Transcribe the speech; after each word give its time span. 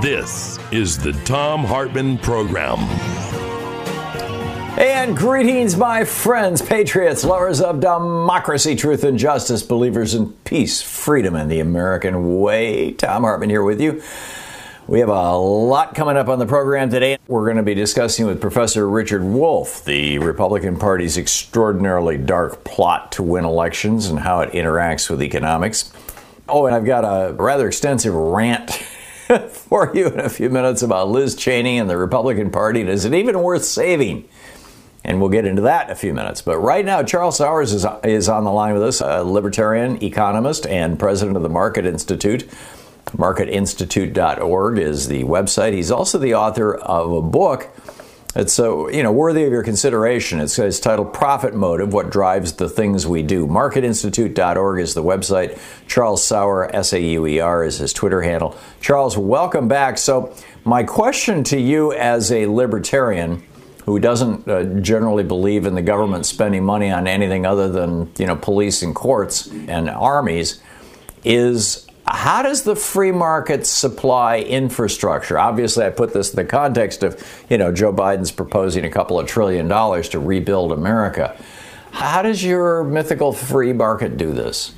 This 0.00 0.58
is 0.72 0.96
the 0.96 1.12
Thom 1.12 1.62
Hartmann 1.62 2.16
Program. 2.16 2.78
And 4.78 5.14
greetings, 5.14 5.76
my 5.76 6.04
friends, 6.04 6.62
patriots, 6.62 7.22
lovers 7.22 7.60
of 7.60 7.80
democracy, 7.80 8.76
truth, 8.76 9.04
and 9.04 9.18
justice, 9.18 9.62
believers 9.62 10.14
in 10.14 10.32
peace, 10.44 10.80
freedom, 10.80 11.34
and 11.34 11.50
the 11.50 11.60
American 11.60 12.40
way. 12.40 12.92
Thom 12.92 13.24
Hartmann 13.24 13.50
here 13.50 13.62
with 13.62 13.78
you. 13.78 14.02
We 14.86 15.00
have 15.00 15.10
a 15.10 15.36
lot 15.36 15.94
coming 15.94 16.16
up 16.16 16.28
on 16.28 16.38
the 16.38 16.46
program 16.46 16.88
today. 16.88 17.18
We're 17.28 17.44
going 17.44 17.58
to 17.58 17.62
be 17.62 17.74
discussing 17.74 18.24
with 18.24 18.40
Professor 18.40 18.88
Richard 18.88 19.22
Wolff 19.22 19.84
the 19.84 20.18
Republican 20.18 20.78
Party's 20.78 21.18
extraordinarily 21.18 22.16
dark 22.16 22.64
plot 22.64 23.12
to 23.12 23.22
win 23.22 23.44
elections 23.44 24.06
and 24.06 24.20
how 24.20 24.40
it 24.40 24.52
interacts 24.52 25.10
with 25.10 25.22
economics. 25.22 25.92
Oh, 26.48 26.64
and 26.64 26.74
I've 26.74 26.86
got 26.86 27.04
a 27.04 27.34
rather 27.34 27.68
extensive 27.68 28.14
rant 28.14 28.82
for 29.48 29.92
you 29.94 30.06
in 30.08 30.20
a 30.20 30.28
few 30.28 30.50
minutes 30.50 30.82
about 30.82 31.08
Liz 31.08 31.34
Cheney 31.34 31.78
and 31.78 31.88
the 31.88 31.96
Republican 31.96 32.50
Party. 32.50 32.80
And 32.80 32.90
is 32.90 33.04
it 33.04 33.14
even 33.14 33.42
worth 33.42 33.64
saving? 33.64 34.28
And 35.04 35.20
we'll 35.20 35.30
get 35.30 35.46
into 35.46 35.62
that 35.62 35.86
in 35.86 35.92
a 35.92 35.96
few 35.96 36.12
minutes. 36.12 36.42
But 36.42 36.58
right 36.58 36.84
now, 36.84 37.02
Charles 37.02 37.36
Sauer 37.36 37.62
is, 37.62 37.86
is 38.04 38.28
on 38.28 38.44
the 38.44 38.52
line 38.52 38.74
with 38.74 38.82
us, 38.82 39.00
a 39.00 39.22
libertarian 39.22 40.02
economist 40.02 40.66
and 40.66 40.98
president 40.98 41.36
of 41.36 41.42
the 41.42 41.48
Market 41.48 41.86
Institute. 41.86 42.48
MarketInstitute.org 43.16 44.78
is 44.78 45.08
the 45.08 45.24
website. 45.24 45.72
He's 45.72 45.90
also 45.90 46.18
the 46.18 46.34
author 46.34 46.74
of 46.74 47.12
a 47.12 47.22
book 47.22 47.70
it's 48.36 48.52
so 48.52 48.88
you 48.88 49.02
know 49.02 49.10
worthy 49.10 49.44
of 49.44 49.52
your 49.52 49.64
consideration. 49.64 50.40
It's, 50.40 50.58
it's 50.58 50.78
titled 50.78 51.12
"Profit 51.12 51.54
Motive: 51.54 51.92
What 51.92 52.10
Drives 52.10 52.52
the 52.52 52.68
Things 52.68 53.06
We 53.06 53.22
Do." 53.22 53.46
MarketInstitute.org 53.46 54.80
is 54.80 54.94
the 54.94 55.02
website. 55.02 55.58
Charles 55.88 56.24
Sauer, 56.24 56.74
S 56.74 56.92
A 56.92 57.00
U 57.00 57.26
E 57.26 57.40
R, 57.40 57.64
is 57.64 57.78
his 57.78 57.92
Twitter 57.92 58.22
handle. 58.22 58.56
Charles, 58.80 59.18
welcome 59.18 59.66
back. 59.66 59.98
So, 59.98 60.34
my 60.64 60.84
question 60.84 61.42
to 61.44 61.58
you, 61.58 61.92
as 61.92 62.30
a 62.30 62.46
libertarian 62.46 63.42
who 63.84 63.98
doesn't 63.98 64.46
uh, 64.46 64.62
generally 64.80 65.24
believe 65.24 65.66
in 65.66 65.74
the 65.74 65.82
government 65.82 66.24
spending 66.24 66.64
money 66.64 66.90
on 66.90 67.08
anything 67.08 67.44
other 67.44 67.68
than 67.68 68.12
you 68.16 68.26
know 68.26 68.36
police 68.36 68.82
and 68.82 68.94
courts 68.94 69.48
and 69.66 69.90
armies, 69.90 70.62
is 71.24 71.89
how 72.10 72.42
does 72.42 72.62
the 72.62 72.74
free 72.74 73.12
market 73.12 73.66
supply 73.66 74.38
infrastructure? 74.38 75.38
Obviously, 75.38 75.84
I 75.84 75.90
put 75.90 76.12
this 76.12 76.30
in 76.30 76.36
the 76.36 76.44
context 76.44 77.02
of, 77.02 77.22
you 77.48 77.56
know, 77.56 77.72
Joe 77.72 77.92
Biden's 77.92 78.32
proposing 78.32 78.84
a 78.84 78.90
couple 78.90 79.18
of 79.18 79.28
trillion 79.28 79.68
dollars 79.68 80.08
to 80.10 80.18
rebuild 80.18 80.72
America. 80.72 81.36
How 81.92 82.22
does 82.22 82.42
your 82.42 82.84
mythical 82.84 83.32
free 83.32 83.72
market 83.72 84.16
do 84.16 84.32
this? 84.32 84.74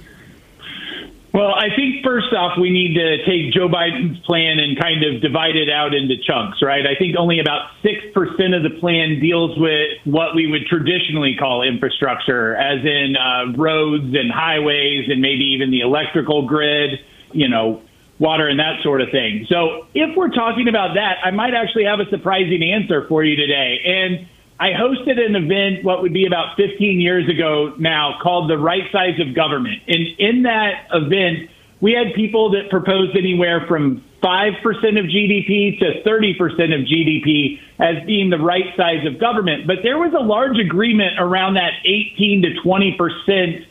Well, 1.33 1.55
I 1.55 1.75
think 1.75 2.05
first 2.05 2.35
off, 2.35 2.59
we 2.61 2.69
need 2.69 2.95
to 2.95 3.25
take 3.25 3.55
Joe 3.55 3.67
Biden's 3.67 4.19
plan 4.27 4.59
and 4.59 4.79
kind 4.79 5.03
of 5.03 5.23
divide 5.23 5.57
it 5.57 5.71
out 5.71 5.95
into 5.95 6.17
chunks, 6.23 6.61
right? 6.61 6.87
I 6.87 6.95
think 6.99 7.17
only 7.17 7.39
about 7.39 7.71
6% 7.83 8.55
of 8.55 8.63
the 8.63 8.79
plan 8.79 9.19
deals 9.19 9.59
with 9.59 9.97
what 10.05 10.35
we 10.35 10.47
would 10.47 10.67
traditionally 10.67 11.35
call 11.39 11.63
infrastructure, 11.63 12.55
as 12.57 12.85
in 12.85 13.17
uh, 13.17 13.57
roads 13.57 14.15
and 14.15 14.31
highways 14.31 15.09
and 15.09 15.23
maybe 15.23 15.45
even 15.45 15.71
the 15.71 15.81
electrical 15.81 16.47
grid 16.47 17.01
you 17.33 17.49
know, 17.49 17.83
water 18.19 18.49
and 18.49 18.59
that 18.61 18.83
sort 18.83 19.01
of 19.01 19.11
thing. 19.11 19.47
So 19.49 19.87
if 19.95 20.17
we're 20.17 20.31
talking 20.31 20.69
about 20.69 20.95
that, 20.95 21.19
I 21.25 21.31
might 21.31 21.55
actually 21.55 21.85
have 21.85 22.01
a 22.01 22.09
surprising 22.09 22.63
answer 22.63 23.07
for 23.09 23.25
you 23.25 23.37
today. 23.37 23.81
And 23.85 24.29
I 24.61 24.71
hosted 24.71 25.19
an 25.19 25.35
event, 25.35 25.85
what 25.85 26.03
would 26.03 26.13
be 26.13 26.27
about 26.27 26.57
15 26.57 27.01
years 27.01 27.29
ago 27.29 27.75
now, 27.79 28.19
called 28.23 28.49
The 28.49 28.59
Right 28.59 28.85
Size 28.93 29.19
of 29.19 29.35
Government. 29.35 29.83
And 29.89 30.07
in 30.19 30.43
that 30.45 30.87
event, 30.93 31.51
we 31.81 31.93
had 31.93 32.15
people 32.15 32.51
that 32.53 32.71
proposed 32.71 33.17
anywhere 33.17 33.67
from 33.67 34.05
5% 34.23 34.55
of 34.63 35.07
GDP 35.07 35.81
to 35.81 36.03
30% 36.07 36.39
of 36.73 36.87
GDP 36.87 37.59
as 37.81 38.07
being 38.07 38.31
the 38.31 38.39
right 38.39 38.67
size 38.77 39.05
of 39.05 39.19
government. 39.19 39.67
But 39.67 39.79
there 39.83 39.99
was 39.99 40.15
a 40.15 40.23
large 40.23 40.59
agreement 40.61 41.19
around 41.19 41.55
that 41.55 41.73
18 41.85 42.43
to 42.43 42.51
20% 42.65 43.67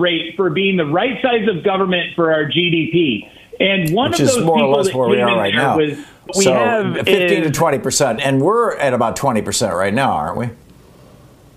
rate 0.00 0.34
for 0.36 0.50
being 0.50 0.76
the 0.76 0.86
right 0.86 1.20
size 1.22 1.48
of 1.48 1.64
government 1.64 2.14
for 2.14 2.32
our 2.32 2.44
GDP. 2.44 3.30
And 3.60 3.94
one 3.94 4.10
Which 4.10 4.20
of 4.20 4.28
is 4.28 4.34
those 4.36 4.44
more 4.44 4.56
people 4.56 4.74
or 4.74 4.76
less 4.76 4.86
that 4.86 4.96
where 4.96 5.08
we 5.08 5.20
are 5.20 5.36
right 5.36 5.54
now. 5.54 5.76
was 5.76 5.98
we 6.36 6.44
so 6.44 6.52
have 6.52 6.94
15 6.94 7.42
to 7.44 7.50
20 7.50 7.78
percent, 7.78 8.20
and 8.20 8.40
we're 8.40 8.76
at 8.76 8.94
about 8.94 9.16
20 9.16 9.42
percent 9.42 9.74
right 9.74 9.92
now, 9.92 10.12
aren't 10.12 10.38
we? 10.38 10.50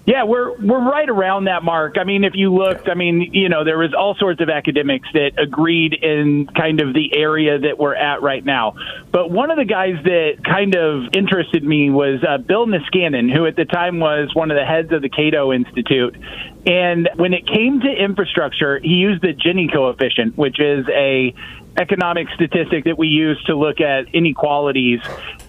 Yeah, 0.05 0.23
we're 0.23 0.55
we're 0.61 0.87
right 0.87 1.09
around 1.09 1.45
that 1.45 1.63
mark. 1.63 1.97
I 1.97 2.03
mean, 2.03 2.23
if 2.25 2.33
you 2.35 2.53
looked, 2.53 2.87
I 2.89 2.93
mean, 2.93 3.31
you 3.33 3.49
know, 3.49 3.63
there 3.63 3.79
was 3.79 3.91
all 3.97 4.13
sorts 4.13 4.39
of 4.39 4.49
academics 4.49 5.07
that 5.13 5.31
agreed 5.39 5.95
in 5.95 6.45
kind 6.55 6.79
of 6.79 6.93
the 6.93 7.17
area 7.17 7.57
that 7.57 7.79
we're 7.79 7.95
at 7.95 8.21
right 8.21 8.45
now. 8.45 8.75
But 9.11 9.31
one 9.31 9.49
of 9.49 9.57
the 9.57 9.65
guys 9.65 9.95
that 10.03 10.43
kind 10.45 10.75
of 10.75 11.05
interested 11.13 11.63
me 11.63 11.89
was 11.89 12.23
uh, 12.23 12.37
Bill 12.37 12.67
Niskanen, 12.67 13.33
who 13.33 13.47
at 13.47 13.55
the 13.55 13.65
time 13.65 13.99
was 13.99 14.29
one 14.35 14.51
of 14.51 14.57
the 14.57 14.65
heads 14.65 14.91
of 14.91 15.01
the 15.01 15.09
Cato 15.09 15.51
Institute. 15.51 16.15
And 16.65 17.09
when 17.15 17.33
it 17.33 17.45
came 17.47 17.81
to 17.81 17.87
infrastructure, 17.87 18.79
he 18.79 18.95
used 18.95 19.21
the 19.21 19.33
Gini 19.33 19.71
coefficient, 19.71 20.37
which 20.37 20.59
is 20.59 20.87
a 20.89 21.33
economic 21.77 22.27
statistic 22.33 22.85
that 22.85 22.97
we 22.97 23.07
use 23.07 23.41
to 23.45 23.55
look 23.55 23.81
at 23.81 24.13
inequalities. 24.15 25.01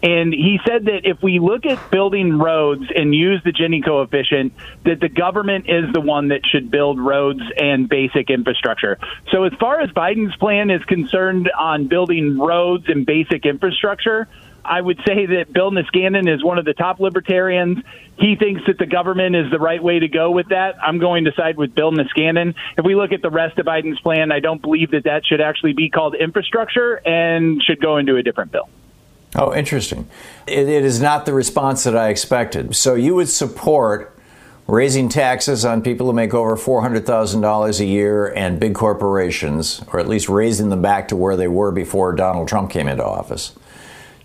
And 0.03 0.33
he 0.33 0.59
said 0.67 0.87
that 0.87 1.03
if 1.05 1.23
we 1.23 1.39
look 1.39 1.65
at 1.65 1.91
building 1.91 2.39
roads 2.39 2.83
and 2.95 3.15
use 3.15 3.41
the 3.45 3.53
Gini 3.53 3.85
coefficient, 3.85 4.53
that 4.85 5.01
the 5.01 5.09
government 5.09 5.67
is 5.69 5.93
the 5.93 6.01
one 6.01 6.29
that 6.29 6.41
should 6.45 6.71
build 6.71 7.01
roads 7.01 7.43
and 7.57 7.89
basic 7.89 8.29
infrastructure. 8.29 8.99
So 9.31 9.45
as 9.45 9.53
far 9.61 9.81
as 9.81 9.91
Biden's 9.91 10.37
plan 10.37 10.71
is 10.71 10.83
concerned 10.85 11.51
on 11.57 11.87
building 11.87 12.39
roads 12.39 12.85
and 12.89 13.07
basic 13.07 13.47
infrastructure, 13.47 14.29
I 14.69 14.81
would 14.81 14.99
say 15.07 15.27
that 15.27 15.53
Bill 15.53 15.71
Niskanen 15.71 16.33
is 16.33 16.45
one 16.45 16.59
of 16.59 16.65
the 16.65 16.75
top 16.75 17.01
libertarians. 17.01 17.79
He 18.19 18.37
thinks 18.37 18.63
that 18.67 18.79
the 18.79 18.87
government 18.87 19.37
is 19.37 19.51
the 19.51 19.59
right 19.59 19.83
way 19.83 19.99
to 19.99 20.09
go 20.09 20.31
with 20.31 20.49
that. 20.49 20.77
I'm 20.83 20.99
going 20.99 21.25
to 21.25 21.33
side 21.33 21.57
with 21.57 21.75
Bill 21.75 21.93
Niskanen. 21.93 22.55
If 22.77 22.85
we 22.85 22.95
look 22.95 23.13
at 23.13 23.23
the 23.23 23.31
rest 23.31 23.59
of 23.59 23.67
Biden's 23.67 24.01
plan, 24.01 24.33
I 24.33 24.41
don't 24.41 24.61
believe 24.61 24.91
that 24.91 25.05
that 25.05 25.25
should 25.27 25.41
actually 25.41 25.73
be 25.73 25.91
called 25.91 26.15
infrastructure 26.15 26.97
and 27.07 27.63
should 27.63 27.81
go 27.81 27.97
into 27.97 28.17
a 28.17 28.23
different 28.23 28.53
bill. 28.53 28.69
Oh, 29.35 29.55
interesting. 29.55 30.09
It, 30.47 30.69
it 30.69 30.85
is 30.85 31.01
not 31.01 31.27
the 31.27 31.35
response 31.35 31.85
that 31.85 31.97
I 31.97 32.09
expected. 32.09 32.75
So 32.75 32.95
you 32.95 33.15
would 33.15 33.29
support 33.29 34.17
raising 34.67 35.09
taxes 35.09 35.65
on 35.65 35.83
people 35.83 36.07
who 36.07 36.13
make 36.13 36.35
over 36.35 36.57
$400,000 36.57 37.81
a 37.81 37.85
year 37.85 38.33
and 38.33 38.59
big 38.59 38.75
corporations, 38.75 39.83
or 39.93 40.01
at 40.01 40.09
least 40.09 40.29
raising 40.29 40.71
them 40.71 40.83
back 40.83 41.09
to 41.09 41.17
where 41.17 41.37
they 41.37 41.49
were 41.49 41.71
before 41.71 42.13
Donald 42.13 42.49
Trump 42.49 42.71
came 42.71 42.89
into 42.89 43.05
office, 43.05 43.53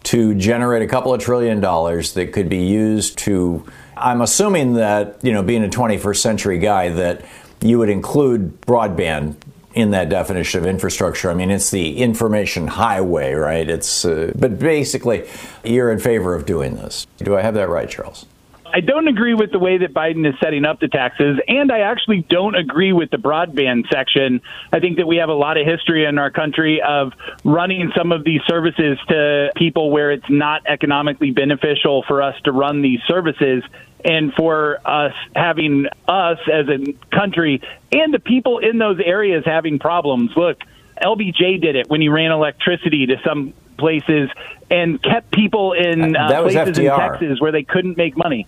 to 0.03 0.33
generate 0.35 0.81
a 0.81 0.87
couple 0.87 1.13
of 1.13 1.21
trillion 1.21 1.59
dollars 1.59 2.13
that 2.13 2.33
could 2.33 2.49
be 2.49 2.63
used 2.63 3.17
to. 3.19 3.65
I'm 3.95 4.21
assuming 4.21 4.73
that, 4.73 5.17
you 5.21 5.31
know, 5.31 5.43
being 5.43 5.63
a 5.63 5.67
21st 5.67 6.17
century 6.17 6.57
guy, 6.57 6.89
that 6.89 7.23
you 7.61 7.77
would 7.77 7.89
include 7.89 8.59
broadband 8.61 9.35
in 9.73 9.91
that 9.91 10.09
definition 10.09 10.59
of 10.59 10.65
infrastructure. 10.65 11.29
I 11.29 11.33
mean, 11.33 11.49
it's 11.51 11.71
the 11.71 11.97
information 11.97 12.67
highway, 12.67 13.33
right? 13.33 13.69
It's, 13.69 14.03
uh, 14.03 14.33
but 14.35 14.59
basically, 14.59 15.27
you're 15.63 15.91
in 15.91 15.99
favor 15.99 16.33
of 16.35 16.45
doing 16.45 16.75
this. 16.75 17.07
Do 17.17 17.37
I 17.37 17.41
have 17.41 17.53
that 17.53 17.69
right, 17.69 17.89
Charles? 17.89 18.25
I 18.73 18.79
don't 18.79 19.07
agree 19.07 19.33
with 19.33 19.51
the 19.51 19.59
way 19.59 19.77
that 19.79 19.93
Biden 19.93 20.27
is 20.27 20.33
setting 20.41 20.65
up 20.65 20.79
the 20.79 20.87
taxes, 20.87 21.39
and 21.47 21.71
I 21.71 21.79
actually 21.79 22.25
don't 22.29 22.55
agree 22.55 22.93
with 22.93 23.11
the 23.11 23.17
broadband 23.17 23.91
section. 23.91 24.41
I 24.71 24.79
think 24.79 24.97
that 24.97 25.07
we 25.07 25.17
have 25.17 25.29
a 25.29 25.33
lot 25.33 25.57
of 25.57 25.67
history 25.67 26.05
in 26.05 26.17
our 26.17 26.31
country 26.31 26.81
of 26.81 27.13
running 27.43 27.91
some 27.97 28.11
of 28.11 28.23
these 28.23 28.41
services 28.47 28.97
to 29.09 29.51
people 29.55 29.91
where 29.91 30.11
it's 30.11 30.29
not 30.29 30.61
economically 30.67 31.31
beneficial 31.31 32.03
for 32.07 32.21
us 32.21 32.35
to 32.45 32.51
run 32.51 32.81
these 32.81 32.99
services 33.07 33.63
and 34.05 34.33
for 34.33 34.79
us 34.85 35.13
having 35.35 35.85
us 36.07 36.39
as 36.51 36.67
a 36.69 36.93
country 37.15 37.61
and 37.91 38.13
the 38.13 38.19
people 38.19 38.59
in 38.59 38.77
those 38.77 38.99
areas 39.03 39.43
having 39.45 39.79
problems. 39.79 40.31
Look, 40.35 40.59
LBJ 41.01 41.61
did 41.61 41.75
it 41.75 41.89
when 41.89 42.01
he 42.01 42.09
ran 42.09 42.31
electricity 42.31 43.07
to 43.07 43.17
some 43.25 43.53
places 43.77 44.29
and 44.69 45.01
kept 45.01 45.31
people 45.31 45.73
in 45.73 46.15
uh, 46.15 46.41
places 46.41 46.77
in 46.77 46.85
Texas 46.85 47.41
where 47.41 47.51
they 47.51 47.63
couldn't 47.63 47.97
make 47.97 48.15
money. 48.15 48.47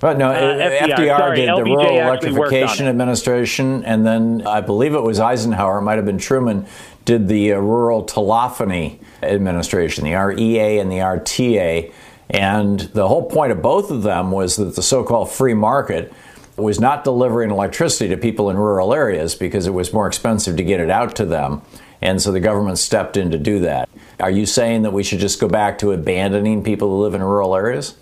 But 0.00 0.18
no, 0.18 0.30
uh, 0.30 0.34
FDR, 0.34 0.96
FDR 0.96 1.18
sorry, 1.18 1.36
did 1.36 1.48
LBJ 1.48 1.56
the 1.56 1.64
Rural 1.64 1.98
Electrification 1.98 2.86
Administration, 2.86 3.84
and 3.84 4.06
then 4.06 4.46
I 4.46 4.60
believe 4.60 4.94
it 4.94 5.02
was 5.02 5.20
Eisenhower, 5.20 5.78
it 5.78 5.82
might 5.82 5.96
have 5.96 6.04
been 6.04 6.18
Truman, 6.18 6.66
did 7.04 7.28
the 7.28 7.52
uh, 7.52 7.58
Rural 7.58 8.04
Telephony 8.04 9.00
Administration, 9.22 10.04
the 10.04 10.14
REA 10.14 10.78
and 10.78 10.90
the 10.90 10.96
RTA. 10.96 11.92
And 12.30 12.80
the 12.80 13.06
whole 13.06 13.28
point 13.28 13.52
of 13.52 13.62
both 13.62 13.90
of 13.90 14.02
them 14.02 14.30
was 14.30 14.56
that 14.56 14.74
the 14.76 14.82
so 14.82 15.04
called 15.04 15.30
free 15.30 15.54
market 15.54 16.12
was 16.56 16.80
not 16.80 17.04
delivering 17.04 17.50
electricity 17.50 18.08
to 18.08 18.16
people 18.16 18.48
in 18.48 18.56
rural 18.56 18.94
areas 18.94 19.34
because 19.34 19.66
it 19.66 19.72
was 19.72 19.92
more 19.92 20.06
expensive 20.06 20.56
to 20.56 20.62
get 20.62 20.80
it 20.80 20.90
out 20.90 21.16
to 21.16 21.24
them. 21.24 21.62
And 22.00 22.20
so 22.20 22.32
the 22.32 22.40
government 22.40 22.78
stepped 22.78 23.16
in 23.16 23.30
to 23.30 23.38
do 23.38 23.60
that. 23.60 23.88
Are 24.20 24.30
you 24.30 24.46
saying 24.46 24.82
that 24.82 24.92
we 24.92 25.02
should 25.02 25.18
just 25.18 25.40
go 25.40 25.48
back 25.48 25.78
to 25.78 25.92
abandoning 25.92 26.62
people 26.62 26.88
who 26.88 27.02
live 27.02 27.14
in 27.14 27.22
rural 27.22 27.56
areas? 27.56 27.96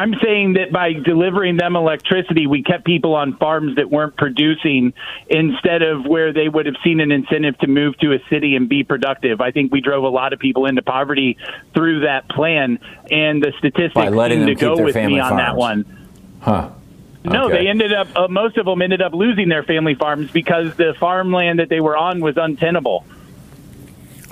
I'm 0.00 0.14
saying 0.24 0.54
that 0.54 0.72
by 0.72 0.94
delivering 0.94 1.58
them 1.58 1.76
electricity, 1.76 2.46
we 2.46 2.62
kept 2.62 2.86
people 2.86 3.14
on 3.14 3.36
farms 3.36 3.76
that 3.76 3.90
weren't 3.90 4.16
producing 4.16 4.94
instead 5.28 5.82
of 5.82 6.06
where 6.06 6.32
they 6.32 6.48
would 6.48 6.64
have 6.64 6.76
seen 6.82 7.00
an 7.00 7.12
incentive 7.12 7.58
to 7.58 7.66
move 7.66 7.98
to 7.98 8.14
a 8.14 8.18
city 8.30 8.56
and 8.56 8.66
be 8.66 8.82
productive. 8.82 9.42
I 9.42 9.50
think 9.50 9.70
we 9.70 9.82
drove 9.82 10.04
a 10.04 10.08
lot 10.08 10.32
of 10.32 10.38
people 10.38 10.64
into 10.64 10.80
poverty 10.80 11.36
through 11.74 12.00
that 12.00 12.30
plan, 12.30 12.78
and 13.10 13.42
the 13.42 13.52
statistics 13.58 13.92
seem 13.94 14.46
to 14.46 14.54
go 14.54 14.82
with 14.82 14.96
me 14.96 15.20
on 15.20 15.36
that 15.36 15.54
one. 15.54 15.84
Huh. 16.40 16.70
No, 17.22 17.44
okay. 17.48 17.58
they 17.58 17.68
ended 17.68 17.92
up. 17.92 18.08
Uh, 18.16 18.28
most 18.28 18.56
of 18.56 18.64
them 18.64 18.80
ended 18.80 19.02
up 19.02 19.12
losing 19.12 19.50
their 19.50 19.64
family 19.64 19.96
farms 19.96 20.30
because 20.30 20.74
the 20.76 20.94
farmland 20.98 21.58
that 21.58 21.68
they 21.68 21.80
were 21.80 21.94
on 21.94 22.20
was 22.20 22.38
untenable. 22.38 23.04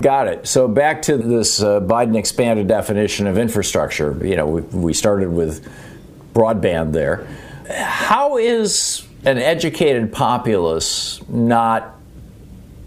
Got 0.01 0.27
it. 0.27 0.47
So 0.47 0.69
back 0.69 1.01
to 1.03 1.17
this 1.17 1.61
uh, 1.61 1.81
Biden 1.81 2.17
expanded 2.17 2.67
definition 2.67 3.27
of 3.27 3.37
infrastructure. 3.37 4.17
You 4.25 4.37
know, 4.37 4.47
we, 4.47 4.61
we 4.61 4.93
started 4.93 5.29
with 5.29 5.67
broadband 6.33 6.93
there. 6.93 7.27
How 7.69 8.37
is 8.37 9.05
an 9.25 9.37
educated 9.37 10.13
populace 10.13 11.21
not 11.27 11.97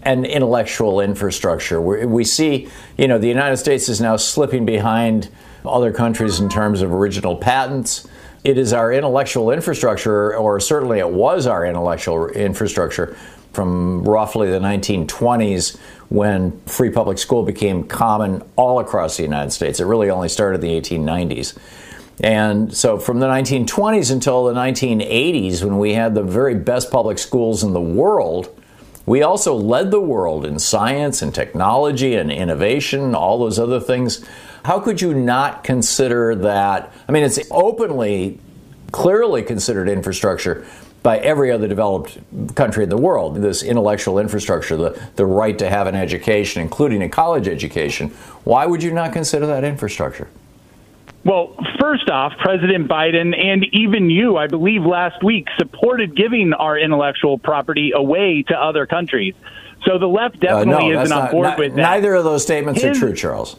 an 0.01 0.25
intellectual 0.25 0.99
infrastructure? 1.01 1.79
we 1.79 2.03
we 2.05 2.23
see, 2.23 2.67
you 2.97 3.07
know, 3.07 3.19
the 3.19 3.27
United 3.27 3.57
States 3.57 3.89
is 3.89 4.01
now 4.01 4.15
slipping 4.15 4.65
behind 4.65 5.29
other 5.63 5.93
countries 5.93 6.39
in 6.39 6.49
terms 6.49 6.81
of 6.81 6.91
original 6.91 7.35
patents. 7.35 8.07
It 8.43 8.57
is 8.57 8.73
our 8.73 8.91
intellectual 8.91 9.51
infrastructure, 9.51 10.35
or 10.35 10.59
certainly 10.59 10.97
it 10.97 11.09
was 11.09 11.45
our 11.45 11.63
intellectual 11.63 12.27
infrastructure 12.29 13.15
from 13.53 14.03
roughly 14.03 14.49
the 14.49 14.59
1920s 14.59 15.77
when 16.09 16.59
free 16.65 16.89
public 16.89 17.17
school 17.17 17.43
became 17.43 17.83
common 17.83 18.43
all 18.55 18.79
across 18.79 19.17
the 19.17 19.23
United 19.23 19.51
States. 19.51 19.79
It 19.79 19.85
really 19.85 20.09
only 20.09 20.29
started 20.29 20.63
in 20.63 20.69
the 20.69 20.81
1890s. 20.81 21.57
And 22.21 22.75
so 22.75 22.99
from 22.99 23.19
the 23.19 23.25
1920s 23.25 24.11
until 24.11 24.45
the 24.45 24.53
1980s, 24.53 25.63
when 25.63 25.79
we 25.79 25.93
had 25.93 26.13
the 26.13 26.23
very 26.23 26.55
best 26.55 26.91
public 26.91 27.17
schools 27.17 27.63
in 27.63 27.73
the 27.73 27.81
world, 27.81 28.55
we 29.05 29.23
also 29.23 29.55
led 29.55 29.91
the 29.91 29.99
world 29.99 30.45
in 30.45 30.59
science 30.59 31.21
and 31.21 31.33
technology 31.33 32.15
and 32.15 32.31
innovation, 32.31 33.15
all 33.15 33.39
those 33.39 33.59
other 33.59 33.79
things. 33.79 34.23
How 34.63 34.79
could 34.79 35.01
you 35.01 35.13
not 35.13 35.63
consider 35.63 36.35
that? 36.35 36.93
I 37.09 37.11
mean, 37.11 37.23
it's 37.23 37.39
openly, 37.51 38.39
clearly 38.91 39.43
considered 39.43 39.89
infrastructure 39.89 40.65
by 41.03 41.19
every 41.19 41.51
other 41.51 41.67
developed 41.67 42.17
country 42.55 42.83
in 42.83 42.89
the 42.89 42.97
world. 42.97 43.35
This 43.35 43.61
intellectual 43.61 44.17
infrastructure, 44.19 44.77
the, 44.77 45.09
the 45.17 45.25
right 45.25 45.59
to 45.59 45.69
have 45.69 45.85
an 45.85 45.95
education, 45.95 46.61
including 46.61 47.03
a 47.03 47.09
college 47.09 47.47
education. 47.47 48.09
Why 48.45 48.65
would 48.65 48.81
you 48.81 48.91
not 48.91 49.11
consider 49.11 49.45
that 49.47 49.65
infrastructure? 49.65 50.29
Well, 51.25 51.55
first 51.79 52.09
off, 52.09 52.33
President 52.39 52.89
Biden 52.89 53.37
and 53.37 53.65
even 53.73 54.09
you, 54.09 54.37
I 54.37 54.47
believe 54.47 54.83
last 54.83 55.23
week, 55.23 55.47
supported 55.57 56.15
giving 56.15 56.53
our 56.53 56.77
intellectual 56.77 57.37
property 57.37 57.91
away 57.93 58.43
to 58.47 58.57
other 58.57 58.85
countries. 58.85 59.33
So 59.85 59.97
the 59.97 60.07
left 60.07 60.39
definitely 60.39 60.91
uh, 60.91 60.95
no, 60.95 61.01
isn't 61.01 61.17
on 61.17 61.31
board 61.31 61.43
not, 61.43 61.59
with 61.59 61.75
that. 61.75 61.81
Neither 61.81 62.13
of 62.15 62.23
those 62.23 62.43
statements 62.43 62.81
His, 62.81 62.97
are 62.97 62.99
true, 62.99 63.13
Charles. 63.13 63.57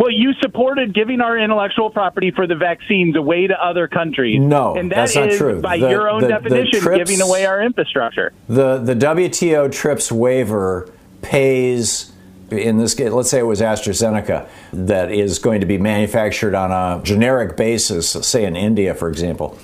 Well, 0.00 0.10
you 0.10 0.32
supported 0.40 0.94
giving 0.94 1.20
our 1.20 1.36
intellectual 1.38 1.90
property 1.90 2.30
for 2.30 2.46
the 2.46 2.54
vaccines 2.54 3.16
away 3.16 3.46
to 3.46 3.62
other 3.62 3.86
countries. 3.86 4.40
No, 4.40 4.74
and 4.74 4.90
that 4.90 4.94
that's 4.94 5.14
not 5.14 5.28
is, 5.28 5.36
true. 5.36 5.60
By 5.60 5.76
the, 5.76 5.90
your 5.90 6.08
own 6.08 6.22
the, 6.22 6.28
definition, 6.28 6.80
the 6.80 6.86
TRIPS, 6.86 7.10
giving 7.10 7.20
away 7.20 7.44
our 7.44 7.60
infrastructure. 7.60 8.32
The 8.48 8.78
the 8.78 8.94
WTO 8.94 9.70
TRIPS 9.70 10.10
waiver 10.10 10.90
pays. 11.20 12.12
In 12.50 12.78
this 12.78 12.94
case, 12.94 13.12
let's 13.12 13.28
say 13.28 13.40
it 13.40 13.46
was 13.46 13.60
AstraZeneca 13.60 14.48
that 14.72 15.12
is 15.12 15.38
going 15.38 15.60
to 15.60 15.66
be 15.66 15.76
manufactured 15.76 16.54
on 16.54 16.72
a 16.72 17.04
generic 17.04 17.56
basis, 17.56 18.10
say 18.10 18.44
in 18.46 18.56
India, 18.56 18.94
for 18.94 19.08
example. 19.08 19.56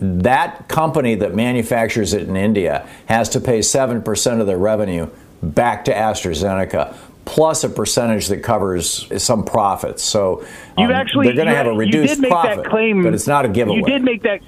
That 0.00 0.68
company 0.68 1.14
that 1.14 1.34
manufactures 1.34 2.12
it 2.12 2.28
in 2.28 2.36
India 2.36 2.86
has 3.06 3.30
to 3.30 3.40
pay 3.40 3.60
7% 3.60 4.40
of 4.40 4.46
their 4.46 4.58
revenue 4.58 5.08
back 5.42 5.86
to 5.86 5.94
AstraZeneca 5.94 6.94
plus 7.26 7.64
a 7.64 7.68
percentage 7.68 8.28
that 8.28 8.38
covers 8.38 9.12
some 9.22 9.44
profits. 9.44 10.02
So 10.02 10.40
um, 10.78 10.88
you 10.88 10.92
actually, 10.92 11.26
they're 11.26 11.34
going 11.34 11.48
to 11.48 11.54
have 11.54 11.66
a 11.66 11.72
reduced 11.72 12.22
profit, 12.22 12.64
claim, 12.64 13.02
but 13.02 13.12
it's 13.12 13.26
not 13.26 13.44
a 13.44 13.48
giveaway. 13.48 13.78
You 13.78 13.84
did 13.84 14.02
make 14.02 14.22
that. 14.22 14.40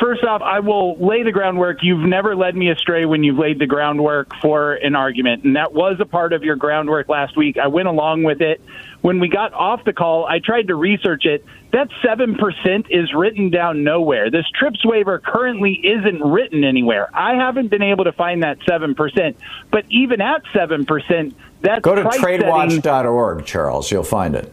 First 0.00 0.24
off, 0.24 0.42
I 0.42 0.60
will 0.60 0.98
lay 0.98 1.22
the 1.22 1.32
groundwork. 1.32 1.78
You've 1.80 2.06
never 2.06 2.36
led 2.36 2.54
me 2.54 2.70
astray 2.70 3.06
when 3.06 3.24
you've 3.24 3.38
laid 3.38 3.58
the 3.58 3.66
groundwork 3.66 4.30
for 4.42 4.74
an 4.74 4.94
argument, 4.94 5.44
and 5.44 5.56
that 5.56 5.72
was 5.72 5.96
a 6.00 6.04
part 6.04 6.34
of 6.34 6.42
your 6.42 6.54
groundwork 6.54 7.08
last 7.08 7.34
week. 7.34 7.56
I 7.56 7.68
went 7.68 7.88
along 7.88 8.22
with 8.22 8.42
it. 8.42 8.60
When 9.00 9.20
we 9.20 9.28
got 9.28 9.54
off 9.54 9.84
the 9.84 9.94
call, 9.94 10.26
I 10.26 10.38
tried 10.38 10.68
to 10.68 10.74
research 10.74 11.24
it. 11.24 11.46
That 11.72 11.88
7% 12.04 12.86
is 12.90 13.14
written 13.14 13.48
down 13.48 13.84
nowhere. 13.84 14.30
This 14.30 14.44
TRIPS 14.58 14.84
waiver 14.84 15.18
currently 15.18 15.74
isn't 15.74 16.22
written 16.22 16.62
anywhere. 16.62 17.08
I 17.14 17.36
haven't 17.36 17.68
been 17.68 17.82
able 17.82 18.04
to 18.04 18.12
find 18.12 18.42
that 18.42 18.58
7%. 18.60 19.34
But 19.70 19.86
even 19.88 20.20
at 20.20 20.44
7%, 20.54 21.34
that's 21.66 21.82
Go 21.82 21.94
to 21.94 22.04
tradewatch.org, 22.04 23.44
Charles. 23.44 23.90
You'll 23.90 24.04
find 24.04 24.34
it. 24.34 24.52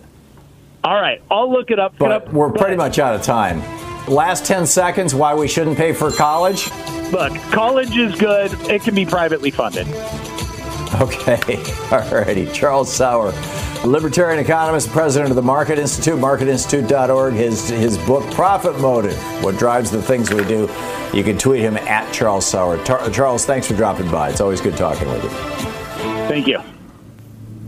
All 0.83 0.99
right, 0.99 1.21
I'll 1.31 1.51
look 1.51 1.71
it 1.71 1.79
up. 1.79 1.95
But 1.97 2.11
up. 2.11 2.33
we're 2.33 2.51
pretty 2.51 2.75
much 2.75 2.99
out 2.99 3.15
of 3.15 3.21
time. 3.21 3.61
Last 4.07 4.45
10 4.45 4.65
seconds 4.65 5.15
why 5.15 5.33
we 5.33 5.47
shouldn't 5.47 5.77
pay 5.77 5.93
for 5.93 6.11
college? 6.11 6.69
Look, 7.11 7.33
college 7.51 7.95
is 7.95 8.19
good. 8.19 8.51
It 8.69 8.81
can 8.81 8.93
be 8.93 9.05
privately 9.05 9.49
funded. 9.49 9.87
Okay. 10.95 11.63
All 11.91 12.01
righty. 12.11 12.47
Charles 12.51 12.91
Sauer, 12.91 13.31
libertarian 13.85 14.39
economist, 14.39 14.89
president 14.89 15.29
of 15.29 15.37
the 15.37 15.41
Market 15.41 15.79
Institute, 15.79 16.19
marketinstitute.org. 16.19 17.33
His, 17.33 17.69
his 17.69 17.97
book, 17.99 18.29
Profit 18.33 18.77
Motive 18.79 19.17
What 19.41 19.57
Drives 19.57 19.89
the 19.89 20.01
Things 20.01 20.33
We 20.33 20.43
Do. 20.43 20.69
You 21.13 21.23
can 21.23 21.37
tweet 21.37 21.61
him 21.61 21.77
at 21.77 22.11
Charles 22.11 22.45
Sauer. 22.45 22.83
Tar- 22.83 23.09
Charles, 23.09 23.45
thanks 23.45 23.67
for 23.67 23.75
dropping 23.75 24.11
by. 24.11 24.29
It's 24.29 24.41
always 24.41 24.59
good 24.59 24.75
talking 24.75 25.07
with 25.07 25.23
you. 25.23 25.29
Thank 26.27 26.47
you. 26.47 26.59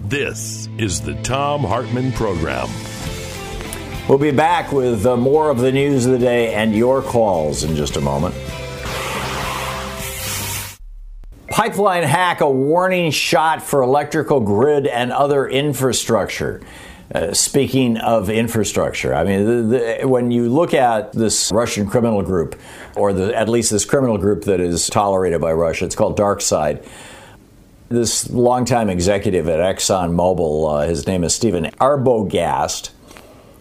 This 0.10 0.70
is 0.78 1.02
the 1.02 1.16
Thom 1.24 1.64
Hartmann 1.64 2.12
Program. 2.12 2.70
We'll 4.08 4.20
be 4.20 4.30
back 4.30 4.72
with 4.72 5.04
uh, 5.04 5.18
more 5.18 5.50
of 5.50 5.58
the 5.58 5.72
news 5.72 6.06
of 6.06 6.12
the 6.12 6.20
day 6.20 6.54
and 6.54 6.76
your 6.76 7.02
calls 7.02 7.64
in 7.64 7.76
just 7.76 7.98
a 7.98 8.02
moment. 8.02 8.36
Pipeline 11.48 12.04
hack, 12.04 12.42
a 12.42 12.50
warning 12.50 13.10
shot 13.10 13.64
for 13.64 13.82
electrical 13.82 14.42
grid 14.42 14.86
and 14.86 15.12
other 15.12 15.48
infrastructure. 15.48 16.62
Uh, 17.14 17.34
speaking 17.34 17.98
of 17.98 18.30
infrastructure, 18.30 19.12
I 19.12 19.24
mean, 19.24 19.46
the, 19.46 19.98
the, 20.02 20.08
when 20.08 20.30
you 20.30 20.50
look 20.50 20.76
at 20.76 21.14
this 21.14 21.52
Russian 21.52 21.88
criminal 21.88 22.22
group, 22.22 22.60
or 22.96 23.12
the, 23.12 23.36
at 23.36 23.50
least 23.50 23.72
this 23.72 23.86
criminal 23.86 24.20
group 24.20 24.44
that 24.44 24.60
is 24.60 24.88
tolerated 24.88 25.42
by 25.42 25.54
Russia, 25.54 25.86
it's 25.86 25.96
called 25.96 26.16
DarkSide 26.16 26.86
this 27.90 28.30
longtime 28.30 28.90
executive 28.90 29.48
at 29.48 29.60
ExxonMobil, 29.60 30.84
uh, 30.84 30.88
his 30.88 31.06
name 31.08 31.24
is 31.24 31.36
Stephen 31.36 31.66
Arbogast, 31.80 32.92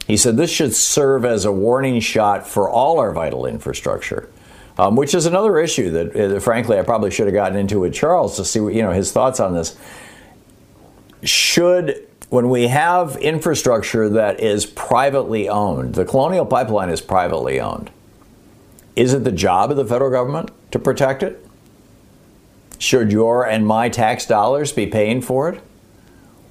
he 0.07 0.17
said 0.17 0.37
this 0.37 0.51
should 0.51 0.75
serve 0.75 1.25
as 1.25 1.45
a 1.45 1.53
warning 1.53 2.01
shot 2.01 2.47
for 2.47 2.69
all 2.69 2.99
our 2.99 3.13
vital 3.13 3.47
infrastructure. 3.47 4.29
Um, 4.77 4.97
which 4.97 5.15
is 5.15 5.25
another 5.25 5.61
issue 5.61 5.91
that, 5.91 6.17
uh, 6.17 6.41
frankly, 6.41 6.81
I 6.81 6.83
probably 6.83 7.13
should 7.13 7.27
have 7.27 7.35
gotten 7.35 7.57
into 7.57 7.79
with 7.79 7.95
Charles 7.95 8.37
to 8.39 8.45
see 8.45 8.59
you 8.59 8.83
know 8.83 8.91
his 8.91 9.13
thoughts 9.13 9.39
on 9.39 9.55
this. 9.55 9.79
Should 11.23 12.09
when 12.29 12.51
we 12.51 12.67
have 12.67 13.17
infrastructure 13.19 14.09
that 14.09 14.41
is 14.41 14.67
privately 14.67 15.49
owned, 15.49 15.95
the 15.95 16.05
Colonial 16.05 16.45
Pipeline 16.45 16.91
is 16.91 17.01
privately 17.01 17.61
owned. 17.61 17.93
Is 18.97 19.15
it 19.15 19.23
the 19.23 19.31
job 19.31 19.71
of 19.71 19.77
the 19.77 19.85
federal 19.85 20.11
government 20.11 20.51
to 20.73 20.81
protect 20.81 21.23
it? 21.23 21.44
Should 22.85 23.13
your 23.13 23.47
and 23.47 23.67
my 23.67 23.89
tax 23.89 24.27
dollars 24.27 24.71
be 24.71 24.87
paying 24.87 25.23
for 25.23 25.49
it? 25.49 25.63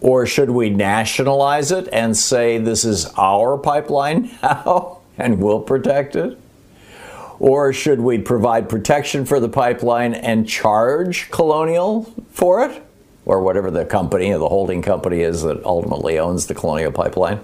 Or 0.01 0.25
should 0.25 0.49
we 0.49 0.71
nationalize 0.71 1.71
it 1.71 1.87
and 1.93 2.17
say 2.17 2.57
this 2.57 2.83
is 2.83 3.05
our 3.19 3.55
pipeline 3.55 4.31
now 4.43 5.01
and 5.19 5.39
we'll 5.39 5.61
protect 5.61 6.15
it? 6.15 6.39
Or 7.37 7.71
should 7.71 8.01
we 8.01 8.17
provide 8.17 8.67
protection 8.67 9.25
for 9.25 9.39
the 9.39 9.47
pipeline 9.47 10.15
and 10.15 10.49
charge 10.49 11.29
Colonial 11.29 12.11
for 12.31 12.65
it? 12.65 12.83
Or 13.25 13.39
whatever 13.43 13.69
the 13.69 13.85
company 13.85 14.33
or 14.33 14.39
the 14.39 14.49
holding 14.49 14.81
company 14.81 15.21
is 15.21 15.43
that 15.43 15.63
ultimately 15.63 16.17
owns 16.17 16.47
the 16.47 16.55
Colonial 16.55 16.91
Pipeline. 16.91 17.41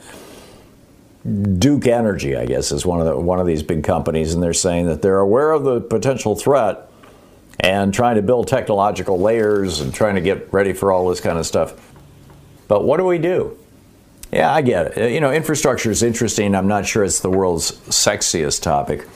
Duke 1.60 1.86
Energy, 1.86 2.36
I 2.36 2.48
guess, 2.48 2.72
is 2.72 2.88
one 2.88 3.00
of 3.02 3.06
the, 3.06 3.20
one 3.20 3.40
of 3.40 3.46
these 3.46 3.62
big 3.62 3.84
companies, 3.84 4.34
and 4.34 4.42
they're 4.42 4.52
saying 4.52 4.88
that 4.88 5.04
they're 5.04 5.20
aware 5.20 5.52
of 5.52 5.64
the 5.64 5.80
potential 5.80 6.36
threat 6.36 6.89
and 7.60 7.94
trying 7.94 8.16
to 8.16 8.22
build 8.22 8.48
technological 8.48 9.20
layers 9.20 9.82
and 9.82 9.94
trying 9.94 10.16
to 10.16 10.22
get 10.22 10.52
ready 10.54 10.74
for 10.74 10.92
all 10.92 11.10
this 11.10 11.20
kind 11.20 11.38
of 11.38 11.46
stuff. 11.46 11.74
But 12.68 12.84
what 12.84 12.98
do 12.98 13.06
we 13.06 13.18
do? 13.18 13.58
Yeah, 14.32 14.54
I 14.54 14.62
get 14.62 14.98
it. 14.98 15.12
You 15.12 15.22
know, 15.22 15.32
infrastructure 15.32 15.90
is 15.90 16.04
interesting. 16.04 16.54
I'm 16.56 16.68
not 16.68 16.86
sure 16.86 17.04
it's 17.04 17.20
the 17.20 17.32
world's 17.32 17.72
sexiest 17.90 18.62
topic. 18.62 19.08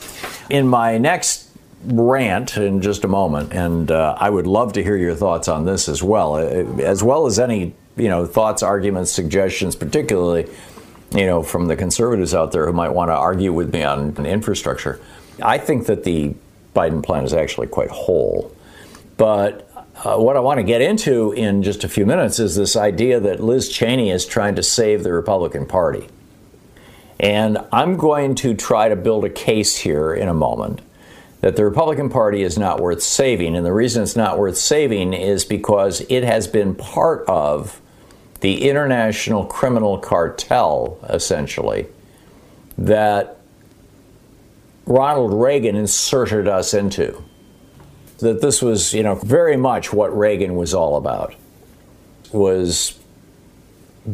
In 0.50 0.68
my 0.68 0.98
next 0.98 1.50
rant 1.86 2.58
in 2.58 2.82
just 2.82 3.04
a 3.04 3.08
moment, 3.08 3.54
and 3.54 3.92
uh, 3.92 4.18
I 4.20 4.30
would 4.30 4.48
love 4.48 4.74
to 4.74 4.84
hear 4.84 4.98
your 4.98 5.14
thoughts 5.16 5.48
on 5.48 5.66
this 5.66 5.88
as 5.88 6.02
well, 6.02 6.36
uh, 6.36 6.82
as 6.82 7.04
well 7.04 7.28
as 7.28 7.40
any 7.40 7.76
you 7.96 8.10
know 8.10 8.26
thoughts, 8.26 8.64
arguments, 8.64 9.12
suggestions, 9.12 9.76
particularly 9.76 10.50
you 11.12 11.28
know 11.28 11.44
from 11.44 11.68
the 11.68 11.76
conservatives 11.76 12.34
out 12.34 12.52
there 12.52 12.66
who 12.66 12.74
might 12.74 12.90
want 12.90 13.10
to 13.10 13.16
argue 13.16 13.54
with 13.54 13.72
me 13.72 13.84
on 13.84 14.26
infrastructure. 14.26 15.00
I 15.44 15.60
think 15.60 15.86
that 15.86 16.04
the 16.04 16.34
Biden 16.74 17.04
plan 17.04 17.24
is 17.24 17.34
actually 17.34 17.68
quite 17.68 17.90
whole, 17.90 18.56
but 19.18 19.70
uh, 20.04 20.18
what 20.18 20.36
I 20.36 20.40
want 20.40 20.58
to 20.58 20.64
get 20.64 20.82
into 20.82 21.32
in 21.34 21.64
just 21.64 21.84
a 21.84 21.90
few 21.90 22.06
minutes 22.06 22.40
is 22.40 22.56
this 22.56 22.76
idea 22.76 23.20
that 23.20 23.42
Liz 23.42 23.70
Cheney 23.70 24.10
is 24.10 24.26
trying 24.26 24.56
to 24.56 24.64
save 24.64 25.04
the 25.04 25.14
Republican 25.14 25.66
Party. 25.66 26.08
And 27.20 27.60
I'm 27.72 27.96
going 27.96 28.36
to 28.36 28.54
try 28.54 28.90
to 28.90 28.96
build 28.96 29.24
a 29.24 29.30
case 29.30 29.78
here 29.78 30.14
in 30.14 30.28
a 30.28 30.34
moment 30.34 30.82
that 31.42 31.56
the 31.56 31.64
Republican 31.64 32.10
Party 32.10 32.42
is 32.42 32.58
not 32.58 32.80
worth 32.80 33.04
saving. 33.04 33.56
And 33.56 33.66
the 33.66 33.74
reason 33.74 34.02
it's 34.02 34.16
not 34.16 34.40
worth 34.40 34.58
saving 34.58 35.14
is 35.14 35.46
because 35.46 36.02
it 36.10 36.24
has 36.24 36.48
been 36.48 36.74
part 36.74 37.26
of 37.28 37.80
the 38.40 38.68
international 38.70 39.46
criminal 39.46 39.98
cartel, 39.98 41.00
essentially, 41.10 41.86
that 42.78 43.40
Ronald 44.86 45.34
Reagan 45.34 45.76
inserted 45.76 46.48
us 46.48 46.74
into 46.74 47.24
that 48.20 48.42
this 48.42 48.62
was, 48.62 48.94
you 48.94 49.04
know, 49.04 49.16
very 49.16 49.58
much 49.58 49.94
what 49.94 50.16
Reagan 50.18 50.56
was 50.56 50.74
all 50.74 50.98
about. 50.98 51.36
Was 52.32 52.98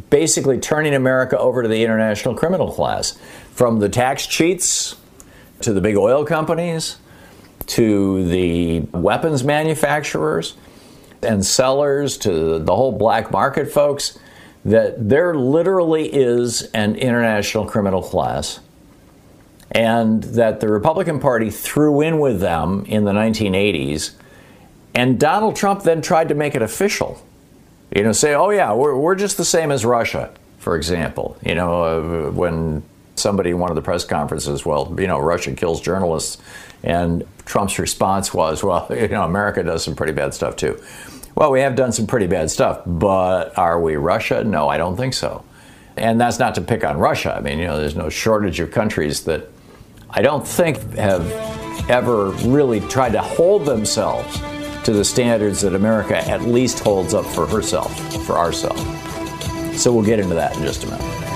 basically 0.09 0.59
turning 0.59 0.93
America 0.93 1.37
over 1.37 1.63
to 1.63 1.69
the 1.69 1.83
international 1.83 2.35
criminal 2.35 2.71
class, 2.71 3.17
from 3.53 3.79
the 3.79 3.89
tax 3.89 4.27
cheats 4.27 4.95
to 5.61 5.73
the 5.73 5.81
big 5.81 5.97
oil 5.97 6.25
companies 6.25 6.97
to 7.67 8.25
the 8.27 8.79
weapons 8.97 9.43
manufacturers 9.43 10.55
and 11.21 11.45
sellers 11.45 12.17
to 12.17 12.59
the 12.59 12.75
whole 12.75 12.91
black 12.91 13.31
market 13.31 13.71
folks 13.71 14.17
that 14.65 15.09
there 15.09 15.35
literally 15.35 16.07
is 16.07 16.63
an 16.73 16.95
international 16.95 17.65
criminal 17.65 18.01
class 18.01 18.59
and 19.71 20.23
that 20.23 20.59
the 20.59 20.67
Republican 20.67 21.19
Party 21.19 21.49
threw 21.49 22.01
in 22.01 22.19
with 22.19 22.39
them 22.39 22.85
in 22.85 23.05
the 23.05 23.11
1980s. 23.11 24.11
And 24.95 25.19
Donald 25.19 25.55
Trump 25.55 25.83
then 25.83 26.01
tried 26.01 26.29
to 26.29 26.35
make 26.35 26.55
it 26.55 26.61
official. 26.61 27.21
You 27.95 28.03
know, 28.03 28.11
say, 28.11 28.33
oh, 28.33 28.49
yeah, 28.49 28.73
we're, 28.73 28.95
we're 28.95 29.15
just 29.15 29.37
the 29.37 29.45
same 29.45 29.71
as 29.71 29.85
Russia, 29.85 30.31
for 30.57 30.75
example. 30.75 31.37
You 31.43 31.55
know, 31.55 31.83
uh, 31.83 32.31
when 32.31 32.83
somebody 33.15 33.51
in 33.51 33.59
one 33.59 33.69
of 33.69 33.75
the 33.75 33.81
press 33.81 34.03
conferences, 34.03 34.65
well, 34.65 34.95
you 34.97 35.07
know, 35.07 35.19
Russia 35.19 35.53
kills 35.53 35.81
journalists. 35.81 36.41
And 36.83 37.25
Trump's 37.45 37.77
response 37.77 38.33
was, 38.33 38.63
well, 38.63 38.87
you 38.91 39.07
know, 39.09 39.23
America 39.23 39.63
does 39.63 39.83
some 39.83 39.95
pretty 39.95 40.13
bad 40.13 40.33
stuff 40.33 40.55
too. 40.55 40.81
Well, 41.35 41.51
we 41.51 41.61
have 41.61 41.75
done 41.75 41.91
some 41.91 42.07
pretty 42.07 42.27
bad 42.27 42.49
stuff, 42.49 42.81
but 42.85 43.57
are 43.57 43.79
we 43.79 43.95
Russia? 43.95 44.43
No, 44.43 44.67
I 44.67 44.77
don't 44.77 44.97
think 44.97 45.13
so. 45.13 45.43
And 45.95 46.19
that's 46.19 46.39
not 46.39 46.55
to 46.55 46.61
pick 46.61 46.83
on 46.83 46.97
Russia. 46.97 47.35
I 47.35 47.41
mean, 47.41 47.59
you 47.59 47.67
know, 47.67 47.77
there's 47.77 47.95
no 47.95 48.09
shortage 48.09 48.59
of 48.59 48.71
countries 48.71 49.23
that 49.25 49.49
I 50.11 50.21
don't 50.21 50.47
think 50.47 50.77
have 50.95 51.31
ever 51.89 52.29
really 52.47 52.79
tried 52.81 53.11
to 53.11 53.21
hold 53.21 53.65
themselves 53.65 54.39
to 54.83 54.91
the 54.91 55.05
standards 55.05 55.61
that 55.61 55.75
America 55.75 56.17
at 56.27 56.41
least 56.41 56.79
holds 56.79 57.13
up 57.13 57.25
for 57.25 57.45
herself, 57.45 57.95
for 58.25 58.37
ourselves. 58.37 58.81
So 59.79 59.93
we'll 59.93 60.05
get 60.05 60.19
into 60.19 60.35
that 60.35 60.55
in 60.57 60.63
just 60.63 60.83
a 60.83 60.87
minute. 60.87 61.28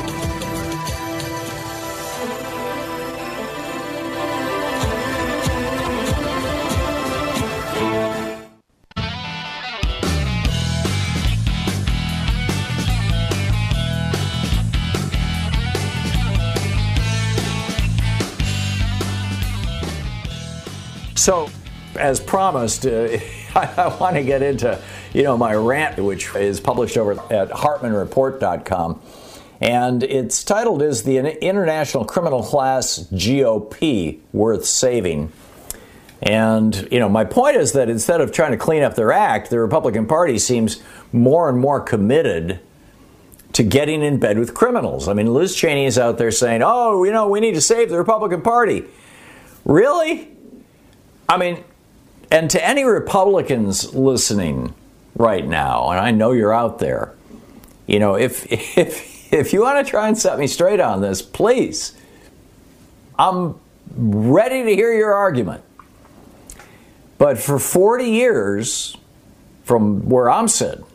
As 22.03 22.19
promised, 22.19 22.85
uh, 22.85 23.17
I, 23.55 23.95
want 23.97 24.17
to 24.17 24.23
get 24.23 24.41
into 24.41 24.77
you 25.13 25.23
know 25.23 25.37
my 25.37 25.53
rant, 25.55 26.03
which 26.03 26.35
is 26.35 26.59
published 26.59 26.97
over 26.97 27.13
at 27.33 27.49
HartmannReport.com, 27.49 29.01
and 29.61 30.03
it's 30.03 30.43
titled 30.43 30.81
"Is 30.81 31.03
the 31.03 31.17
International 31.17 32.03
Criminal 32.03 32.43
Class 32.43 33.07
GOP 33.13 34.19
Worth 34.33 34.65
Saving?" 34.65 35.31
And 36.21 36.89
you 36.91 36.99
know, 36.99 37.07
my 37.07 37.23
point 37.23 37.55
is 37.55 37.71
that 37.71 37.87
instead 37.87 38.19
of 38.19 38.33
trying 38.33 38.51
to 38.51 38.57
clean 38.57 38.83
up 38.83 38.95
their 38.95 39.13
act, 39.13 39.49
the 39.49 39.59
Republican 39.61 40.05
Party 40.05 40.37
seems 40.39 40.83
more 41.13 41.47
and 41.47 41.57
more 41.57 41.79
committed 41.79 42.59
to 43.53 43.63
getting 43.63 44.03
in 44.03 44.19
bed 44.19 44.37
with 44.37 44.53
criminals. 44.53 45.07
I 45.07 45.13
mean, 45.13 45.33
Liz 45.33 45.55
Cheney 45.55 45.85
is 45.85 45.97
out 45.97 46.17
there 46.17 46.31
saying, 46.31 46.63
"Oh, 46.65 47.05
you 47.05 47.13
know, 47.13 47.29
we 47.29 47.39
need 47.39 47.53
to 47.53 47.61
save 47.61 47.89
the 47.89 47.97
Republican 47.97 48.41
Party." 48.41 48.83
Really? 49.63 50.27
I 51.29 51.37
mean, 51.37 51.63
and 52.33 52.49
to 52.49 52.67
any 52.67 52.83
Republicans 52.83 53.93
listening 53.93 54.73
right 55.15 55.45
now, 55.47 55.91
and 55.91 55.99
I 55.99 56.09
know 56.09 56.31
you're 56.31 56.51
out 56.51 56.79
there, 56.79 57.13
you 57.85 57.99
know, 57.99 58.15
if 58.15 58.51
if 58.77 59.31
if 59.31 59.53
you 59.53 59.61
want 59.61 59.85
to 59.85 59.89
try 59.89 60.07
and 60.07 60.17
set 60.17 60.39
me 60.39 60.47
straight 60.47 60.79
on 60.79 61.01
this, 61.01 61.21
please, 61.21 61.93
I'm 63.19 63.59
ready 63.95 64.63
to 64.63 64.75
hear 64.75 64.91
your 64.93 65.13
argument. 65.13 65.63
But 67.19 67.37
for 67.37 67.59
40 67.59 68.05
years, 68.05 68.97
from 69.63 70.09
where 70.09 70.29
I'm 70.29 70.47
sitting, 70.47 70.85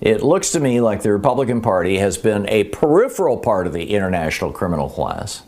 it 0.00 0.22
looks 0.22 0.52
to 0.52 0.60
me 0.60 0.80
like 0.80 1.02
the 1.02 1.12
Republican 1.12 1.60
Party 1.60 1.98
has 1.98 2.16
been 2.16 2.48
a 2.48 2.64
peripheral 2.64 3.38
part 3.38 3.66
of 3.66 3.72
the 3.72 3.90
international 3.90 4.52
criminal 4.52 4.88
class. 4.88 5.42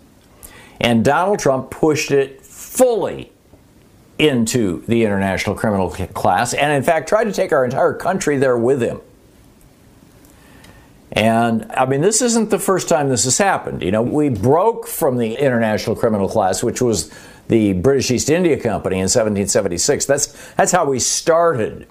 And 0.81 1.05
Donald 1.05 1.39
Trump 1.39 1.71
pushed 1.71 2.11
it 2.11 2.43
fully 2.43 3.32
into 4.19 4.83
the 4.87 5.05
international 5.05 5.57
criminal 5.57 5.91
class 5.91 6.55
and, 6.55 6.73
in 6.73 6.83
fact, 6.83 7.09
tried 7.09 7.25
to 7.25 7.33
take 7.33 7.53
our 7.53 7.65
entire 7.65 7.95
country 7.95 8.37
there 8.37 8.57
with 8.57 8.83
him. 8.83 9.01
And 11.13 11.71
I 11.73 11.85
mean, 11.85 12.01
this 12.01 12.23
isn't 12.23 12.49
the 12.49 12.59
first 12.59 12.89
time 12.89 13.11
this 13.11 13.25
has 13.25 13.37
happened. 13.37 13.83
You 13.83 13.91
know, 13.91 14.03
we 14.03 14.31
broke 14.31 14.87
from 14.87 15.19
the 15.19 15.35
international 15.35 15.95
criminal 15.95 16.29
class, 16.29 16.63
which 16.63 16.81
was 16.81 17.13
the 17.49 17.75
British 17.75 18.11
East 18.11 18.31
India 18.31 18.57
Company 18.59 18.97
in 18.97 19.03
1776. 19.03 20.07
That's 20.07 20.55
that's 20.55 20.73
how 20.73 20.87
we 20.87 20.99
started. 20.99 21.87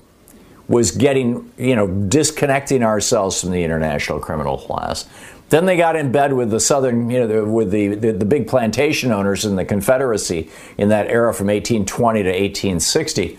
Was 0.67 0.91
getting 0.91 1.51
you 1.57 1.75
know 1.75 1.87
disconnecting 1.87 2.81
ourselves 2.81 3.41
from 3.41 3.51
the 3.51 3.63
international 3.63 4.19
criminal 4.19 4.57
class. 4.57 5.07
Then 5.51 5.65
they 5.65 5.75
got 5.75 5.97
in 5.97 6.13
bed 6.13 6.31
with 6.31 6.49
the 6.49 6.61
southern, 6.61 7.09
you 7.09 7.27
know, 7.27 7.43
with 7.43 7.71
the, 7.71 7.89
the, 7.95 8.13
the, 8.13 8.23
big 8.23 8.47
plantation 8.47 9.11
owners 9.11 9.43
in 9.43 9.57
the 9.57 9.65
Confederacy 9.65 10.49
in 10.77 10.87
that 10.89 11.07
era 11.07 11.33
from 11.33 11.47
1820 11.47 12.23
to 12.23 12.29
1860. 12.29 13.37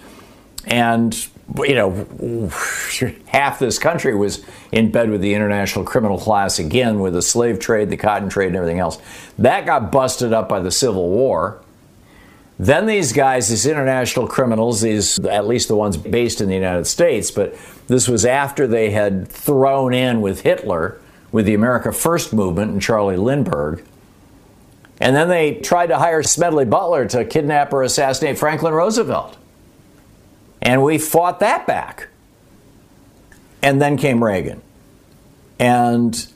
And, 0.67 1.27
you 1.61 1.75
know, 1.75 2.51
half 3.29 3.59
this 3.59 3.79
country 3.79 4.15
was 4.15 4.45
in 4.73 4.93
bed 4.93 5.09
with 5.09 5.23
the 5.23 5.33
international 5.33 5.87
criminal 5.87 6.19
class 6.19 6.59
again 6.59 7.01
with 7.01 7.15
the 7.15 7.23
slave 7.23 7.59
trade, 7.59 7.89
the 7.89 7.97
cotton 7.97 8.29
trade, 8.29 8.49
and 8.49 8.57
everything 8.57 8.79
else. 8.79 8.99
That 9.39 9.65
got 9.65 9.91
busted 9.91 10.35
up 10.35 10.51
by 10.51 10.61
the 10.61 10.71
Civil 10.71 11.09
War. 11.09 11.63
Then 12.59 12.85
these 12.85 13.15
guys, 13.15 13.49
these 13.49 13.65
international 13.65 14.29
criminals, 14.29 14.83
these 14.83 15.19
at 15.21 15.47
least 15.47 15.69
the 15.69 15.77
ones 15.77 15.97
based 15.97 16.43
in 16.43 16.49
the 16.49 16.55
United 16.55 16.87
States, 16.87 17.31
but 17.31 17.57
this 17.87 18.07
was 18.07 18.27
after 18.27 18.67
they 18.67 18.91
had 18.91 19.29
thrown 19.29 19.95
in 19.95 20.21
with 20.21 20.43
Hitler 20.43 21.01
with 21.33 21.47
the 21.47 21.55
America 21.55 21.91
First 21.91 22.33
movement 22.33 22.71
and 22.71 22.81
Charlie 22.81 23.17
Lindbergh. 23.17 23.83
And 25.01 25.17
then 25.17 25.29
they 25.29 25.55
tried 25.55 25.89
to 25.89 25.99
hire 25.99 26.23
Smedley 26.23 26.65
Butler 26.65 27.07
to 27.09 27.25
kidnap 27.25 27.73
or 27.73 27.83
assassinate 27.83 28.39
Franklin 28.39 28.73
Roosevelt. 28.73 29.37
And 30.61 30.85
we 30.85 30.99
fought 30.99 31.41
that 31.41 31.67
back. 31.67 32.09
And 33.63 33.83
then 33.83 33.97
came 33.97 34.23
Reagan. 34.23 34.63
And 35.59 36.27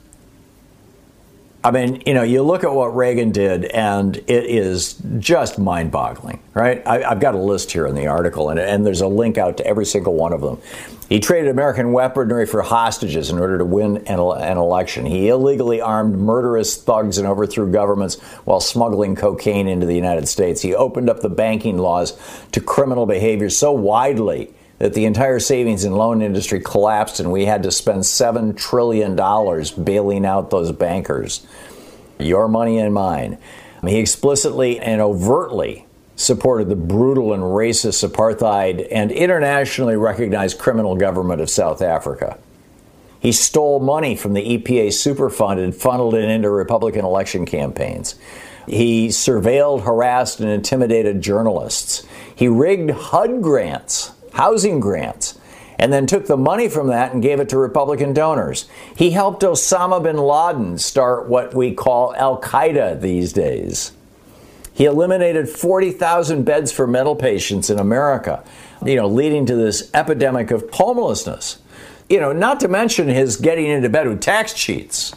I 1.67 1.71
mean, 1.71 2.01
you 2.05 2.13
know, 2.13 2.23
you 2.23 2.43
look 2.43 2.63
at 2.63 2.71
what 2.71 2.95
Reagan 2.95 3.31
did, 3.31 3.65
and 3.65 4.15
it 4.15 4.45
is 4.45 5.01
just 5.19 5.59
mind 5.59 5.91
boggling, 5.91 6.39
right? 6.53 6.81
I, 6.87 7.09
have 7.09 7.19
got 7.19 7.35
a 7.35 7.39
list 7.39 7.73
here 7.73 7.85
in 7.85 7.93
the 7.93 8.07
article, 8.07 8.49
and, 8.49 8.57
and 8.57 8.85
there's 8.85 9.01
a 9.01 9.07
link 9.07 9.37
out 9.37 9.57
to 9.57 9.67
every 9.67 9.85
single 9.85 10.13
one 10.13 10.31
of 10.31 10.39
them. 10.39 10.61
He 11.09 11.19
traded 11.19 11.49
American 11.49 11.91
weaponry 11.91 12.45
for 12.45 12.61
hostages 12.61 13.29
in 13.29 13.37
order 13.37 13.57
to 13.57 13.65
win 13.65 13.97
an, 14.07 14.17
an, 14.17 14.57
election. 14.57 15.05
He 15.05 15.27
illegally 15.27 15.81
armed 15.81 16.17
murderous 16.17 16.81
thugs 16.81 17.17
and 17.17 17.27
overthrew 17.27 17.69
governments 17.69 18.15
while 18.45 18.61
smuggling 18.61 19.17
cocaine 19.17 19.67
into 19.67 19.85
the 19.85 19.95
United 19.95 20.29
States. 20.29 20.61
He 20.61 20.73
opened 20.73 21.09
up 21.09 21.19
the 21.19 21.27
banking 21.27 21.79
laws 21.79 22.17
to 22.53 22.61
criminal 22.61 23.05
behavior 23.05 23.49
so 23.49 23.73
widely 23.73 24.53
that 24.79 24.93
the 24.93 25.05
entire 25.05 25.39
savings 25.39 25.83
and 25.83 25.97
loan 25.97 26.21
industry 26.21 26.59
collapsed 26.59 27.19
and 27.19 27.31
we 27.31 27.45
had 27.45 27.63
to 27.63 27.71
spend 27.71 28.01
$7 28.01 28.55
trillion 28.55 29.15
bailing 29.83 30.25
out 30.25 30.49
those 30.49 30.71
bankers. 30.71 31.45
Your 32.19 32.47
money 32.47 32.77
and 32.79 32.93
mine. 32.93 33.37
He 33.85 33.99
explicitly 33.99 34.79
and 34.79 34.99
overtly 35.01 35.85
supported 36.15 36.67
the 36.67 36.75
brutal 36.75 37.31
and 37.31 37.43
racist 37.43 38.07
apartheid 38.07 38.87
and 38.91 39.11
internationally 39.11 39.95
recognized 39.95 40.57
criminal 40.57 40.95
government 40.95 41.41
of 41.41 41.49
South 41.49 41.81
Africa. 41.81 42.37
He 43.19 43.31
stole 43.31 43.79
money 43.79 44.15
from 44.15 44.33
the 44.33 44.57
EPA 44.57 44.87
Superfund 44.87 45.63
and 45.63 45.75
funneled 45.75 46.15
it 46.15 46.29
into 46.29 46.49
Republican 46.49 47.05
election 47.05 47.45
campaigns. 47.45 48.15
He 48.67 49.07
surveilled, 49.07 49.83
harassed, 49.83 50.39
and 50.39 50.49
intimidated 50.49 51.21
journalists. 51.21 52.05
He 52.35 52.47
rigged 52.47 52.91
HUD 52.91 53.41
grants 53.41 54.11
housing 54.37 54.79
grants, 54.79 55.37
and 55.79 55.91
then 55.91 56.05
took 56.05 56.27
the 56.27 56.37
money 56.37 56.69
from 56.69 56.87
that 56.87 57.11
and 57.11 57.21
gave 57.21 57.39
it 57.39 57.49
to 57.49 57.57
Republican 57.57 58.13
donors. 58.13 58.69
He 58.95 59.11
helped 59.11 59.41
Osama 59.43 60.01
bin 60.01 60.17
Laden 60.17 60.77
start 60.77 61.27
what 61.27 61.53
we 61.53 61.73
call 61.73 62.15
Al 62.15 62.39
Qaeda 62.39 63.01
these 63.01 63.33
days. 63.33 63.91
He 64.73 64.85
eliminated 64.85 65.49
40,000 65.49 66.43
beds 66.43 66.71
for 66.71 66.85
mental 66.85 67.15
patients 67.15 67.71
in 67.71 67.79
America, 67.79 68.43
you 68.85 68.95
know, 68.95 69.07
leading 69.07 69.47
to 69.47 69.55
this 69.55 69.89
epidemic 69.93 70.51
of 70.51 70.69
homelessness. 70.71 71.57
You 72.09 72.19
know, 72.19 72.31
not 72.31 72.59
to 72.59 72.67
mention 72.67 73.07
his 73.07 73.37
getting 73.37 73.65
into 73.65 73.89
bed 73.89 74.07
with 74.07 74.21
tax 74.21 74.53
cheats. 74.53 75.13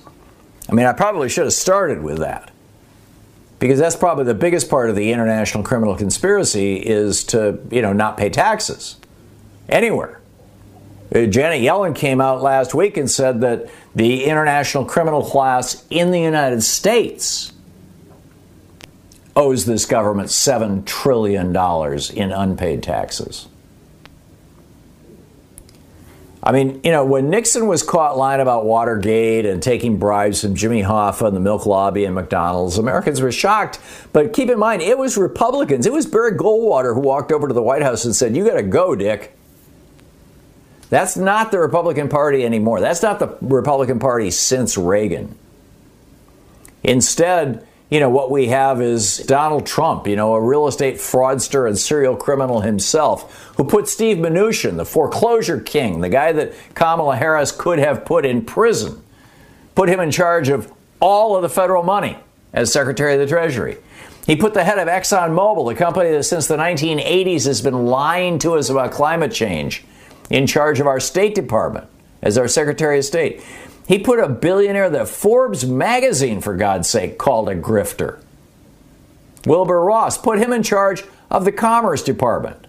I 0.68 0.72
mean, 0.72 0.86
I 0.86 0.92
probably 0.92 1.28
should 1.28 1.44
have 1.44 1.52
started 1.52 2.02
with 2.02 2.18
that 2.18 2.50
because 3.58 3.78
that's 3.78 3.96
probably 3.96 4.24
the 4.24 4.34
biggest 4.34 4.70
part 4.70 4.88
of 4.88 4.96
the 4.96 5.12
international 5.12 5.62
criminal 5.62 5.94
conspiracy 5.94 6.76
is 6.76 7.22
to, 7.24 7.60
you 7.70 7.82
know, 7.82 7.92
not 7.92 8.16
pay 8.16 8.30
taxes 8.30 8.96
anywhere. 9.70 10.20
Uh, 11.14 11.26
Janet 11.26 11.60
Yellen 11.60 11.94
came 11.94 12.20
out 12.20 12.40
last 12.40 12.74
week 12.74 12.96
and 12.96 13.10
said 13.10 13.40
that 13.40 13.68
the 13.94 14.24
international 14.24 14.84
criminal 14.84 15.24
class 15.24 15.84
in 15.90 16.12
the 16.12 16.20
United 16.20 16.62
States 16.62 17.52
owes 19.34 19.64
this 19.64 19.86
government 19.86 20.28
$7 20.28 20.84
trillion 20.84 21.48
in 21.48 22.32
unpaid 22.32 22.82
taxes. 22.82 23.48
I 26.42 26.52
mean, 26.52 26.80
you 26.82 26.90
know, 26.90 27.04
when 27.04 27.28
Nixon 27.28 27.66
was 27.66 27.82
caught 27.82 28.16
lying 28.16 28.40
about 28.40 28.64
Watergate 28.64 29.44
and 29.44 29.62
taking 29.62 29.98
bribes 29.98 30.40
from 30.40 30.54
Jimmy 30.54 30.82
Hoffa 30.82 31.26
and 31.26 31.36
the 31.36 31.40
milk 31.40 31.66
lobby 31.66 32.06
and 32.06 32.14
McDonald's, 32.14 32.78
Americans 32.78 33.20
were 33.20 33.30
shocked. 33.30 33.78
But 34.14 34.32
keep 34.32 34.48
in 34.48 34.58
mind, 34.58 34.80
it 34.80 34.96
was 34.96 35.18
Republicans. 35.18 35.84
It 35.84 35.92
was 35.92 36.06
Barry 36.06 36.32
Goldwater 36.32 36.94
who 36.94 37.00
walked 37.00 37.30
over 37.30 37.46
to 37.46 37.52
the 37.52 37.62
White 37.62 37.82
House 37.82 38.06
and 38.06 38.16
said, 38.16 38.34
You 38.34 38.46
got 38.46 38.54
to 38.54 38.62
go, 38.62 38.96
Dick. 38.96 39.36
That's 40.90 41.16
not 41.16 41.52
the 41.52 41.60
Republican 41.60 42.08
Party 42.08 42.44
anymore. 42.44 42.80
That's 42.80 43.02
not 43.02 43.20
the 43.20 43.38
Republican 43.40 44.00
Party 44.00 44.30
since 44.30 44.76
Reagan. 44.76 45.36
Instead, 46.82 47.66
you 47.90 48.00
know, 48.00 48.10
what 48.10 48.30
we 48.30 48.48
have 48.48 48.82
is 48.82 49.18
Donald 49.18 49.66
Trump, 49.66 50.06
you 50.06 50.16
know, 50.16 50.34
a 50.34 50.40
real 50.40 50.66
estate 50.66 50.96
fraudster 50.96 51.66
and 51.66 51.78
serial 51.78 52.16
criminal 52.16 52.60
himself, 52.60 53.52
who 53.56 53.64
put 53.64 53.88
Steve 53.88 54.16
Mnuchin, 54.18 54.76
the 54.76 54.84
foreclosure 54.84 55.60
king, 55.60 56.00
the 56.00 56.08
guy 56.08 56.32
that 56.32 56.52
Kamala 56.74 57.16
Harris 57.16 57.52
could 57.52 57.78
have 57.78 58.04
put 58.04 58.26
in 58.26 58.44
prison, 58.44 59.02
put 59.74 59.88
him 59.88 60.00
in 60.00 60.10
charge 60.10 60.48
of 60.48 60.72
all 61.00 61.36
of 61.36 61.42
the 61.42 61.48
federal 61.48 61.82
money 61.82 62.16
as 62.52 62.72
Secretary 62.72 63.14
of 63.14 63.20
the 63.20 63.26
Treasury. 63.26 63.76
He 64.26 64.36
put 64.36 64.54
the 64.54 64.64
head 64.64 64.78
of 64.78 64.86
ExxonMobil, 64.86 65.72
the 65.72 65.78
company 65.78 66.10
that 66.10 66.24
since 66.24 66.46
the 66.46 66.56
1980s 66.56 67.46
has 67.46 67.60
been 67.60 67.86
lying 67.86 68.38
to 68.40 68.54
us 68.54 68.70
about 68.70 68.92
climate 68.92 69.32
change, 69.32 69.84
in 70.30 70.46
charge 70.46 70.80
of 70.80 70.86
our 70.86 71.00
State 71.00 71.34
Department 71.34 71.88
as 72.22 72.38
our 72.38 72.48
Secretary 72.48 72.98
of 72.98 73.04
State. 73.04 73.42
He 73.86 73.98
put 73.98 74.20
a 74.20 74.28
billionaire 74.28 74.88
that 74.90 75.08
Forbes 75.08 75.66
magazine, 75.66 76.40
for 76.40 76.56
God's 76.56 76.88
sake, 76.88 77.18
called 77.18 77.48
a 77.48 77.56
grifter. 77.56 78.22
Wilbur 79.44 79.80
Ross 79.80 80.16
put 80.16 80.38
him 80.38 80.52
in 80.52 80.62
charge 80.62 81.02
of 81.30 81.44
the 81.44 81.52
Commerce 81.52 82.02
Department. 82.02 82.66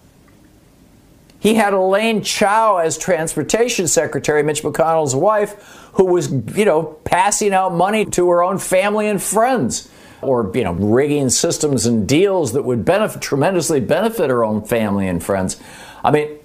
He 1.38 1.54
had 1.54 1.74
Elaine 1.74 2.22
Chao 2.22 2.78
as 2.78 2.96
transportation 2.96 3.88
secretary, 3.88 4.42
Mitch 4.42 4.62
McConnell's 4.62 5.14
wife, 5.14 5.54
who 5.94 6.04
was, 6.04 6.30
you 6.56 6.64
know, 6.64 6.84
passing 7.04 7.52
out 7.52 7.74
money 7.74 8.04
to 8.06 8.30
her 8.30 8.42
own 8.42 8.58
family 8.58 9.08
and 9.08 9.20
friends 9.20 9.88
or, 10.22 10.50
you 10.54 10.62
know, 10.62 10.72
rigging 10.72 11.30
systems 11.30 11.84
and 11.84 12.06
deals 12.06 12.52
that 12.52 12.62
would 12.62 12.84
benefit, 12.84 13.20
tremendously 13.20 13.80
benefit 13.80 14.30
her 14.30 14.44
own 14.44 14.64
family 14.64 15.08
and 15.08 15.22
friends. 15.22 15.60
I 16.04 16.12
mean, 16.12 16.38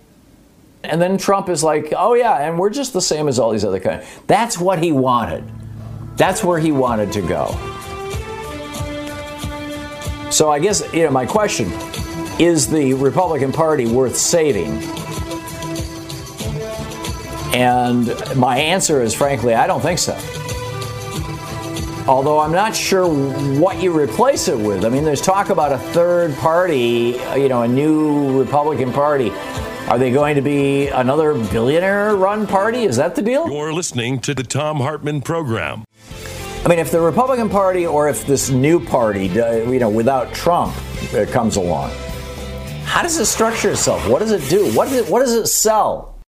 and 0.84 1.02
then 1.02 1.18
Trump 1.18 1.50
is 1.50 1.64
like, 1.64 1.94
oh, 1.98 2.14
yeah, 2.14 2.48
and 2.48 2.58
we're 2.58 2.70
just 2.70 2.94
the 2.94 3.02
same 3.02 3.28
as 3.28 3.40
all 3.40 3.52
these 3.52 3.66
other 3.66 3.80
countries. 3.80 4.08
That's 4.28 4.60
what 4.60 4.80
he 4.82 4.92
wanted. 4.92 5.44
That's 6.16 6.44
where 6.44 6.60
he 6.60 6.72
wanted 6.72 7.12
to 7.14 7.22
go. 7.22 7.48
So 10.32 10.52
I 10.52 10.60
guess, 10.60 10.84
you 10.94 11.04
know, 11.04 11.12
my 11.12 11.26
question 11.26 11.72
is 12.40 12.68
the 12.70 12.94
Republican 12.94 13.52
Party 13.52 13.88
worth 13.88 14.16
saving? 14.16 14.82
And 17.54 18.14
my 18.36 18.58
answer 18.58 19.02
is, 19.02 19.14
frankly, 19.14 19.56
I 19.56 19.66
don't 19.66 19.82
think 19.82 20.00
so. 20.00 20.14
Although 22.08 22.40
I'm 22.40 22.52
not 22.52 22.76
sure 22.76 23.08
what 23.60 23.82
you 23.82 23.98
replace 23.98 24.48
it 24.48 24.58
with. 24.58 24.86
I 24.86 24.90
mean, 24.90 25.04
there's 25.04 25.22
talk 25.22 25.50
about 25.50 25.72
a 25.74 25.78
third 25.78 26.36
party, 26.36 27.20
you 27.36 27.50
know, 27.50 27.64
a 27.64 27.68
new 27.68 28.40
Republican 28.40 28.94
Party. 28.94 29.32
Are 29.88 29.98
they 29.98 30.12
going 30.12 30.36
to 30.36 30.42
be 30.42 30.90
another 30.90 31.34
billionaire 31.34 32.14
run 32.18 32.46
party? 32.46 32.84
Is 32.84 32.98
that 32.98 33.16
the 33.16 33.22
deal? 33.22 33.50
You're 33.50 33.72
listening 33.72 34.20
to 34.20 34.34
the 34.34 34.44
Thom 34.44 34.82
Hartmann 34.82 35.22
program. 35.22 35.86
I 36.66 36.68
mean, 36.68 36.80
if 36.80 36.92
the 36.92 37.00
Republican 37.00 37.50
Party 37.50 37.88
or 37.88 38.10
if 38.10 38.28
this 38.28 38.50
new 38.50 38.86
party, 38.86 39.28
you 39.28 39.80
know, 39.80 39.90
without 39.90 40.34
Trump 40.34 40.76
uh, 41.14 41.26
comes 41.28 41.56
along, 41.56 41.92
how 42.84 43.02
does 43.02 43.18
it 43.18 43.28
structure 43.28 43.72
itself? 43.72 44.06
What 44.10 44.20
does 44.20 44.32
it 44.32 44.50
do? 44.50 44.70
What 44.76 44.90
does 44.90 45.08
it, 45.08 45.10
what 45.10 45.22
does 45.22 45.34
it 45.34 45.48
sell? 45.48 46.20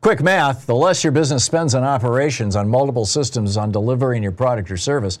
Quick 0.00 0.20
math 0.20 0.66
the 0.66 0.74
less 0.74 1.04
your 1.04 1.12
business 1.12 1.44
spends 1.44 1.76
on 1.76 1.84
operations, 1.84 2.56
on 2.56 2.68
multiple 2.68 3.06
systems, 3.06 3.56
on 3.56 3.70
delivering 3.70 4.24
your 4.24 4.32
product 4.32 4.68
or 4.72 4.76
service, 4.76 5.20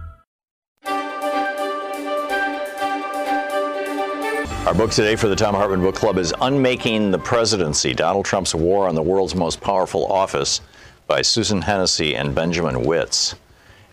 Our 4.71 4.77
book 4.77 4.91
today 4.91 5.17
for 5.17 5.27
the 5.27 5.35
Thom 5.35 5.53
Hartmann 5.53 5.81
Book 5.81 5.95
Club 5.95 6.17
is 6.17 6.33
Unmaking 6.39 7.11
the 7.11 7.19
Presidency 7.19 7.93
Donald 7.93 8.23
Trump's 8.23 8.55
War 8.55 8.87
on 8.87 8.95
the 8.95 9.01
World's 9.01 9.35
Most 9.35 9.59
Powerful 9.59 10.09
Office 10.09 10.61
by 11.07 11.23
Susan 11.23 11.61
Hennessy 11.61 12.15
and 12.15 12.33
Benjamin 12.33 12.75
Wittes. 12.75 13.35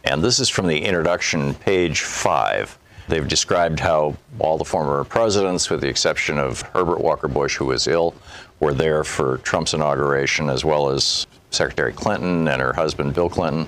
And 0.05 0.23
this 0.23 0.38
is 0.38 0.49
from 0.49 0.69
the 0.69 0.79
introduction, 0.79 1.55
page 1.55 2.03
five. 2.03 2.79
They've 3.09 3.27
described 3.27 3.81
how 3.81 4.17
all 4.38 4.57
the 4.57 4.64
former 4.64 5.03
presidents, 5.03 5.69
with 5.69 5.81
the 5.81 5.88
exception 5.88 6.38
of 6.38 6.61
Herbert 6.61 7.01
Walker 7.01 7.27
Bush, 7.27 7.57
who 7.57 7.64
was 7.64 7.88
ill, 7.88 8.14
were 8.61 8.73
there 8.73 9.03
for 9.03 9.38
Trump's 9.38 9.75
inauguration, 9.75 10.49
as 10.49 10.64
well 10.64 10.91
as 10.91 11.27
Secretary 11.51 11.93
Clinton 11.93 12.47
and 12.47 12.62
her 12.62 12.73
husband, 12.73 13.14
Bill 13.14 13.29
Clinton. 13.29 13.67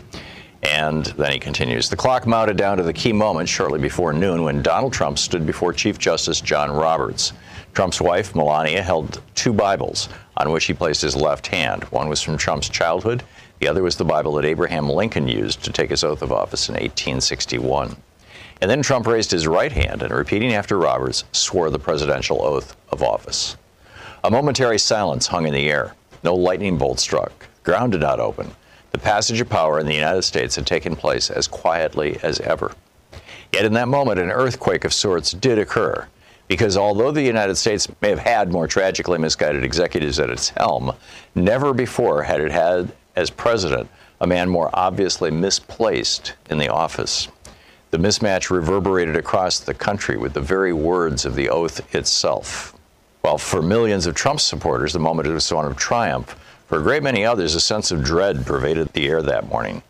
And 0.63 1.07
then 1.07 1.33
he 1.33 1.39
continues 1.39 1.89
The 1.89 1.97
clock 1.97 2.27
mounted 2.27 2.57
down 2.57 2.77
to 2.77 2.83
the 2.83 2.93
key 2.93 3.13
moment 3.13 3.49
shortly 3.49 3.79
before 3.79 4.13
noon 4.13 4.43
when 4.43 4.63
Donald 4.63 4.93
Trump 4.93 5.19
stood 5.19 5.47
before 5.47 5.73
Chief 5.73 5.99
Justice 5.99 6.41
John 6.41 6.71
Roberts. 6.71 7.33
Trump's 7.73 8.01
wife, 8.01 8.35
Melania, 8.35 8.83
held 8.83 9.23
two 9.35 9.53
Bibles 9.53 10.09
on 10.37 10.51
which 10.51 10.65
he 10.65 10.75
placed 10.75 11.03
his 11.03 11.17
left 11.17 11.47
hand. 11.47 11.85
One 11.85 12.09
was 12.09 12.21
from 12.21 12.37
Trump's 12.37 12.69
childhood, 12.69 13.23
the 13.61 13.69
other 13.69 13.83
was 13.83 13.97
the 13.97 14.05
Bible 14.07 14.35
that 14.35 14.47
Abraham 14.47 14.89
Lincoln 14.89 15.29
used 15.29 15.63
to 15.65 15.73
take 15.73 15.91
his 15.91 16.03
oath 16.03 16.23
of 16.23 16.33
office 16.33 16.71
in 16.71 16.75
1861. 16.75 17.95
And 18.63 18.71
then 18.71 18.83
Trump 18.83 19.07
raised 19.07 19.31
his 19.31 19.47
right 19.47 19.71
hand 19.71 20.03
and, 20.03 20.13
repeating 20.13 20.55
after 20.55 20.79
Roberts, 20.79 21.25
swore 21.33 21.71
the 21.71 21.79
presidential 21.79 22.43
oath 22.43 22.75
of 22.91 23.03
office. 23.03 23.57
A 24.25 24.31
momentary 24.31 24.79
silence 24.79 25.27
hung 25.27 25.47
in 25.47 25.53
the 25.53 25.71
air. 25.71 25.95
No 26.25 26.35
lightning 26.35 26.79
bolt 26.79 27.01
struck. 27.01 27.49
Ground 27.63 27.93
did 27.93 28.01
not 28.01 28.19
open. 28.19 28.51
The 28.93 28.99
passage 28.99 29.41
of 29.41 29.49
power 29.49 29.79
in 29.79 29.87
the 29.87 29.95
United 29.95 30.23
States 30.23 30.57
had 30.57 30.67
taken 30.67 30.97
place 30.97 31.31
as 31.31 31.47
quietly 31.47 32.19
as 32.23 32.41
ever. 32.41 32.73
Yet 33.53 33.65
in 33.65 33.73
that 33.75 33.89
moment, 33.89 34.19
an 34.19 34.31
earthquake 34.31 34.85
of 34.85 34.93
sorts 34.93 35.33
did 35.33 35.59
occur, 35.59 36.07
because 36.49 36.77
although 36.77 37.11
the 37.13 37.23
United 37.23 37.57
States 37.57 37.89
may 38.01 38.11
have 38.11 38.19
had 38.19 38.53
more 38.53 38.67
tragically 38.67 39.19
misguided 39.19 39.65
executives 39.65 40.19
at 40.19 40.31
its 40.31 40.51
helm, 40.51 40.93
never 41.35 41.73
before 41.73 42.23
had 42.25 42.41
it 42.41 42.53
had 42.53 42.93
as 43.17 43.31
president 43.31 43.89
a 44.21 44.27
man 44.27 44.49
more 44.49 44.71
obviously 44.75 45.31
misplaced 45.31 46.35
in 46.51 46.59
the 46.59 46.69
office. 46.69 47.29
The 47.91 47.99
mismatch 47.99 48.51
reverberated 48.51 49.17
across 49.17 49.61
the 49.61 49.75
country 49.75 50.17
with 50.17 50.33
the 50.33 50.41
very 50.41 50.73
words 50.73 51.25
of 51.25 51.35
the 51.35 51.49
oath 51.49 51.95
itself. 51.95 52.75
While 53.23 53.39
for 53.39 53.63
millions 53.63 54.07
of 54.07 54.15
Trump 54.15 54.41
supporters, 54.41 54.93
the 54.93 54.99
moment 54.99 55.29
was 55.29 55.53
one 55.53 55.67
of 55.67 55.77
triumph, 55.77 56.37
for 56.71 56.79
a 56.79 56.83
great 56.85 57.03
many 57.03 57.25
others, 57.25 57.57
a 57.57 57.61
sense 57.61 57.91
of 57.91 58.05
dread 58.05 58.47
pervaded 58.47 58.93
the 58.93 59.09
air 59.09 59.21
that 59.21 59.49
morning. 59.49 59.83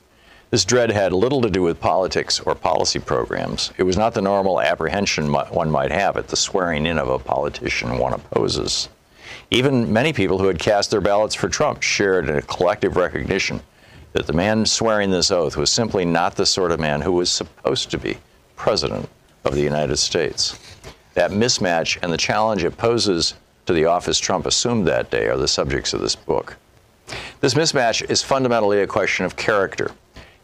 This 0.49 0.65
dread 0.65 0.91
had 0.91 1.13
little 1.13 1.43
to 1.43 1.51
do 1.51 1.61
with 1.61 1.79
politics 1.79 2.41
or 2.41 2.55
policy 2.55 2.99
programs. 2.99 3.71
It 3.77 3.83
was 3.83 3.99
not 3.99 4.15
the 4.15 4.23
normal 4.23 4.63
apprehension 4.63 5.31
one 5.31 5.71
might 5.71 5.91
have 5.91 6.17
at 6.17 6.29
the 6.29 6.39
swearing 6.39 6.87
in 6.87 6.97
of 6.97 7.11
a 7.11 7.19
politician 7.19 7.99
one 7.99 8.15
opposes. 8.15 8.89
Even 9.51 9.93
many 9.93 10.15
people 10.15 10.39
who 10.39 10.47
had 10.47 10.59
cast 10.59 10.91
their 10.91 11.03
ballots 11.03 11.35
for 11.35 11.51
Trump 11.51 11.83
shared 11.83 12.31
in 12.31 12.37
a 12.39 12.43
collective 12.43 12.97
recognition 12.97 13.61
that 14.15 14.27
the 14.27 14.33
man 14.33 14.65
swearing 14.65 15.11
this 15.11 15.31
oath 15.31 15.59
was 15.59 15.71
simply 15.71 16.07
not 16.07 16.35
the 16.35 16.47
sort 16.47 16.73
of 16.73 16.81
man 16.81 17.03
who 17.03 17.13
was 17.13 17.31
supposed 17.31 17.91
to 17.91 17.99
be 17.99 18.17
president 18.57 19.07
of 19.45 19.55
the 19.55 19.61
United 19.61 19.99
States. 19.99 20.59
That 21.13 21.31
mismatch 21.31 21.99
and 22.03 22.11
the 22.11 22.17
challenge 22.17 22.65
it 22.65 22.79
poses 22.79 23.35
to 23.67 23.75
the 23.75 23.85
office 23.85 24.19
Trump 24.19 24.47
assumed 24.47 24.87
that 24.87 25.11
day 25.11 25.27
are 25.27 25.37
the 25.37 25.47
subjects 25.47 25.93
of 25.93 26.01
this 26.01 26.17
book. 26.17 26.57
This 27.41 27.55
mismatch 27.55 28.09
is 28.11 28.23
fundamentally 28.23 28.83
a 28.83 28.87
question 28.87 29.25
of 29.25 29.35
character. 29.35 29.93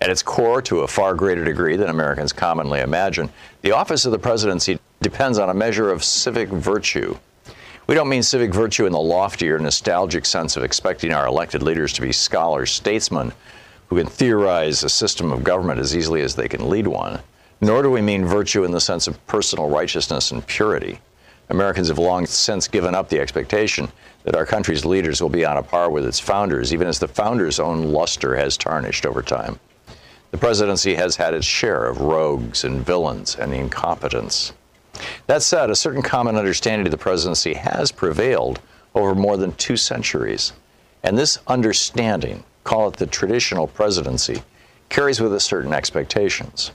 At 0.01 0.09
its 0.09 0.23
core, 0.23 0.63
to 0.63 0.81
a 0.81 0.89
far 0.89 1.15
greater 1.15 1.45
degree 1.45 1.77
than 1.77 1.91
Americans 1.91 2.33
commonly 2.33 2.81
imagine, 2.81 3.29
the 3.61 3.73
office 3.73 4.07
of 4.07 4.13
the 4.13 4.19
presidency 4.19 4.79
depends 5.03 5.39
on 5.39 5.51
a 5.51 5.55
measure 5.55 5.91
of 5.91 6.03
civic 6.03 6.49
virtue. 6.49 7.15
We 7.87 7.95
don't 7.95 8.09
mean 8.09 8.23
civic 8.23 8.55
virtue 8.55 8.87
in 8.87 8.93
the 8.93 8.99
loftier, 8.99 9.59
nostalgic 9.59 10.25
sense 10.25 10.57
of 10.57 10.65
expecting 10.65 11.13
our 11.13 11.27
elected 11.27 11.63
leaders 11.63 11.93
to 11.93 12.01
be 12.01 12.13
scholars, 12.13 12.71
statesmen 12.71 13.35
who 13.89 13.99
can 13.99 14.07
theorize 14.07 14.83
a 14.83 14.89
system 14.89 15.33
of 15.33 15.45
government 15.45 15.81
as 15.81 15.95
easily 15.95 16.23
as 16.23 16.35
they 16.35 16.49
can 16.49 16.71
lead 16.71 16.87
one. 16.87 17.21
Nor 17.61 17.83
do 17.83 17.91
we 17.91 18.01
mean 18.01 18.25
virtue 18.25 18.65
in 18.65 18.71
the 18.71 18.81
sense 18.81 19.07
of 19.07 19.25
personal 19.27 19.69
righteousness 19.69 20.31
and 20.31 20.47
purity. 20.47 20.99
Americans 21.51 21.89
have 21.89 21.99
long 21.99 22.25
since 22.25 22.67
given 22.67 22.95
up 22.95 23.11
the 23.11 23.21
expectation 23.21 23.89
that 24.27 24.35
our 24.35 24.45
country's 24.45 24.85
leaders 24.85 25.23
will 25.23 25.29
be 25.29 25.45
on 25.45 25.57
a 25.57 25.62
par 25.62 25.89
with 25.89 26.05
its 26.05 26.19
founders, 26.19 26.75
even 26.75 26.89
as 26.89 26.99
the 26.99 27.07
founders' 27.07 27.61
own 27.61 27.85
luster 27.93 28.35
has 28.35 28.57
tarnished 28.57 29.07
over 29.07 29.23
time. 29.23 29.59
The 30.33 30.37
presidency 30.37 30.97
has 30.97 31.15
had 31.15 31.33
its 31.33 31.47
share 31.47 31.87
of 31.87 32.01
rogues 32.01 32.65
and 32.65 32.85
villains 32.85 33.37
and 33.37 33.55
incompetence. 33.55 34.53
That 35.29 35.43
said, 35.43 35.71
a 35.71 35.77
certain 35.77 36.03
common 36.03 36.35
understanding 36.35 36.89
of 36.89 36.91
the 36.91 36.99
presidency 36.99 37.55
has 37.55 37.93
prevailed 37.93 38.61
over 38.97 39.15
more 39.15 39.37
than 39.37 39.53
two 39.53 39.77
centuries. 39.77 40.53
And 41.05 41.17
this 41.17 41.39
understanding, 41.47 42.43
call 42.65 42.89
it 42.89 42.97
the 42.97 43.07
traditional 43.07 43.69
presidency, 43.69 44.43
carries 44.89 45.21
with 45.21 45.35
it 45.35 45.41
certain 45.41 45.73
expectations. 45.73 46.73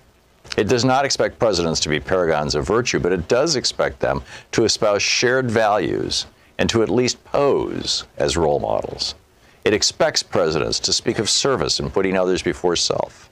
It 0.56 0.70
does 0.70 0.86
not 0.86 1.04
expect 1.04 1.38
presidents 1.38 1.82
to 1.82 1.90
be 1.90 2.00
paragons 2.00 2.56
of 2.56 2.66
virtue, 2.66 3.00
but 3.00 3.12
it 3.12 3.28
does 3.28 3.58
expect 3.58 4.00
them 4.00 4.24
to 4.54 4.64
espouse 4.64 5.04
shared 5.04 5.52
values 5.52 6.28
and 6.58 6.70
to 6.70 6.84
at 6.84 6.90
least 6.90 7.24
pose 7.26 8.06
as 8.18 8.38
role 8.38 8.60
models. 8.60 9.16
It 9.64 9.74
expects 9.74 10.24
presidents 10.24 10.80
to 10.80 10.94
speak 10.94 11.20
of 11.20 11.30
service 11.30 11.80
and 11.80 11.94
putting 11.94 12.18
others 12.18 12.42
before 12.42 12.76
self. 12.76 13.30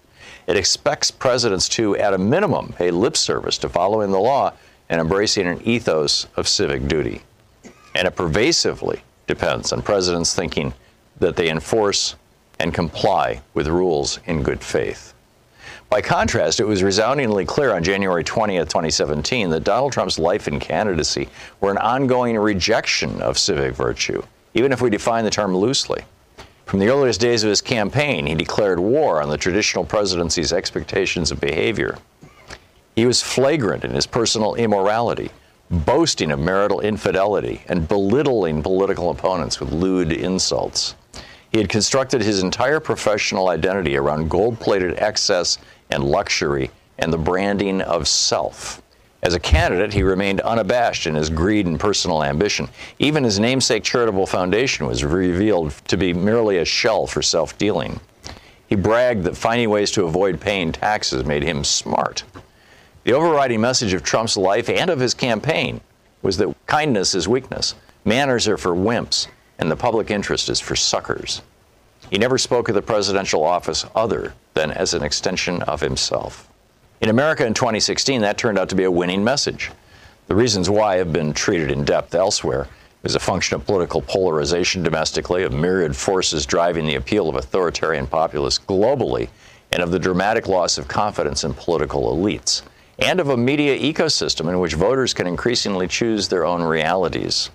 It 0.48 0.58
expects 0.58 1.12
presidents 1.12 1.70
to, 1.70 1.96
at 1.98 2.14
a 2.14 2.18
minimum, 2.18 2.74
pay 2.74 2.92
lip 2.92 3.18
service 3.18 3.58
to 3.60 3.70
following 3.70 4.12
the 4.12 4.20
law 4.20 4.54
and 4.90 5.00
embracing 5.00 5.48
an 5.48 5.62
ethos 5.64 6.28
of 6.36 6.48
civic 6.48 6.88
duty. 6.88 7.22
And 7.96 8.08
it 8.08 8.16
pervasively 8.16 9.04
depends 9.28 9.72
on 9.72 9.82
presidents 9.82 10.34
thinking 10.34 10.74
that 11.20 11.36
they 11.36 11.50
enforce 11.50 12.16
and 12.60 12.74
comply 12.74 13.42
with 13.54 13.68
rules 13.68 14.20
in 14.26 14.44
good 14.44 14.64
faith. 14.64 15.14
By 15.90 16.02
contrast, 16.02 16.60
it 16.60 16.68
was 16.68 16.84
resoundingly 16.84 17.46
clear 17.46 17.74
on 17.74 17.84
January 17.84 18.24
20th, 18.24 18.70
2017, 18.70 19.50
that 19.50 19.64
Donald 19.64 19.92
Trump's 19.92 20.20
life 20.20 20.46
and 20.46 20.62
candidacy 20.62 21.28
were 21.62 21.72
an 21.72 21.80
ongoing 21.80 22.38
rejection 22.38 23.20
of 23.24 23.40
civic 23.40 23.74
virtue, 23.74 24.22
even 24.54 24.72
if 24.72 24.82
we 24.82 24.92
define 24.92 25.24
the 25.24 25.32
term 25.32 25.58
loosely. 25.58 26.04
From 26.68 26.78
the 26.78 26.90
earliest 26.90 27.20
days 27.20 27.44
of 27.44 27.50
his 27.50 27.62
campaign, 27.62 28.28
he 28.28 28.36
declared 28.36 28.80
war 28.80 29.20
on 29.20 29.30
the 29.30 29.38
traditional 29.38 29.84
presidency's 29.84 30.54
expectations 30.54 31.32
of 31.32 31.42
behavior. 31.42 31.98
He 32.96 33.08
was 33.08 33.24
flagrant 33.24 33.84
in 33.84 33.92
his 33.92 34.06
personal 34.06 34.54
immorality, 34.54 35.32
boasting 35.72 36.30
of 36.30 36.40
marital 36.40 36.82
infidelity 36.82 37.64
and 37.68 37.88
belittling 37.88 38.62
political 38.62 39.10
opponents 39.10 39.60
with 39.60 39.72
lewd 39.72 40.12
insults. 40.12 40.94
He 41.52 41.58
had 41.58 41.70
constructed 41.70 42.22
his 42.22 42.44
entire 42.44 42.80
professional 42.80 43.50
identity 43.50 43.98
around 43.98 44.30
gold 44.30 44.60
plated 44.60 45.00
excess 45.00 45.58
and 45.90 46.04
luxury 46.04 46.72
and 46.98 47.12
the 47.12 47.18
branding 47.18 47.82
of 47.82 48.08
self. 48.08 48.82
As 49.22 49.34
a 49.34 49.40
candidate, 49.40 49.94
he 49.94 50.04
remained 50.04 50.40
unabashed 50.42 51.06
in 51.06 51.16
his 51.16 51.30
greed 51.30 51.66
and 51.66 51.80
personal 51.80 52.24
ambition. 52.24 52.70
Even 53.00 53.24
his 53.24 53.40
namesake 53.40 53.84
charitable 53.84 54.26
foundation 54.26 54.86
was 54.86 55.04
revealed 55.04 55.72
to 55.88 55.98
be 55.98 56.14
merely 56.14 56.58
a 56.58 56.66
shell 56.66 57.06
for 57.06 57.22
self 57.22 57.58
dealing. 57.58 58.00
He 58.68 58.76
bragged 58.76 59.24
that 59.24 59.36
finding 59.36 59.70
ways 59.70 59.92
to 59.92 60.06
avoid 60.06 60.40
paying 60.40 60.72
taxes 60.72 61.26
made 61.26 61.44
him 61.44 61.64
smart. 61.64 62.24
The 63.04 63.14
overriding 63.14 63.60
message 63.60 63.94
of 63.94 64.04
Trump's 64.04 64.38
life 64.38 64.70
and 64.70 64.90
of 64.90 65.00
his 65.00 65.14
campaign 65.14 65.82
was 66.22 66.38
that 66.38 66.56
kindness 66.68 67.16
is 67.16 67.28
weakness, 67.28 67.76
manners 68.06 68.48
are 68.48 68.58
for 68.58 68.72
wimps, 68.72 69.28
and 69.58 69.72
the 69.72 69.76
public 69.76 70.12
interest 70.12 70.50
is 70.50 70.60
for 70.60 70.76
suckers. 70.76 71.42
He 72.10 72.18
never 72.18 72.38
spoke 72.38 72.70
of 72.70 72.76
the 72.76 72.82
presidential 72.82 73.44
office 73.44 73.86
other 73.96 74.34
than 74.60 74.72
as 74.72 74.94
an 74.94 75.04
extension 75.04 75.62
of 75.62 75.80
himself. 75.80 76.50
In 77.00 77.10
America 77.10 77.46
in 77.46 77.54
2016, 77.54 78.20
that 78.22 78.38
turned 78.38 78.60
out 78.60 78.68
to 78.68 78.76
be 78.76 78.84
a 78.84 78.92
winning 78.92 79.24
message. 79.24 79.72
The 80.28 80.36
reasons 80.36 80.70
why 80.70 80.98
have 80.98 81.14
been 81.14 81.32
treated 81.32 81.72
in 81.72 81.86
depth 81.86 82.14
elsewhere. 82.14 82.64
It 82.64 83.04
was 83.04 83.16
a 83.16 83.22
function 83.22 83.56
of 83.56 83.66
political 83.66 84.02
polarization 84.02 84.84
domestically, 84.84 85.44
of 85.44 85.54
myriad 85.54 85.96
forces 85.96 86.46
driving 86.46 86.86
the 86.86 86.96
appeal 86.96 87.30
of 87.30 87.36
authoritarian 87.36 88.06
populists 88.06 88.60
globally, 88.60 89.30
and 89.72 89.82
of 89.82 89.92
the 89.92 90.00
dramatic 90.00 90.50
loss 90.50 90.78
of 90.78 90.90
confidence 90.90 91.46
in 91.46 91.54
political 91.54 92.14
elites. 92.14 92.62
and 93.02 93.22
of 93.22 93.30
a 93.30 93.38
media 93.38 93.80
ecosystem 93.80 94.50
in 94.50 94.60
which 94.60 94.74
voters 94.74 95.14
can 95.14 95.26
increasingly 95.26 95.88
choose 95.88 96.28
their 96.28 96.44
own 96.44 96.62
realities. 96.62 97.50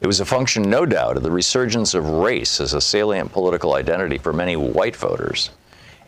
It 0.00 0.06
was 0.06 0.20
a 0.20 0.24
function, 0.24 0.62
no 0.62 0.86
doubt, 0.86 1.18
of 1.18 1.22
the 1.22 1.30
resurgence 1.30 1.92
of 1.92 2.08
race 2.08 2.62
as 2.62 2.72
a 2.72 2.80
salient 2.80 3.30
political 3.30 3.74
identity 3.74 4.16
for 4.16 4.32
many 4.32 4.56
white 4.56 4.96
voters. 4.96 5.50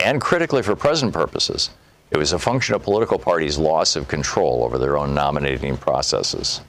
And 0.02 0.20
critically, 0.20 0.62
for 0.62 0.74
present 0.74 1.12
purposes, 1.12 1.70
it 2.10 2.18
was 2.18 2.32
a 2.32 2.38
function 2.38 2.74
of 2.74 2.82
political 2.82 3.18
parties' 3.18 3.56
loss 3.56 3.94
of 3.96 4.08
control 4.08 4.64
over 4.64 4.76
their 4.76 4.98
own 4.98 5.14
nominating 5.14 5.76
processes. 5.76 6.60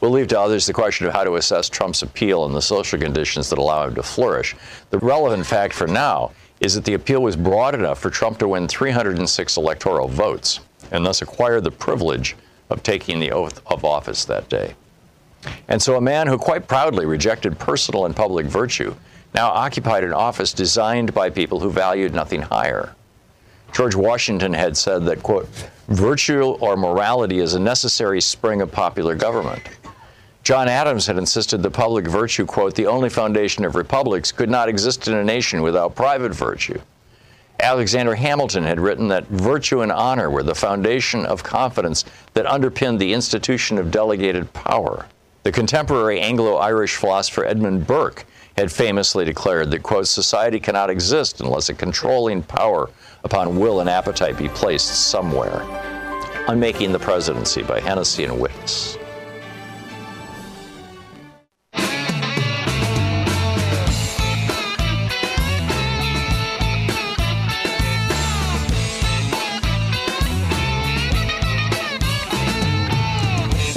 We'll 0.00 0.12
leave 0.12 0.28
to 0.28 0.40
others 0.40 0.66
the 0.66 0.72
question 0.72 1.06
of 1.06 1.12
how 1.12 1.24
to 1.24 1.34
assess 1.36 1.68
Trump's 1.68 2.02
appeal 2.02 2.44
and 2.44 2.54
the 2.54 2.62
social 2.62 2.98
conditions 2.98 3.50
that 3.50 3.58
allow 3.58 3.88
him 3.88 3.94
to 3.96 4.02
flourish. 4.02 4.54
The 4.90 4.98
relevant 4.98 5.46
fact 5.46 5.74
for 5.74 5.86
now 5.86 6.32
is 6.60 6.74
that 6.74 6.84
the 6.84 6.94
appeal 6.94 7.22
was 7.22 7.36
broad 7.36 7.74
enough 7.74 7.98
for 7.98 8.10
Trump 8.10 8.38
to 8.38 8.48
win 8.48 8.68
306 8.68 9.56
electoral 9.56 10.08
votes 10.08 10.60
and 10.92 11.04
thus 11.04 11.22
acquire 11.22 11.60
the 11.60 11.70
privilege 11.70 12.36
of 12.70 12.82
taking 12.82 13.18
the 13.18 13.32
oath 13.32 13.60
of 13.66 13.84
office 13.84 14.24
that 14.24 14.48
day. 14.48 14.74
And 15.68 15.80
so 15.80 15.96
a 15.96 16.00
man 16.00 16.26
who 16.26 16.38
quite 16.38 16.68
proudly 16.68 17.04
rejected 17.04 17.58
personal 17.58 18.06
and 18.06 18.14
public 18.14 18.46
virtue 18.46 18.94
now 19.34 19.48
occupied 19.48 20.04
an 20.04 20.12
office 20.12 20.52
designed 20.52 21.12
by 21.12 21.28
people 21.28 21.60
who 21.60 21.70
valued 21.70 22.14
nothing 22.14 22.42
higher. 22.42 22.94
George 23.72 23.96
Washington 23.96 24.52
had 24.52 24.76
said 24.76 25.04
that, 25.04 25.22
quote, 25.22 25.48
virtue 25.88 26.52
or 26.60 26.76
morality 26.76 27.40
is 27.40 27.54
a 27.54 27.60
necessary 27.60 28.20
spring 28.20 28.62
of 28.62 28.70
popular 28.70 29.16
government. 29.16 29.62
John 30.44 30.68
Adams 30.68 31.06
had 31.06 31.18
insisted 31.18 31.62
that 31.62 31.70
public 31.70 32.06
virtue, 32.06 32.46
quote, 32.46 32.74
the 32.74 32.86
only 32.86 33.08
foundation 33.08 33.64
of 33.64 33.74
republics, 33.74 34.30
could 34.30 34.50
not 34.50 34.68
exist 34.68 35.08
in 35.08 35.14
a 35.14 35.24
nation 35.24 35.62
without 35.62 35.96
private 35.96 36.32
virtue. 36.32 36.80
Alexander 37.60 38.14
Hamilton 38.14 38.62
had 38.62 38.78
written 38.78 39.08
that 39.08 39.26
virtue 39.28 39.80
and 39.80 39.90
honor 39.90 40.30
were 40.30 40.42
the 40.42 40.54
foundation 40.54 41.24
of 41.24 41.42
confidence 41.42 42.04
that 42.34 42.46
underpinned 42.46 43.00
the 43.00 43.12
institution 43.12 43.78
of 43.78 43.90
delegated 43.90 44.52
power. 44.52 45.06
The 45.44 45.52
contemporary 45.52 46.20
Anglo 46.20 46.56
Irish 46.56 46.96
philosopher 46.96 47.44
Edmund 47.44 47.86
Burke 47.86 48.26
had 48.56 48.70
famously 48.70 49.24
declared 49.24 49.70
that, 49.70 49.82
quote, 49.82 50.06
society 50.06 50.60
cannot 50.60 50.90
exist 50.90 51.40
unless 51.40 51.68
a 51.68 51.74
controlling 51.74 52.42
power 52.42 52.90
upon 53.24 53.58
will 53.58 53.80
and 53.80 53.88
appetite 53.88 54.38
be 54.38 54.48
placed 54.48 55.08
somewhere. 55.08 55.62
Unmaking 56.46 56.92
the 56.92 56.98
Presidency 56.98 57.62
by 57.62 57.80
Hennessy 57.80 58.24
and 58.24 58.34
Wittes. 58.34 58.98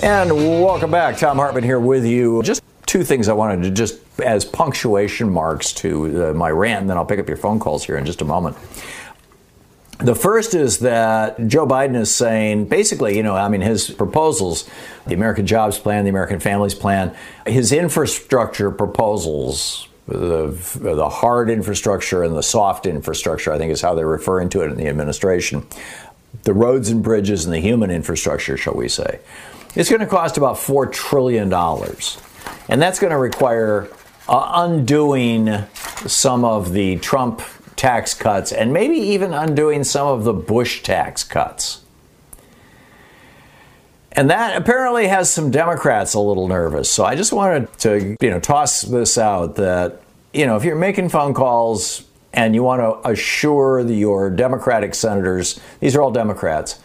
And 0.03 0.31
welcome 0.61 0.91
back. 0.91 1.17
Thom 1.17 1.37
Hartmann 1.37 1.63
here 1.63 1.79
with 1.79 2.05
you. 2.05 2.41
Just 2.43 2.63
two 2.87 3.03
things 3.03 3.27
I 3.27 3.33
wanted 3.33 3.63
to 3.63 3.71
just 3.71 3.99
as 4.19 4.43
punctuation 4.43 5.29
marks 5.29 5.73
to 5.73 6.29
uh, 6.29 6.33
my 6.33 6.49
rant, 6.49 6.81
and 6.81 6.89
then 6.89 6.97
I'll 6.97 7.05
pick 7.05 7.19
up 7.19 7.27
your 7.27 7.37
phone 7.37 7.59
calls 7.59 7.85
here 7.85 7.97
in 7.97 8.05
just 8.05 8.21
a 8.21 8.25
moment. 8.25 8.57
The 9.99 10.15
first 10.15 10.53
is 10.53 10.79
that 10.79 11.47
Joe 11.47 11.67
Biden 11.67 11.95
is 11.95 12.15
saying 12.15 12.65
basically, 12.65 13.17
you 13.17 13.23
know, 13.23 13.35
I 13.35 13.49
mean, 13.49 13.61
his 13.61 13.89
proposals, 13.89 14.69
the 15.07 15.15
American 15.15 15.45
Jobs 15.47 15.79
Plan, 15.79 16.03
the 16.03 16.09
American 16.09 16.39
Families 16.39 16.75
Plan, 16.75 17.15
his 17.45 17.71
infrastructure 17.71 18.69
proposals, 18.71 19.87
the, 20.07 20.55
the 20.75 21.09
hard 21.09 21.49
infrastructure 21.49 22.23
and 22.23 22.35
the 22.35 22.43
soft 22.43 22.85
infrastructure, 22.85 23.51
I 23.51 23.57
think 23.57 23.71
is 23.71 23.81
how 23.81 23.95
they're 23.95 24.07
referring 24.07 24.49
to 24.49 24.61
it 24.61 24.71
in 24.71 24.77
the 24.77 24.87
administration, 24.87 25.65
the 26.43 26.53
roads 26.53 26.89
and 26.89 27.03
bridges 27.03 27.45
and 27.45 27.53
the 27.53 27.59
human 27.59 27.89
infrastructure, 27.89 28.55
shall 28.55 28.75
we 28.75 28.87
say 28.87 29.19
it's 29.77 29.89
going 29.89 29.99
to 29.99 30.07
cost 30.07 30.37
about 30.37 30.55
$4 30.55 30.91
trillion. 30.91 31.49
And 32.69 32.81
that's 32.81 32.99
going 32.99 33.11
to 33.11 33.17
require 33.17 33.87
uh, 34.27 34.51
undoing 34.55 35.65
some 36.05 36.43
of 36.43 36.73
the 36.73 36.97
Trump 36.97 37.41
tax 37.75 38.13
cuts 38.13 38.51
and 38.51 38.73
maybe 38.73 38.95
even 38.95 39.33
undoing 39.33 39.83
some 39.83 40.07
of 40.07 40.23
the 40.23 40.33
Bush 40.33 40.83
tax 40.83 41.23
cuts. 41.23 41.81
And 44.11 44.31
that 44.31 44.57
apparently 44.57 45.07
has 45.07 45.31
some 45.31 45.51
Democrats 45.51 46.15
a 46.15 46.19
little 46.19 46.47
nervous. 46.47 46.89
So 46.89 47.05
I 47.05 47.15
just 47.15 47.31
wanted 47.31 47.71
to, 47.79 48.17
you 48.19 48.29
know, 48.31 48.39
toss 48.39 48.81
this 48.81 49.17
out 49.17 49.55
that, 49.57 50.01
you 50.33 50.47
know, 50.47 50.55
if 50.55 50.63
you're 50.63 50.75
making 50.75 51.09
phone 51.09 51.35
calls 51.35 52.03
and 52.33 52.55
you 52.55 52.63
want 52.63 52.81
to 52.81 53.09
assure 53.09 53.79
your 53.81 54.31
Democratic 54.31 54.95
senators, 54.95 55.59
these 55.79 55.95
are 55.95 56.01
all 56.01 56.11
Democrats, 56.11 56.79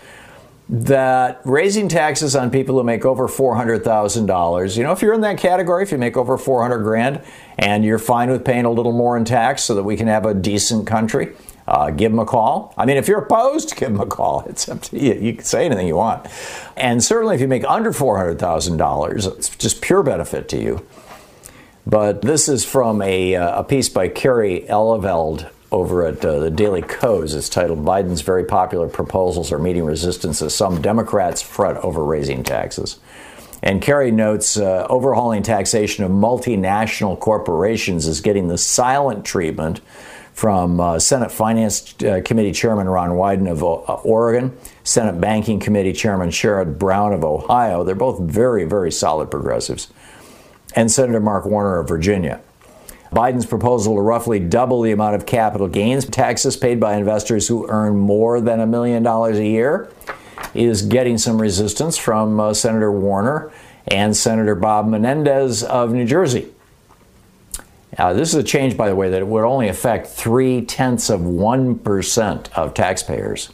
that 0.72 1.42
raising 1.44 1.86
taxes 1.86 2.34
on 2.34 2.50
people 2.50 2.78
who 2.78 2.82
make 2.82 3.04
over 3.04 3.28
$400,000, 3.28 4.76
you 4.76 4.82
know, 4.82 4.92
if 4.92 5.02
you're 5.02 5.12
in 5.12 5.20
that 5.20 5.36
category, 5.36 5.82
if 5.82 5.92
you 5.92 5.98
make 5.98 6.16
over 6.16 6.38
400 6.38 6.78
grand 6.78 7.20
and 7.58 7.84
you're 7.84 7.98
fine 7.98 8.30
with 8.30 8.42
paying 8.42 8.64
a 8.64 8.70
little 8.70 8.92
more 8.92 9.18
in 9.18 9.26
tax 9.26 9.62
so 9.64 9.74
that 9.74 9.82
we 9.82 9.98
can 9.98 10.06
have 10.06 10.24
a 10.24 10.32
decent 10.32 10.86
country, 10.86 11.34
uh, 11.68 11.90
give 11.90 12.10
them 12.10 12.18
a 12.18 12.24
call. 12.24 12.72
I 12.78 12.86
mean, 12.86 12.96
if 12.96 13.06
you're 13.06 13.20
opposed, 13.20 13.76
give 13.76 13.90
them 13.90 14.00
a 14.00 14.06
call. 14.06 14.44
It's 14.48 14.66
up 14.66 14.80
to 14.82 14.98
you. 14.98 15.12
You 15.12 15.34
can 15.34 15.44
say 15.44 15.66
anything 15.66 15.86
you 15.86 15.96
want. 15.96 16.26
And 16.74 17.04
certainly 17.04 17.34
if 17.34 17.42
you 17.42 17.48
make 17.48 17.64
under 17.68 17.92
$400,000, 17.92 19.36
it's 19.36 19.54
just 19.56 19.82
pure 19.82 20.02
benefit 20.02 20.48
to 20.48 20.56
you. 20.56 20.86
But 21.86 22.22
this 22.22 22.48
is 22.48 22.64
from 22.64 23.02
a, 23.02 23.36
uh, 23.36 23.60
a 23.60 23.64
piece 23.64 23.90
by 23.90 24.08
Kerry 24.08 24.64
Eleveld 24.70 25.50
over 25.72 26.06
at 26.06 26.24
uh, 26.24 26.38
the 26.38 26.50
Daily 26.50 26.82
Kos. 26.82 27.34
It's 27.34 27.48
titled 27.48 27.84
Biden's 27.84 28.20
Very 28.20 28.44
Popular 28.44 28.88
Proposals 28.88 29.50
Are 29.50 29.58
Meeting 29.58 29.84
Resistance 29.84 30.42
as 30.42 30.54
Some 30.54 30.80
Democrats 30.80 31.42
Fret 31.42 31.76
Over 31.78 32.04
Raising 32.04 32.44
Taxes. 32.44 33.00
And 33.62 33.80
Kerry 33.80 34.10
notes 34.10 34.56
uh, 34.56 34.86
overhauling 34.90 35.42
taxation 35.42 36.04
of 36.04 36.10
multinational 36.10 37.18
corporations 37.18 38.06
is 38.06 38.20
getting 38.20 38.48
the 38.48 38.58
silent 38.58 39.24
treatment 39.24 39.80
from 40.32 40.80
uh, 40.80 40.98
Senate 40.98 41.30
Finance 41.30 41.94
uh, 42.02 42.20
Committee 42.24 42.52
Chairman 42.52 42.88
Ron 42.88 43.10
Wyden 43.10 43.50
of 43.50 43.62
uh, 43.62 43.94
Oregon, 44.02 44.56
Senate 44.82 45.20
Banking 45.20 45.60
Committee 45.60 45.92
Chairman 45.92 46.30
Sherrod 46.30 46.78
Brown 46.78 47.12
of 47.12 47.22
Ohio. 47.22 47.84
They're 47.84 47.94
both 47.94 48.20
very, 48.20 48.64
very 48.64 48.90
solid 48.90 49.30
progressives. 49.30 49.92
And 50.74 50.90
Senator 50.90 51.20
Mark 51.20 51.44
Warner 51.44 51.78
of 51.78 51.88
Virginia. 51.88 52.40
Biden's 53.12 53.44
proposal 53.44 53.96
to 53.96 54.00
roughly 54.00 54.40
double 54.40 54.80
the 54.80 54.90
amount 54.90 55.14
of 55.14 55.26
capital 55.26 55.68
gains 55.68 56.06
taxes 56.06 56.56
paid 56.56 56.80
by 56.80 56.96
investors 56.96 57.46
who 57.46 57.68
earn 57.68 57.98
more 57.98 58.40
than 58.40 58.58
a 58.58 58.66
million 58.66 59.02
dollars 59.02 59.38
a 59.38 59.46
year 59.46 59.90
is 60.54 60.82
getting 60.82 61.18
some 61.18 61.40
resistance 61.40 61.98
from 61.98 62.40
uh, 62.40 62.54
Senator 62.54 62.90
Warner 62.90 63.52
and 63.86 64.16
Senator 64.16 64.54
Bob 64.54 64.88
Menendez 64.88 65.62
of 65.62 65.92
New 65.92 66.06
Jersey. 66.06 66.48
Now, 67.98 68.14
this 68.14 68.30
is 68.30 68.36
a 68.36 68.42
change, 68.42 68.76
by 68.76 68.88
the 68.88 68.96
way, 68.96 69.10
that 69.10 69.26
would 69.26 69.44
only 69.44 69.68
affect 69.68 70.06
three 70.06 70.62
tenths 70.64 71.10
of 71.10 71.20
1% 71.20 72.52
of 72.54 72.72
taxpayers. 72.72 73.50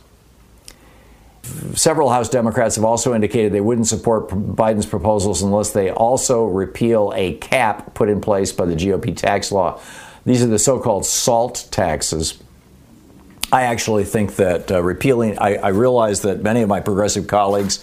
Several 1.75 2.11
House 2.11 2.29
Democrats 2.29 2.77
have 2.77 2.85
also 2.85 3.15
indicated 3.15 3.53
they 3.53 3.61
wouldn't 3.61 3.87
support 3.87 4.29
Biden's 4.29 4.87
proposals 4.87 5.43
unless 5.43 5.71
they 5.71 5.91
also 5.91 6.45
repeal 6.45 7.13
a 7.15 7.35
cap 7.35 7.95
put 7.95 8.09
in 8.09 8.21
place 8.21 8.53
by 8.53 8.67
the 8.67 8.75
GOP 8.75 9.17
tax 9.17 9.51
law. 9.53 9.81
These 10.25 10.43
are 10.43 10.47
the 10.47 10.59
so 10.59 10.79
called 10.79 11.07
SALT 11.07 11.69
taxes. 11.71 12.43
I 13.51 13.63
actually 13.63 14.05
think 14.05 14.37
that 14.37 14.71
uh, 14.71 14.83
repealing, 14.83 15.39
I, 15.39 15.57
I, 15.57 15.69
realize 15.69 16.21
that 16.23 16.43
many 16.43 16.61
of 16.61 16.69
my 16.69 16.81
progressive 16.81 17.27
colleagues 17.27 17.83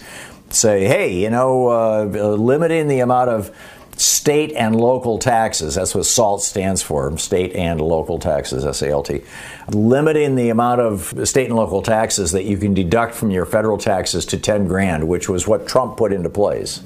say, 0.50 0.84
hey, 0.84 1.20
you 1.20 1.28
know, 1.28 1.68
uh, 1.68 2.04
limiting 2.04 2.86
the 2.86 3.00
amount 3.00 3.30
of 3.30 3.56
state 3.96 4.52
and 4.52 4.78
local 4.78 5.18
taxes. 5.18 5.74
That's 5.74 5.94
what 5.94 6.04
SALT 6.04 6.42
stands 6.42 6.82
for, 6.82 7.16
state 7.18 7.54
and 7.54 7.80
local 7.80 8.18
taxes, 8.18 8.64
S 8.64 8.82
A 8.82 8.90
L 8.90 9.02
T. 9.02 9.22
Limiting 9.68 10.36
the 10.36 10.50
amount 10.50 10.80
of 10.80 11.28
state 11.28 11.46
and 11.46 11.56
local 11.56 11.82
taxes 11.82 12.32
that 12.32 12.44
you 12.44 12.58
can 12.58 12.74
deduct 12.74 13.14
from 13.14 13.30
your 13.30 13.46
federal 13.46 13.78
taxes 13.78 14.26
to 14.26 14.38
10 14.38 14.68
grand, 14.68 15.08
which 15.08 15.28
was 15.28 15.46
what 15.46 15.66
Trump 15.66 15.96
put 15.96 16.12
into 16.12 16.28
place, 16.28 16.82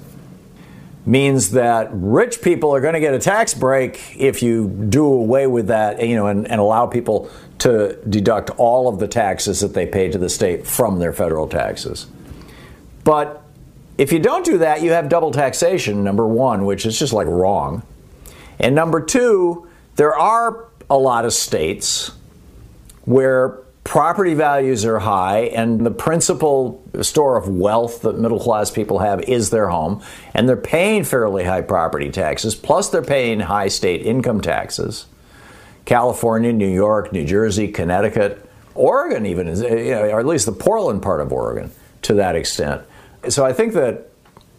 means 1.04 1.50
that 1.50 1.88
rich 1.92 2.42
people 2.42 2.74
are 2.74 2.80
going 2.80 2.94
to 2.94 3.00
get 3.00 3.14
a 3.14 3.18
tax 3.18 3.54
break 3.54 4.16
if 4.16 4.42
you 4.42 4.68
do 4.68 5.04
away 5.04 5.46
with 5.46 5.66
that, 5.68 6.06
you 6.06 6.14
know, 6.14 6.26
and, 6.26 6.46
and 6.48 6.60
allow 6.60 6.86
people 6.86 7.30
to 7.58 7.98
deduct 8.08 8.50
all 8.50 8.88
of 8.88 8.98
the 8.98 9.08
taxes 9.08 9.60
that 9.60 9.74
they 9.74 9.86
pay 9.86 10.08
to 10.10 10.18
the 10.18 10.28
state 10.28 10.66
from 10.66 10.98
their 10.98 11.12
federal 11.12 11.48
taxes. 11.48 12.06
But 13.02 13.39
if 14.00 14.12
you 14.12 14.18
don't 14.18 14.46
do 14.46 14.56
that, 14.56 14.80
you 14.80 14.92
have 14.92 15.10
double 15.10 15.30
taxation, 15.30 16.02
number 16.02 16.26
one, 16.26 16.64
which 16.64 16.86
is 16.86 16.98
just 16.98 17.12
like 17.12 17.26
wrong. 17.26 17.82
And 18.58 18.74
number 18.74 19.02
two, 19.02 19.68
there 19.96 20.16
are 20.16 20.68
a 20.88 20.96
lot 20.96 21.26
of 21.26 21.34
states 21.34 22.10
where 23.04 23.58
property 23.84 24.32
values 24.32 24.86
are 24.86 25.00
high 25.00 25.40
and 25.40 25.84
the 25.84 25.90
principal 25.90 26.82
store 27.02 27.36
of 27.36 27.46
wealth 27.48 28.00
that 28.00 28.18
middle 28.18 28.40
class 28.40 28.70
people 28.70 29.00
have 29.00 29.20
is 29.24 29.50
their 29.50 29.68
home 29.68 30.02
and 30.32 30.48
they're 30.48 30.56
paying 30.56 31.04
fairly 31.04 31.44
high 31.44 31.60
property 31.60 32.10
taxes 32.10 32.54
plus 32.54 32.88
they're 32.88 33.02
paying 33.02 33.40
high 33.40 33.68
state 33.68 34.02
income 34.02 34.40
taxes 34.40 35.06
california 35.86 36.52
new 36.52 36.68
york 36.68 37.10
new 37.10 37.24
jersey 37.24 37.68
connecticut 37.68 38.48
oregon 38.74 39.24
even 39.24 39.46
you 39.48 39.90
know, 39.90 40.10
or 40.10 40.20
at 40.20 40.26
least 40.26 40.44
the 40.44 40.52
portland 40.52 41.02
part 41.02 41.20
of 41.20 41.32
oregon 41.32 41.70
to 42.02 42.14
that 42.14 42.36
extent. 42.36 42.82
So 43.28 43.44
I 43.44 43.52
think 43.52 43.74
that 43.74 44.08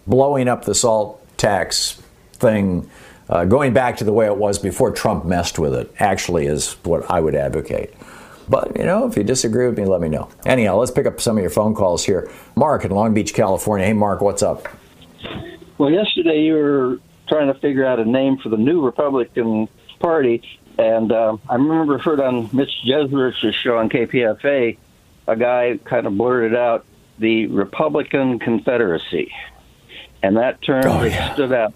blowing 0.08 0.48
up 0.48 0.66
the 0.66 0.76
salt 0.76 1.26
tax 1.38 2.02
thing, 2.34 2.90
uh, 3.30 3.46
going 3.46 3.74
back 3.74 3.98
to 3.98 4.04
the 4.04 4.14
way 4.14 4.26
it 4.26 4.38
was 4.38 4.60
before 4.60 4.92
Trump 4.92 5.26
messed 5.26 5.58
with 5.58 5.74
it, 5.74 5.92
actually 6.00 6.46
is 6.46 6.74
what 6.84 7.10
I 7.10 7.20
would 7.20 7.36
advocate. 7.36 7.94
But, 8.50 8.76
you 8.78 8.84
know, 8.84 9.08
if 9.08 9.16
you 9.16 9.24
disagree 9.24 9.68
with 9.68 9.78
me, 9.78 9.86
let 9.86 10.02
me 10.02 10.10
know. 10.10 10.30
Anyhow, 10.46 10.76
let's 10.78 10.92
pick 10.92 11.06
up 11.06 11.22
some 11.22 11.38
of 11.38 11.42
your 11.42 11.50
phone 11.50 11.74
calls 11.74 12.06
here. 12.06 12.30
Mark 12.56 12.84
in 12.84 12.92
Long 12.92 13.14
Beach, 13.14 13.34
California. 13.34 13.86
Hey, 13.86 13.94
Mark, 13.94 14.22
what's 14.22 14.44
up? 14.44 14.68
Well, 15.78 15.90
yesterday 15.90 16.42
you 16.42 16.54
were 16.54 17.00
trying 17.30 17.48
to 17.48 17.60
figure 17.60 17.86
out 17.86 18.00
a 18.00 18.06
name 18.06 18.38
for 18.38 18.50
the 18.50 18.58
new 18.58 18.82
Republican 18.82 19.70
Party, 20.00 20.44
and 20.78 21.12
uh, 21.12 21.38
I 21.50 21.56
remember 21.56 21.98
heard 21.98 22.20
on 22.20 22.50
Mitch 22.52 22.72
Jeserich's 22.86 23.56
show 23.56 23.78
on 23.78 23.90
KPFA, 23.90 24.78
a 25.28 25.36
guy 25.36 25.80
kind 25.86 26.08
of 26.08 26.18
blurted 26.18 26.56
out 26.56 26.86
the 27.22 27.48
Republican 27.48 28.40
Confederacy, 28.40 29.32
and 30.22 30.36
that 30.38 30.62
term 30.62 30.84
Oh, 30.86 31.04
yeah. 31.04 31.34
stood 31.34 31.54
out 31.54 31.74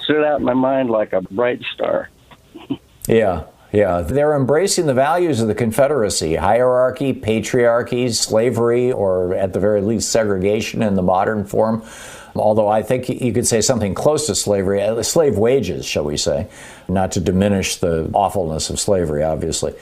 stood 0.00 0.24
out 0.24 0.38
in 0.40 0.44
my 0.46 0.54
mind 0.54 0.90
like 0.90 1.12
a 1.12 1.20
bright 1.22 1.62
star. 1.74 2.08
Yeah, 3.08 3.44
yeah. 3.72 4.02
They're 4.02 4.34
embracing 4.36 4.86
the 4.86 4.94
values 4.94 5.40
of 5.40 5.48
the 5.48 5.54
Confederacy 5.54 6.36
hierarchy, 6.36 7.12
patriarchy, 7.14 8.12
slavery, 8.14 8.92
or 8.92 9.34
at 9.34 9.52
the 9.52 9.60
very 9.60 9.80
least, 9.80 10.10
segregation 10.10 10.82
in 10.82 10.94
the 10.94 11.02
modern 11.02 11.44
form. 11.44 11.82
Although 12.36 12.68
I 12.68 12.82
think 12.82 13.08
you 13.08 13.32
could 13.32 13.46
say 13.46 13.60
something 13.60 13.92
close 13.94 14.26
to 14.26 14.36
slavery, 14.36 14.80
uh, 14.82 15.02
slave 15.02 15.36
wages, 15.36 15.84
shall 15.84 16.04
we 16.04 16.16
say, 16.16 16.46
not 16.88 17.10
to 17.12 17.20
diminish 17.20 17.76
the 17.76 18.08
awfulness 18.14 18.70
of 18.70 18.78
slavery, 18.78 19.24
obviously. 19.24 19.74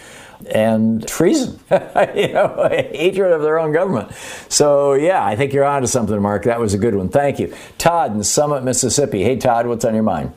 And 0.55 1.07
treason, 1.07 1.59
you 2.15 2.33
know, 2.33 2.69
hatred 2.71 3.33
of 3.33 3.43
their 3.43 3.59
own 3.59 3.73
government. 3.73 4.13
So, 4.49 4.95
yeah, 4.95 5.25
I 5.25 5.35
think 5.35 5.53
you're 5.53 5.65
onto 5.65 5.89
something, 5.89 6.21
Mark. 6.23 6.45
That 6.45 6.61
was 6.61 6.75
a 6.75 6.79
good 6.79 6.95
one. 6.95 7.09
Thank 7.09 7.41
you. 7.41 7.53
Todd 7.77 8.15
in 8.15 8.23
Summit, 8.23 8.63
Mississippi. 8.63 9.25
Hey, 9.25 9.37
Todd, 9.37 9.67
what's 9.67 9.85
on 9.85 9.95
your 9.95 10.05
mind? 10.05 10.33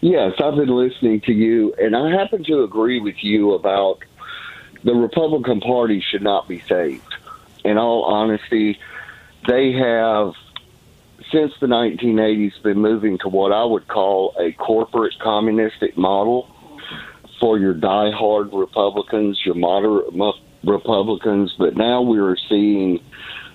Yes, 0.00 0.32
I've 0.42 0.56
been 0.56 0.74
listening 0.74 1.20
to 1.26 1.32
you, 1.32 1.74
and 1.74 1.94
I 1.94 2.10
happen 2.10 2.42
to 2.44 2.62
agree 2.62 3.00
with 3.00 3.16
you 3.22 3.52
about 3.52 3.98
the 4.82 4.94
Republican 4.94 5.60
Party 5.60 6.02
should 6.10 6.22
not 6.22 6.48
be 6.48 6.60
saved. 6.60 7.14
In 7.64 7.76
all 7.76 8.04
honesty, 8.04 8.78
they 9.46 9.72
have, 9.72 10.32
since 11.30 11.52
the 11.60 11.66
1980s, 11.66 12.62
been 12.62 12.78
moving 12.78 13.18
to 13.18 13.28
what 13.28 13.52
I 13.52 13.64
would 13.64 13.88
call 13.88 14.34
a 14.40 14.52
corporate 14.52 15.18
communistic 15.20 15.98
model 15.98 16.48
for 17.40 17.58
your 17.58 17.74
diehard 17.74 18.50
Republicans, 18.52 19.40
your 19.44 19.54
moderate 19.54 20.12
Republicans, 20.62 21.54
but 21.58 21.76
now 21.76 22.02
we 22.02 22.18
are 22.18 22.36
seeing 22.48 23.00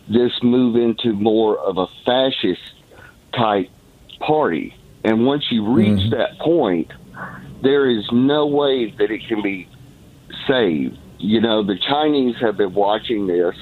this 0.07 0.31
move 0.41 0.75
into 0.75 1.13
more 1.13 1.57
of 1.59 1.77
a 1.77 1.87
fascist 2.03 2.73
type 3.33 3.69
party. 4.19 4.75
And 5.03 5.25
once 5.25 5.45
you 5.51 5.71
reach 5.71 5.99
mm-hmm. 5.99 6.09
that 6.11 6.39
point, 6.39 6.91
there 7.61 7.89
is 7.89 8.05
no 8.11 8.47
way 8.47 8.91
that 8.97 9.11
it 9.11 9.27
can 9.27 9.41
be 9.41 9.67
saved. 10.47 10.97
You 11.19 11.41
know, 11.41 11.63
the 11.63 11.77
Chinese 11.87 12.35
have 12.41 12.57
been 12.57 12.73
watching 12.73 13.27
this, 13.27 13.55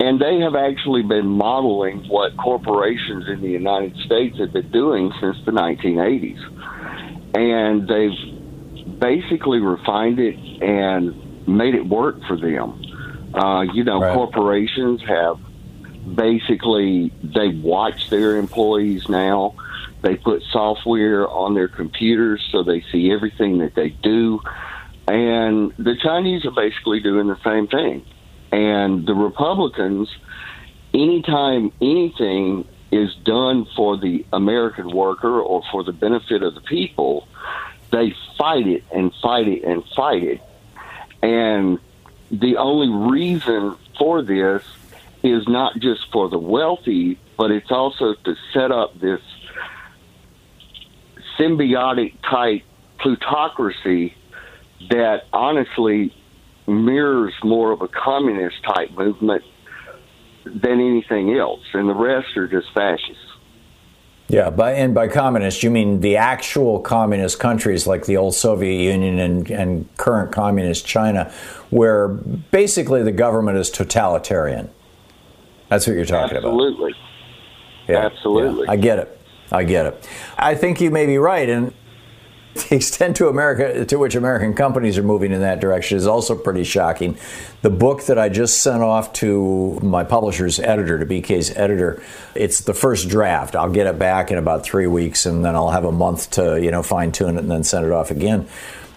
and 0.00 0.20
they 0.20 0.40
have 0.40 0.54
actually 0.54 1.02
been 1.02 1.26
modeling 1.26 2.04
what 2.08 2.36
corporations 2.36 3.28
in 3.28 3.40
the 3.40 3.48
United 3.48 3.96
States 4.04 4.38
have 4.38 4.52
been 4.52 4.70
doing 4.70 5.12
since 5.20 5.36
the 5.44 5.52
1980s. 5.52 6.38
And 7.34 7.88
they've 7.88 8.39
basically 9.00 9.58
refined 9.58 10.20
it 10.20 10.36
and 10.62 11.48
made 11.48 11.74
it 11.74 11.86
work 11.86 12.22
for 12.28 12.36
them. 12.36 12.82
Uh, 13.34 13.62
you 13.72 13.84
know, 13.84 14.00
Right. 14.00 14.14
corporations 14.14 15.02
have 15.02 15.38
basically 16.14 17.12
they 17.22 17.48
watch 17.48 18.10
their 18.10 18.36
employees 18.36 19.08
now. 19.08 19.54
They 20.02 20.16
put 20.16 20.42
software 20.50 21.28
on 21.28 21.54
their 21.54 21.68
computers 21.68 22.40
so 22.50 22.62
they 22.62 22.82
see 22.92 23.12
everything 23.12 23.58
that 23.58 23.74
they 23.74 23.90
do. 23.90 24.40
And 25.06 25.72
the 25.78 25.96
Chinese 25.96 26.44
are 26.44 26.52
basically 26.52 27.00
doing 27.00 27.26
the 27.26 27.38
same 27.44 27.66
thing. 27.66 28.04
And 28.52 29.06
the 29.06 29.14
Republicans, 29.14 30.08
anytime 30.94 31.72
anything 31.80 32.64
is 32.90 33.14
done 33.24 33.66
for 33.76 33.96
the 33.96 34.24
American 34.32 34.90
worker 34.90 35.40
or 35.40 35.62
for 35.70 35.84
the 35.84 35.92
benefit 35.92 36.42
of 36.42 36.54
the 36.54 36.60
people, 36.62 37.28
they 37.92 38.14
fight 38.38 38.66
it 38.66 38.84
and 38.94 39.12
fight 39.22 39.48
it 39.48 39.64
and 39.64 39.84
fight 39.96 40.22
it. 40.22 40.40
And 41.22 41.78
the 42.30 42.56
only 42.56 43.10
reason 43.10 43.76
for 43.98 44.22
this 44.22 44.62
is 45.22 45.46
not 45.46 45.78
just 45.78 46.10
for 46.12 46.28
the 46.28 46.38
wealthy, 46.38 47.18
but 47.36 47.50
it's 47.50 47.70
also 47.70 48.14
to 48.14 48.34
set 48.52 48.70
up 48.70 48.98
this 49.00 49.20
symbiotic 51.38 52.14
type 52.28 52.62
plutocracy 52.98 54.14
that 54.90 55.24
honestly 55.32 56.14
mirrors 56.66 57.34
more 57.42 57.72
of 57.72 57.82
a 57.82 57.88
communist 57.88 58.62
type 58.62 58.90
movement 58.92 59.42
than 60.44 60.80
anything 60.80 61.36
else, 61.36 61.64
and 61.74 61.88
the 61.88 61.94
rest 61.94 62.36
are 62.36 62.48
just 62.48 62.72
fascists. 62.72 63.29
Yeah, 64.30 64.48
by, 64.48 64.74
and 64.74 64.94
by 64.94 65.08
communist, 65.08 65.64
you 65.64 65.72
mean 65.72 66.00
the 66.00 66.16
actual 66.16 66.78
communist 66.78 67.40
countries 67.40 67.88
like 67.88 68.06
the 68.06 68.16
old 68.16 68.32
Soviet 68.32 68.80
Union 68.80 69.18
and, 69.18 69.50
and 69.50 69.96
current 69.96 70.30
communist 70.30 70.86
China, 70.86 71.32
where 71.70 72.06
basically 72.06 73.02
the 73.02 73.10
government 73.10 73.58
is 73.58 73.70
totalitarian. 73.70 74.70
That's 75.68 75.84
what 75.88 75.96
you're 75.96 76.04
talking 76.04 76.36
about. 76.36 76.48
Absolutely. 76.48 76.94
Yeah, 77.88 78.06
Absolutely. 78.06 78.66
yeah. 78.66 78.70
I 78.70 78.76
get 78.76 78.98
it. 79.00 79.20
I 79.50 79.64
get 79.64 79.86
it. 79.86 80.08
I 80.38 80.54
think 80.54 80.80
you 80.80 80.92
may 80.92 81.06
be 81.06 81.18
right, 81.18 81.48
and 81.48 81.72
the 82.68 82.76
extent 82.76 83.16
to 83.16 83.28
America 83.28 83.84
to 83.84 83.98
which 83.98 84.16
American 84.16 84.54
companies 84.54 84.98
are 84.98 85.04
moving 85.04 85.32
in 85.32 85.40
that 85.40 85.60
direction 85.60 85.96
is 85.96 86.06
also 86.06 86.34
pretty 86.34 86.64
shocking. 86.64 87.16
The 87.62 87.70
book 87.70 88.04
that 88.04 88.18
I 88.18 88.28
just 88.28 88.62
sent 88.62 88.82
off 88.82 89.12
to 89.14 89.78
my 89.82 90.02
publisher's 90.02 90.58
editor, 90.58 90.98
to 90.98 91.06
BK's 91.06 91.56
editor, 91.56 92.02
it's 92.34 92.62
the 92.62 92.74
first 92.74 93.08
draft. 93.08 93.54
I'll 93.54 93.70
get 93.70 93.86
it 93.86 93.98
back 93.98 94.32
in 94.32 94.38
about 94.38 94.64
three 94.64 94.88
weeks, 94.88 95.26
and 95.26 95.44
then 95.44 95.54
I'll 95.54 95.70
have 95.70 95.84
a 95.84 95.92
month 95.92 96.30
to 96.32 96.60
you 96.60 96.70
know 96.70 96.82
fine 96.82 97.12
tune 97.12 97.36
it 97.36 97.40
and 97.40 97.50
then 97.50 97.62
send 97.62 97.86
it 97.86 97.92
off 97.92 98.10
again. 98.10 98.48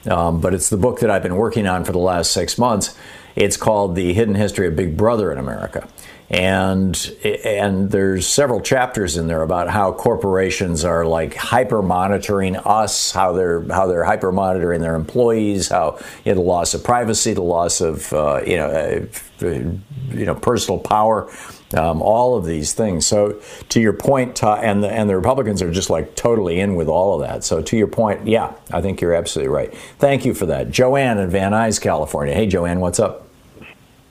Um, 0.10 0.42
but 0.42 0.54
it's 0.54 0.70
the 0.70 0.78
book 0.78 1.00
that 1.02 1.10
I've 1.10 1.24
been 1.24 1.36
working 1.36 1.68
on 1.68 1.86
for 1.86 1.92
the 1.92 2.00
last 2.00 2.32
six 2.32 2.58
months. 2.58 2.98
It's 3.36 3.58
called 3.58 3.96
The 3.96 4.14
Hidden 4.14 4.36
History 4.36 4.68
of 4.68 4.76
Big 4.76 4.98
Brother 4.98 5.32
in 5.32 5.38
America. 5.38 5.88
And 6.34 7.16
and 7.24 7.92
there's 7.92 8.26
several 8.26 8.60
chapters 8.60 9.18
in 9.18 9.28
there 9.28 9.44
about 9.44 9.70
how 9.70 9.92
corporations 9.92 10.84
are 10.84 11.06
like 11.06 11.36
hyper 11.36 11.84
monitoring 11.84 12.56
us, 12.56 13.12
how 13.12 13.34
they're 13.34 13.62
how 13.72 13.86
they're 13.86 14.04
hyper 14.04 14.32
monitoring 14.32 14.82
their 14.82 14.96
employees, 14.96 15.70
how 15.70 16.00
you 16.26 16.32
know, 16.32 16.42
the 16.42 16.42
loss 16.42 16.74
of 16.74 16.84
privacy, 16.84 17.34
the 17.34 17.44
loss 17.44 17.82
of 17.82 18.12
uh, 18.14 18.42
you 18.48 18.58
know 18.58 19.08
uh, 19.44 19.46
you 19.46 20.26
know 20.26 20.34
personal 20.34 20.80
power, 20.80 21.32
um, 21.76 22.02
all 22.02 22.36
of 22.36 22.46
these 22.46 22.74
things. 22.74 23.06
So 23.06 23.40
to 23.70 23.80
your 23.80 23.94
point, 23.94 24.44
and 24.44 24.84
the 24.84 24.90
and 24.90 25.08
the 25.08 25.16
Republicans 25.16 25.62
are 25.62 25.72
just 25.72 25.92
like 25.92 26.16
totally 26.16 26.60
in 26.60 26.74
with 26.74 26.88
all 26.88 27.14
of 27.14 27.28
that. 27.28 27.44
So 27.44 27.62
to 27.62 27.78
your 27.78 27.86
point, 27.86 28.28
yeah, 28.28 28.54
I 28.72 28.82
think 28.82 29.02
you're 29.02 29.14
absolutely 29.14 29.54
right. 29.54 29.72
Thank 30.00 30.26
you 30.26 30.34
for 30.34 30.48
that, 30.48 30.72
Joanne 30.72 31.20
in 31.20 31.30
Van 31.30 31.52
Nuys, 31.52 31.80
California. 31.80 32.34
Hey, 32.34 32.48
Joanne, 32.48 32.80
what's 32.80 33.00
up? 33.00 33.28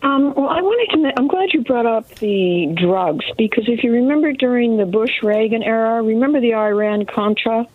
Um, 0.03 0.35
well, 0.35 0.49
I 0.49 0.61
wanted 0.61 0.97
to. 0.97 1.13
I'm 1.17 1.29
glad 1.29 1.51
you 1.53 1.63
brought 1.63 1.87
up 1.87 2.09
the 2.17 2.75
drugs 2.77 3.25
because 3.39 3.65
if 3.69 3.85
you 3.85 3.93
remember 3.93 4.33
during 4.33 4.77
the 4.77 4.87
Bush 4.87 5.23
Reagan 5.23 5.63
era, 5.63 6.03
remember 6.03 6.41
the 6.41 6.55
Iran 6.55 7.07
Contra, 7.07 7.67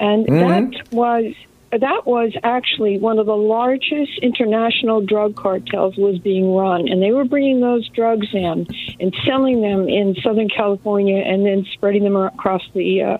and 0.00 0.26
that 0.26 0.92
was 0.92 1.34
that 1.80 2.06
was 2.06 2.32
actually 2.42 2.98
one 2.98 3.18
of 3.18 3.24
the 3.24 3.36
largest 3.36 4.18
international 4.20 5.00
drug 5.00 5.34
cartels 5.34 5.96
was 5.96 6.18
being 6.18 6.54
run, 6.54 6.86
and 6.86 7.02
they 7.02 7.12
were 7.12 7.24
bringing 7.24 7.60
those 7.60 7.88
drugs 7.88 8.26
in 8.34 8.66
and 9.00 9.16
selling 9.24 9.62
them 9.62 9.88
in 9.88 10.14
Southern 10.22 10.50
California, 10.50 11.16
and 11.16 11.46
then 11.46 11.64
spreading 11.72 12.04
them 12.04 12.16
across 12.16 12.62
the 12.74 13.02
uh, 13.02 13.18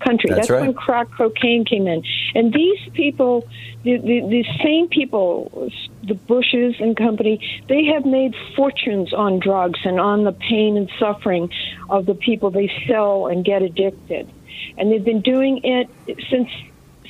country. 0.00 0.30
That's 0.30 0.48
That's 0.48 0.50
right. 0.50 0.60
when 0.62 0.74
crack 0.74 1.10
cocaine 1.12 1.64
came 1.64 1.86
in, 1.86 2.04
and 2.34 2.52
these 2.52 2.78
people, 2.92 3.48
the, 3.84 3.96
the, 3.96 4.20
the 4.28 4.44
same 4.62 4.88
people, 4.88 5.70
the 6.02 6.14
Bushes 6.14 6.74
and 6.80 6.94
company, 6.96 7.40
they 7.68 7.84
have 7.86 8.04
made 8.04 8.34
fortunes 8.54 9.14
on 9.14 9.38
drugs 9.38 9.80
and 9.84 9.98
on 9.98 10.24
the 10.24 10.32
pain 10.32 10.76
and 10.76 10.90
suffering 10.98 11.50
of 11.88 12.04
the 12.04 12.14
people 12.14 12.50
they 12.50 12.70
sell 12.86 13.28
and 13.28 13.46
get 13.46 13.62
addicted, 13.62 14.30
and 14.76 14.92
they've 14.92 15.04
been 15.04 15.22
doing 15.22 15.60
it 15.64 15.88
since 16.28 16.50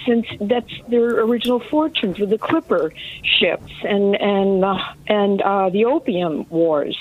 since 0.07 0.27
that's 0.41 0.73
their 0.89 1.21
original 1.21 1.61
fortune 1.61 2.15
with 2.19 2.31
the 2.31 2.39
clipper 2.39 2.93
ships 3.23 3.73
and 3.83 4.15
and 4.21 4.65
uh, 4.65 4.79
and 5.07 5.41
uh, 5.43 5.71
the 5.71 5.85
opium 5.85 6.47
wars, 6.49 6.97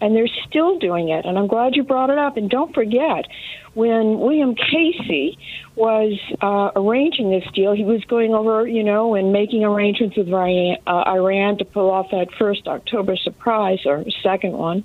and 0.00 0.14
they're 0.14 0.28
still 0.48 0.78
doing 0.78 1.08
it. 1.08 1.24
And 1.24 1.38
I'm 1.38 1.46
glad 1.46 1.76
you 1.76 1.82
brought 1.84 2.10
it 2.10 2.18
up. 2.18 2.36
And 2.36 2.50
don't 2.50 2.74
forget, 2.74 3.26
when 3.74 4.18
William 4.18 4.54
Casey 4.54 5.38
was 5.74 6.18
uh, 6.40 6.70
arranging 6.74 7.30
this 7.30 7.44
deal, 7.52 7.72
he 7.72 7.84
was 7.84 8.04
going 8.04 8.34
over, 8.34 8.66
you 8.66 8.82
know, 8.82 9.14
and 9.14 9.32
making 9.32 9.64
arrangements 9.64 10.16
with 10.16 10.28
Iran, 10.28 10.78
uh, 10.86 11.04
Iran 11.06 11.58
to 11.58 11.64
pull 11.64 11.90
off 11.90 12.10
that 12.10 12.32
first 12.38 12.66
October 12.66 13.16
surprise 13.16 13.80
or 13.86 14.04
second 14.22 14.52
one. 14.52 14.84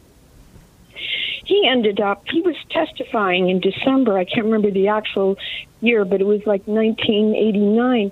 he 1.45 1.67
ended 1.67 1.99
up, 1.99 2.23
he 2.29 2.41
was 2.41 2.55
testifying 2.69 3.49
in 3.49 3.59
December. 3.59 4.17
I 4.17 4.25
can't 4.25 4.45
remember 4.45 4.71
the 4.71 4.89
actual 4.89 5.37
year, 5.81 6.05
but 6.05 6.21
it 6.21 6.25
was 6.25 6.39
like 6.45 6.65
1989. 6.67 8.11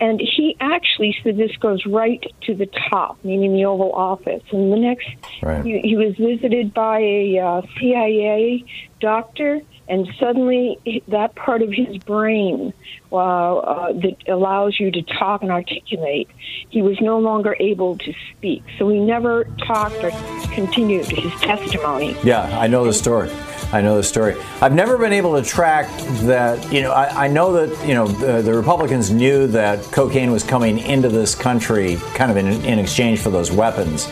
And 0.00 0.20
he 0.20 0.56
actually 0.60 1.16
said 1.22 1.36
this 1.36 1.54
goes 1.56 1.84
right 1.86 2.24
to 2.42 2.54
the 2.54 2.66
top, 2.66 3.22
meaning 3.24 3.52
the 3.52 3.66
Oval 3.66 3.92
Office. 3.92 4.42
And 4.50 4.72
the 4.72 4.76
next, 4.76 5.08
Right. 5.42 5.64
he, 5.64 5.80
he 5.80 5.96
was 5.96 6.16
visited 6.16 6.72
by 6.72 7.00
a 7.00 7.38
uh, 7.38 7.62
CIA 7.78 8.64
doctor, 9.00 9.60
and 9.88 10.08
suddenly 10.18 11.02
that 11.08 11.34
part 11.34 11.62
of 11.62 11.72
his 11.72 11.98
brain 11.98 12.72
uh, 13.12 13.16
uh, 13.16 13.92
that 13.92 14.16
allows 14.28 14.78
you 14.78 14.90
to 14.90 15.02
talk 15.02 15.42
and 15.42 15.50
articulate, 15.50 16.28
he 16.68 16.80
was 16.80 17.00
no 17.00 17.18
longer 17.18 17.56
able 17.58 17.98
to 17.98 18.14
speak. 18.30 18.62
So 18.78 18.88
he 18.88 19.00
never 19.00 19.44
talked 19.66 19.96
or 19.96 20.10
continued 20.54 21.06
his 21.06 21.32
testimony. 21.40 22.16
Yeah, 22.22 22.42
I 22.58 22.68
know 22.68 22.84
the 22.84 22.92
story. 22.92 23.30
I 23.72 23.80
know 23.80 23.96
the 23.96 24.02
story. 24.02 24.36
I've 24.60 24.74
never 24.74 24.98
been 24.98 25.12
able 25.12 25.40
to 25.40 25.48
track 25.48 25.88
that. 26.22 26.72
You 26.72 26.82
know, 26.82 26.92
I, 26.92 27.24
I 27.24 27.28
know 27.28 27.52
that 27.52 27.86
you 27.86 27.94
know 27.94 28.06
the, 28.08 28.42
the 28.42 28.54
Republicans 28.54 29.10
knew 29.10 29.46
that 29.48 29.82
cocaine 29.92 30.30
was 30.32 30.42
coming 30.44 30.78
into 30.78 31.08
this 31.08 31.34
country, 31.34 31.96
kind 32.14 32.30
of 32.30 32.36
in, 32.36 32.46
in 32.64 32.78
exchange 32.78 33.20
for 33.20 33.30
those 33.30 33.50
weapons. 33.52 34.08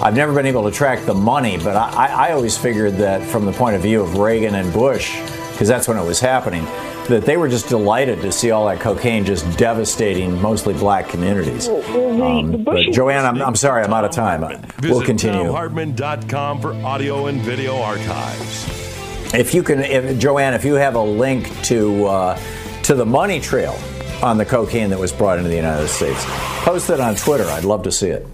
I've 0.00 0.14
never 0.14 0.32
been 0.34 0.46
able 0.46 0.62
to 0.64 0.70
track 0.70 1.04
the 1.06 1.14
money, 1.14 1.56
but 1.58 1.76
I, 1.76 2.06
I 2.06 2.28
I 2.28 2.32
always 2.32 2.56
figured 2.56 2.94
that 2.98 3.22
from 3.22 3.46
the 3.46 3.52
point 3.52 3.76
of 3.76 3.82
view 3.82 4.00
of 4.02 4.18
Reagan 4.18 4.54
and 4.54 4.72
Bush, 4.72 5.18
because 5.52 5.68
that's 5.68 5.88
when 5.88 5.96
it 5.96 6.04
was 6.04 6.20
happening, 6.20 6.64
that 7.08 7.24
they 7.24 7.36
were 7.36 7.48
just 7.48 7.68
delighted 7.68 8.20
to 8.20 8.30
see 8.30 8.50
all 8.50 8.66
that 8.66 8.78
cocaine 8.80 9.24
just 9.24 9.58
devastating 9.58 10.40
mostly 10.40 10.74
black 10.74 11.08
communities. 11.08 11.66
Well, 11.66 11.80
well, 11.96 12.16
the, 12.16 12.22
Um, 12.24 12.62
but 12.64 12.92
Joanne, 12.92 13.24
I'm, 13.24 13.40
I'm 13.42 13.56
sorry, 13.56 13.82
I'm 13.82 13.92
out 13.92 14.04
of 14.04 14.10
time. 14.12 14.42
We'll 14.82 15.02
continue. 15.02 15.50
ThomHartmann.com 15.50 16.60
for 16.60 16.74
audio 16.74 17.26
and 17.26 17.40
video 17.40 17.80
archives. 17.80 18.87
If 19.34 19.52
you 19.54 19.62
can, 19.62 19.80
if, 19.80 20.18
Joanne, 20.18 20.54
if 20.54 20.64
you 20.64 20.74
have 20.74 20.94
a 20.94 21.02
link 21.02 21.48
to 21.64 22.06
uh, 22.06 22.40
to 22.84 22.94
the 22.94 23.04
money 23.04 23.40
trail 23.40 23.78
on 24.22 24.38
the 24.38 24.44
cocaine 24.44 24.90
that 24.90 24.98
was 24.98 25.12
brought 25.12 25.38
into 25.38 25.50
the 25.50 25.56
United 25.56 25.88
States, 25.88 26.24
post 26.64 26.88
it 26.90 26.98
on 27.00 27.14
Twitter. 27.14 27.44
I'd 27.44 27.64
love 27.64 27.82
to 27.82 27.92
see 27.92 28.08
it. 28.08 28.26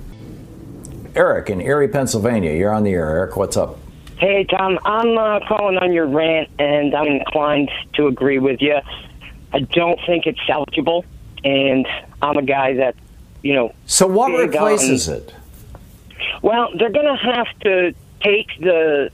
Eric 1.17 1.51
in 1.51 1.61
Erie, 1.61 1.89
Pennsylvania, 1.89 2.53
you're 2.53 2.73
on 2.73 2.85
the 2.85 2.93
air. 2.93 3.09
Eric, 3.09 3.37
what's 3.37 3.57
up? 3.57 3.79
Hey, 4.19 4.45
Thom, 4.45 4.79
I'm 4.85 5.19
uh, 5.19 5.41
calling 5.47 5.77
on 5.79 5.93
your 5.93 6.07
rant, 6.07 6.49
and 6.59 6.95
I'm 6.95 7.07
inclined 7.07 7.71
to 7.95 8.07
agree 8.07 8.39
with 8.39 8.61
you. 8.63 8.79
I 9.53 9.61
don't 9.61 9.99
think 10.07 10.27
it's 10.27 10.41
salvageable, 10.41 11.05
and 11.45 11.87
I'm 12.23 12.37
a 12.37 12.43
guy 12.43 12.75
that, 12.75 12.95
you 13.43 13.55
know. 13.55 13.75
So 13.87 14.07
what 14.07 14.31
replaces 14.33 15.09
on- 15.09 15.17
it? 15.17 15.35
Well, 16.43 16.71
they're 16.79 16.91
going 16.93 17.07
to 17.07 17.17
have 17.35 17.47
to 17.61 17.95
take 18.23 18.49
the 18.61 19.11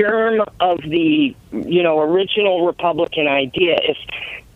germ 0.00 0.40
of 0.60 0.78
the, 0.82 1.34
you 1.52 1.82
know, 1.82 2.00
original 2.00 2.66
Republican 2.66 3.26
idea 3.26 3.78
if 3.82 3.96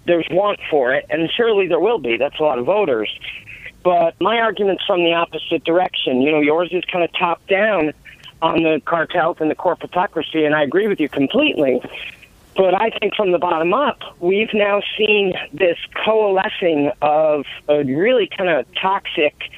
there's 0.07 0.27
want 0.31 0.61
for 0.71 0.95
it, 0.95 1.07
and 1.11 1.31
surely 1.31 1.67
there 1.67 1.81
will 1.81 1.99
be. 1.99 2.17
That's 2.17 2.39
a 2.39 2.43
lot 2.43 2.59
of 2.59 2.67
voters. 2.67 3.11
But 3.83 4.19
my 4.21 4.39
argument's 4.39 4.85
from 4.87 5.05
the 5.05 5.13
opposite 5.13 5.65
direction. 5.65 6.23
You 6.23 6.33
know, 6.33 6.41
yours 6.41 6.71
is 6.73 6.85
kind 6.85 7.05
of 7.05 7.13
top 7.13 7.47
down 7.47 7.93
on 8.43 8.63
the 8.63 8.81
cartels 8.85 9.39
and 9.41 9.51
the 9.51 9.55
corporatocracy, 9.55 10.45
and 10.45 10.55
I 10.55 10.63
agree 10.63 10.87
with 10.87 11.01
you 11.01 11.09
completely. 11.09 11.83
But 12.57 12.75
I 12.75 12.91
think 12.91 13.15
from 13.15 13.33
the 13.33 13.39
bottom 13.39 13.75
up, 13.75 13.99
we've 14.21 14.53
now 14.55 14.81
seen 14.97 15.35
this 15.53 15.79
coalescing 16.05 16.93
of 17.03 17.47
a 17.69 17.83
really 17.83 18.29
kind 18.29 18.49
of 18.49 18.67
toxic, 18.75 19.51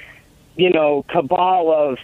you 0.57 0.71
know, 0.71 1.05
cabal 1.09 1.73
of 1.73 1.99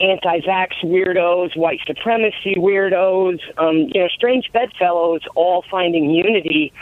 anti-vax 0.00 0.68
weirdos, 0.84 1.56
white 1.56 1.80
supremacy 1.86 2.54
weirdos, 2.56 3.38
um, 3.58 3.76
you 3.92 4.00
know, 4.00 4.08
strange 4.08 4.50
bedfellows, 4.52 5.20
all 5.34 5.64
finding 5.70 6.10
unity 6.10 6.72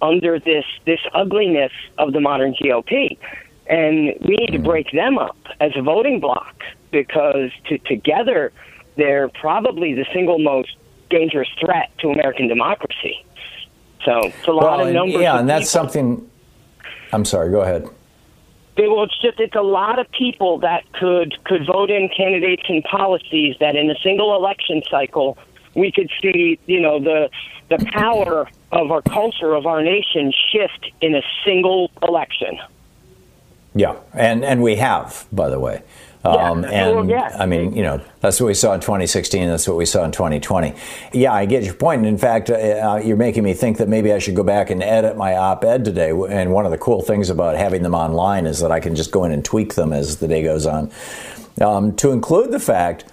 under 0.00 0.38
this 0.38 0.64
this 0.86 1.00
ugliness 1.14 1.72
of 1.98 2.12
the 2.12 2.20
modern 2.20 2.54
GOP, 2.54 3.18
and 3.66 4.14
we 4.26 4.36
need 4.36 4.52
to 4.52 4.58
break 4.60 4.90
them 4.92 5.18
up 5.18 5.36
as 5.60 5.72
a 5.76 5.82
voting 5.82 6.20
bloc 6.20 6.54
because 6.92 7.50
to, 7.68 7.78
together 7.78 8.52
they're 8.96 9.28
probably 9.28 9.94
the 9.94 10.06
single 10.12 10.38
most 10.38 10.70
dangerous 11.10 11.48
threat 11.60 11.90
to 11.98 12.10
American 12.10 12.48
democracy. 12.48 13.24
So 14.04 14.20
it's 14.26 14.46
a 14.46 14.52
lot 14.52 14.78
Well, 14.78 14.86
of 14.86 14.94
numbers. 14.94 15.20
yeah, 15.20 15.40
and 15.40 15.48
that's 15.48 15.68
something. 15.70 16.28
I'm 17.12 17.24
sorry. 17.24 17.50
Go 17.50 17.62
ahead. 17.62 17.88
Well, 18.78 19.02
it's 19.02 19.18
just 19.20 19.40
it's 19.40 19.56
a 19.56 19.62
lot 19.62 19.98
of 19.98 20.08
people 20.12 20.58
that 20.58 20.90
could 20.92 21.42
could 21.44 21.66
vote 21.66 21.90
in 21.90 22.08
candidates 22.08 22.62
and 22.68 22.84
policies 22.84 23.56
that 23.58 23.74
in 23.74 23.90
a 23.90 23.96
single 24.02 24.36
election 24.36 24.82
cycle 24.88 25.36
we 25.74 25.90
could 25.90 26.10
see, 26.22 26.58
you 26.66 26.80
know, 26.80 27.00
the 27.00 27.28
the 27.68 27.84
power 27.92 28.48
of 28.72 28.90
our 28.90 29.02
culture 29.02 29.54
of 29.54 29.66
our 29.66 29.82
nation 29.82 30.32
shift 30.52 30.90
in 31.00 31.14
a 31.14 31.22
single 31.44 31.90
election. 32.02 32.58
Yeah, 33.74 33.96
and 34.14 34.44
and 34.44 34.62
we 34.62 34.76
have, 34.76 35.26
by 35.32 35.48
the 35.48 35.58
way. 35.58 35.82
Um, 36.24 36.62
Yeah, 36.68 36.70
and 36.70 36.96
well, 36.96 37.08
yeah. 37.08 37.36
I 37.38 37.46
mean, 37.46 37.74
you 37.74 37.82
know, 37.82 38.00
that's 38.20 38.40
what 38.40 38.46
we 38.48 38.54
saw 38.54 38.74
in 38.74 38.80
2016. 38.80 39.48
That's 39.48 39.68
what 39.68 39.76
we 39.76 39.86
saw 39.86 40.04
in 40.04 40.12
2020. 40.12 40.74
Yeah, 41.12 41.32
I 41.32 41.46
get 41.46 41.62
your 41.62 41.74
point. 41.74 42.04
In 42.06 42.18
fact, 42.18 42.50
uh, 42.50 43.00
you're 43.02 43.16
making 43.16 43.44
me 43.44 43.54
think 43.54 43.78
that 43.78 43.88
maybe 43.88 44.12
I 44.12 44.18
should 44.18 44.34
go 44.34 44.42
back 44.42 44.70
and 44.70 44.82
edit 44.82 45.16
my 45.16 45.36
op-ed 45.36 45.84
today. 45.84 46.10
And 46.10 46.52
one 46.52 46.64
of 46.64 46.70
the 46.70 46.78
cool 46.78 47.02
things 47.02 47.30
about 47.30 47.56
having 47.56 47.82
them 47.82 47.94
online 47.94 48.46
is 48.46 48.60
that 48.60 48.72
I 48.72 48.80
can 48.80 48.94
just 48.94 49.10
go 49.10 49.24
in 49.24 49.32
and 49.32 49.44
tweak 49.44 49.74
them 49.74 49.92
as 49.92 50.16
the 50.16 50.28
day 50.28 50.42
goes 50.42 50.66
on, 50.66 50.90
um, 51.60 51.94
to 51.96 52.10
include 52.10 52.50
the 52.50 52.60
fact 52.60 53.04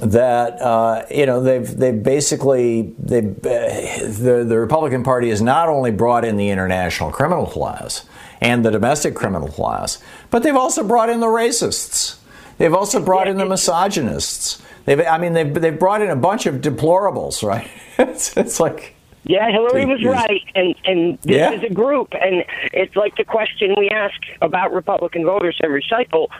that 0.00 0.60
uh, 0.60 1.06
you 1.10 1.24
know 1.24 1.42
they've 1.42 1.76
they've 1.76 2.02
basically 2.02 2.94
they 2.98 3.20
uh, 3.20 4.06
the 4.08 4.44
the 4.46 4.58
Republican 4.58 5.02
Party 5.02 5.30
has 5.30 5.40
not 5.40 5.68
only 5.68 5.90
brought 5.90 6.24
in 6.24 6.36
the 6.36 6.50
international 6.50 7.10
criminal 7.10 7.46
class 7.46 8.04
and 8.40 8.64
the 8.64 8.70
domestic 8.70 9.14
criminal 9.14 9.48
class, 9.48 9.98
but 10.30 10.42
they've 10.42 10.56
also 10.56 10.86
brought 10.86 11.08
in 11.08 11.20
the 11.20 11.26
racists. 11.26 12.16
They've 12.58 12.74
also 12.74 13.04
brought 13.04 13.28
in 13.28 13.36
the 13.36 13.44
misogynists. 13.46 14.62
They've 14.84 15.00
I 15.00 15.18
mean 15.18 15.32
they've 15.34 15.52
they've 15.52 15.78
brought 15.78 16.02
in 16.02 16.10
a 16.10 16.16
bunch 16.16 16.46
of 16.46 16.56
deplorables, 16.56 17.42
right? 17.46 17.68
it's, 17.98 18.36
it's 18.36 18.60
like 18.60 18.94
Yeah, 19.24 19.50
Hillary 19.50 19.84
was 19.86 20.02
right, 20.04 20.42
and 20.54 20.74
and 20.84 21.18
this 21.22 21.36
Yeah. 21.36 21.52
is 21.52 21.62
a 21.64 21.72
group, 21.72 22.08
and 22.12 22.44
it's 22.72 22.94
like 22.96 23.16
the 23.16 23.24
question 23.24 23.74
we 23.76 23.88
ask 23.90 24.14
about 24.42 24.72
Republican 24.72 25.24
voters 25.24 25.58
every 25.62 25.84
cycle, 25.88 26.30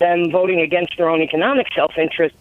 them 0.00 0.30
voting 0.30 0.60
against 0.60 0.96
their 0.96 1.08
own 1.08 1.20
economic 1.22 1.68
self-interest. 1.74 2.34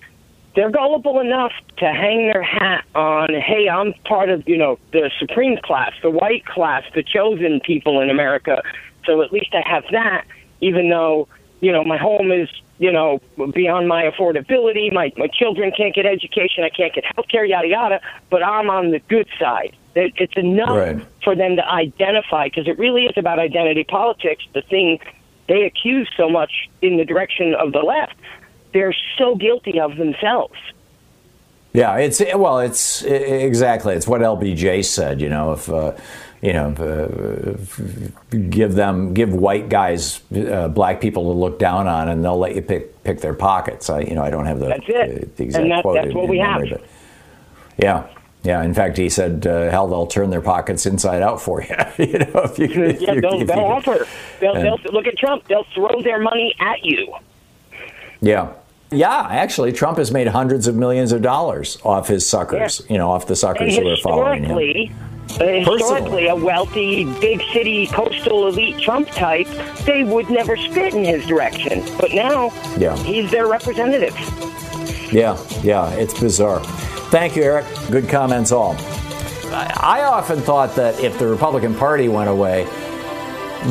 They're 0.54 0.72
gullible 0.72 1.20
enough 1.22 1.54
to 1.78 1.86
hang 1.86 2.30
their 2.34 2.42
hat 2.44 2.84
on, 2.94 3.30
hey, 3.34 3.70
I'm 3.70 3.94
part 4.06 4.30
of 4.30 4.44
you 4.50 4.58
know 4.58 4.80
the 4.92 5.10
supreme 5.20 5.58
class, 5.64 5.94
the 6.02 6.10
white 6.10 6.46
class, 6.46 6.84
the 6.94 7.04
chosen 7.04 7.62
people 7.62 8.02
in 8.02 8.10
America, 8.10 8.62
so 9.06 9.22
at 9.22 9.32
least 9.32 9.54
I 9.54 9.62
have 9.66 9.84
that, 9.92 10.26
even 10.60 10.90
though 10.90 11.28
you 11.62 11.72
know 11.72 11.84
my 11.84 11.97
home 11.97 12.32
is 12.32 12.49
you 12.80 12.91
know 12.91 13.20
beyond 13.53 13.88
my 13.88 14.03
affordability, 14.03 14.91
my 14.91 15.14
my 15.18 15.28
children 15.28 15.72
can't 15.76 15.95
get 15.95 16.05
education, 16.05 16.64
I 16.64 16.70
can't 16.70 16.93
get 16.93 17.05
health 17.16 17.28
care, 17.30 17.45
yada 17.45 17.68
yada, 17.68 18.01
but 18.30 18.43
I'm 18.43 18.70
on 18.70 18.91
the 18.91 18.99
good 18.99 19.28
side. 19.39 19.76
It's 19.95 20.38
enough 20.38 20.70
Right. 20.78 20.97
for 21.24 21.36
them 21.36 21.57
to 21.57 21.68
identify 21.70 22.47
because 22.47 22.68
it 22.68 22.78
really 22.80 23.05
is 23.05 23.18
about 23.18 23.39
identity 23.39 23.84
politics. 23.84 24.43
The 24.53 24.62
thing 24.62 24.99
they 25.47 25.64
accuse 25.64 26.09
so 26.16 26.30
much 26.30 26.70
in 26.82 26.95
the 26.97 27.03
direction 27.03 27.53
of 27.55 27.74
the 27.74 27.80
left, 27.80 28.16
they're 28.74 28.95
so 29.18 29.36
guilty 29.36 29.80
of 29.82 29.97
themselves. 29.97 30.55
Yeah, 31.74 31.97
it's 31.97 32.22
well, 32.36 32.59
it's 32.59 33.03
exactly. 33.03 33.95
It's 33.95 34.07
what 34.07 34.22
LBJ 34.22 34.84
said. 34.86 35.22
You 35.22 35.30
know, 35.30 35.53
if 35.53 35.70
uh, 35.70 35.93
you 36.42 36.54
know, 36.54 36.70
uh, 36.74 38.38
give 38.50 38.74
them, 38.74 39.14
give 39.14 39.34
white 39.34 39.70
guys, 39.70 40.22
uh, 40.36 40.68
black 40.70 41.00
people 41.02 41.24
to 41.32 41.38
look 41.39 41.60
down 41.60 41.88
on, 41.88 42.10
and 42.10 42.24
they'll 42.24 42.38
let 42.39 42.56
you 42.56 42.62
pick 42.62 43.04
pick 43.04 43.22
their 43.22 43.34
pockets. 43.34 43.89
I, 43.89 44.02
you 44.02 44.16
know, 44.16 44.24
I 44.24 44.30
don't 44.30 44.46
have 44.46 44.60
the, 44.60 44.68
That's 44.68 44.84
it. 44.88 45.36
the, 45.38 45.44
And 45.46 45.54
that- 45.72 45.84
that's 45.84 45.86
what 45.86 46.24
in 46.24 46.28
we 46.30 46.38
memory, 46.39 46.70
have. 46.70 46.80
but 46.82 46.88
yeah. 47.78 48.04
Yeah, 48.44 48.64
in 48.64 48.74
fact, 48.74 48.98
he 48.98 49.08
said, 49.08 49.46
uh, 49.46 49.70
"Hell, 49.70 49.88
they'll 49.88 50.08
turn 50.08 50.32
their 50.32 50.42
pockets 50.42 50.88
inside 50.88 51.22
out 51.22 51.39
for 51.39 51.62
you." 51.62 51.76
you 52.04 52.18
know, 52.18 52.42
if 52.46 52.58
you, 52.58 52.66
if 52.86 53.00
yeah, 53.00 53.12
you- 53.14 53.22
they'll, 53.22 53.39
if 53.42 53.48
they'll 53.48 53.58
you- 53.58 53.64
offer. 53.66 54.08
They'll, 54.39 54.56
And- 54.56 54.66
they'll 54.66 54.80
look 54.94 55.06
at 55.06 55.16
Trump. 55.16 55.48
They'll 55.48 55.68
throw 55.76 56.02
their 56.02 56.18
money 56.20 56.56
at 56.60 56.84
you. 56.84 57.14
Yeah. 58.20 58.54
Yeah, 58.94 59.28
actually, 59.30 59.72
Trump 59.74 60.00
has 60.00 60.12
made 60.12 60.28
hundreds 60.28 60.68
of 60.68 60.76
millions 60.76 61.12
of 61.14 61.22
dollars 61.22 61.78
off 61.86 62.08
his 62.08 62.28
suckers. 62.28 62.82
You 62.89 62.98
know, 62.98 63.12
off 63.12 63.26
the 63.28 63.36
suckers 63.36 63.78
who 63.78 63.88
are 63.88 63.96
following 63.98 64.44
him. 64.44 64.58
Historically, 65.30 66.28
a 66.28 66.36
wealthy, 66.36 67.05
big 67.19 67.41
city, 67.53 67.88
coastal 67.88 68.47
elite 68.47 68.78
Trump 68.80 69.07
type, 69.09 69.47
they 69.86 70.03
would 70.03 70.30
never 70.30 70.55
spit 70.57 70.93
in 70.93 71.03
his 71.03 71.26
direction. 71.26 71.84
But 71.99 72.13
now, 72.13 72.51
Yeah. 72.78 72.95
he's 72.97 73.32
their 73.32 73.47
representative. 73.47 74.15
Yeah, 75.11 75.38
yeah, 75.63 75.89
it's 75.91 76.17
bizarre. 76.19 76.61
Thank 77.09 77.36
you, 77.36 77.43
Eric. 77.43 77.65
Good 77.89 78.07
comments, 78.09 78.51
all. 78.51 78.76
I 79.51 79.74
I 79.78 80.03
often 80.03 80.39
thought 80.39 80.76
that 80.76 80.99
if 81.01 81.19
the 81.19 81.28
Republican 81.28 81.76
Party 81.76 82.07
went 82.07 82.30
away, 82.30 82.65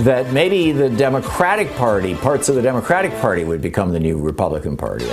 that 0.05 0.32
maybe 0.32 0.72
the 0.72 0.90
Democratic 0.90 1.74
Party, 1.76 2.14
parts 2.14 2.48
of 2.48 2.55
the 2.55 2.62
Democratic 2.62 3.12
Party, 3.20 3.44
would 3.44 3.62
become 3.62 3.92
the 3.92 4.01
new 4.01 4.18
Republican 4.18 4.76
Party. 4.76 5.07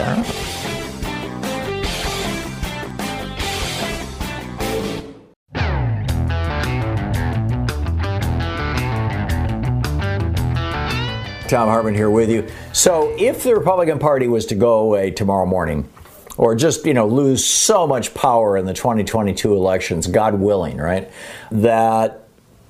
Thom 11.47 11.69
Hartmann 11.69 11.95
here 11.95 12.09
with 12.09 12.29
you. 12.29 12.47
So, 12.73 13.15
if 13.17 13.43
the 13.43 13.55
Republican 13.55 13.99
Party 13.99 14.27
was 14.27 14.45
to 14.47 14.55
go 14.55 14.79
away 14.79 15.11
tomorrow 15.11 15.45
morning, 15.45 15.89
or 16.37 16.55
just 16.55 16.85
you 16.85 16.93
know 16.93 17.07
lose 17.07 17.45
so 17.45 17.87
much 17.87 18.13
power 18.13 18.57
in 18.57 18.65
the 18.65 18.73
2022 18.73 19.53
elections, 19.53 20.07
God 20.07 20.35
willing, 20.35 20.77
right? 20.77 21.11
That 21.51 22.27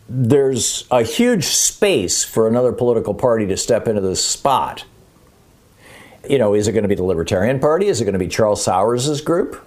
there's 0.09 0.85
a 0.89 1.03
huge 1.03 1.45
space 1.45 2.23
for 2.23 2.47
another 2.47 2.71
political 2.71 3.13
party 3.13 3.45
to 3.47 3.57
step 3.57 3.87
into 3.87 4.01
this 4.01 4.23
spot. 4.23 4.85
You 6.29 6.37
know, 6.37 6.53
is 6.53 6.67
it 6.67 6.73
going 6.73 6.83
to 6.83 6.89
be 6.89 6.95
the 6.95 7.03
Libertarian 7.03 7.59
Party? 7.59 7.87
Is 7.87 8.01
it 8.01 8.05
going 8.05 8.13
to 8.13 8.19
be 8.19 8.27
Charles 8.27 8.63
Sauer's 8.63 9.21
group? 9.21 9.63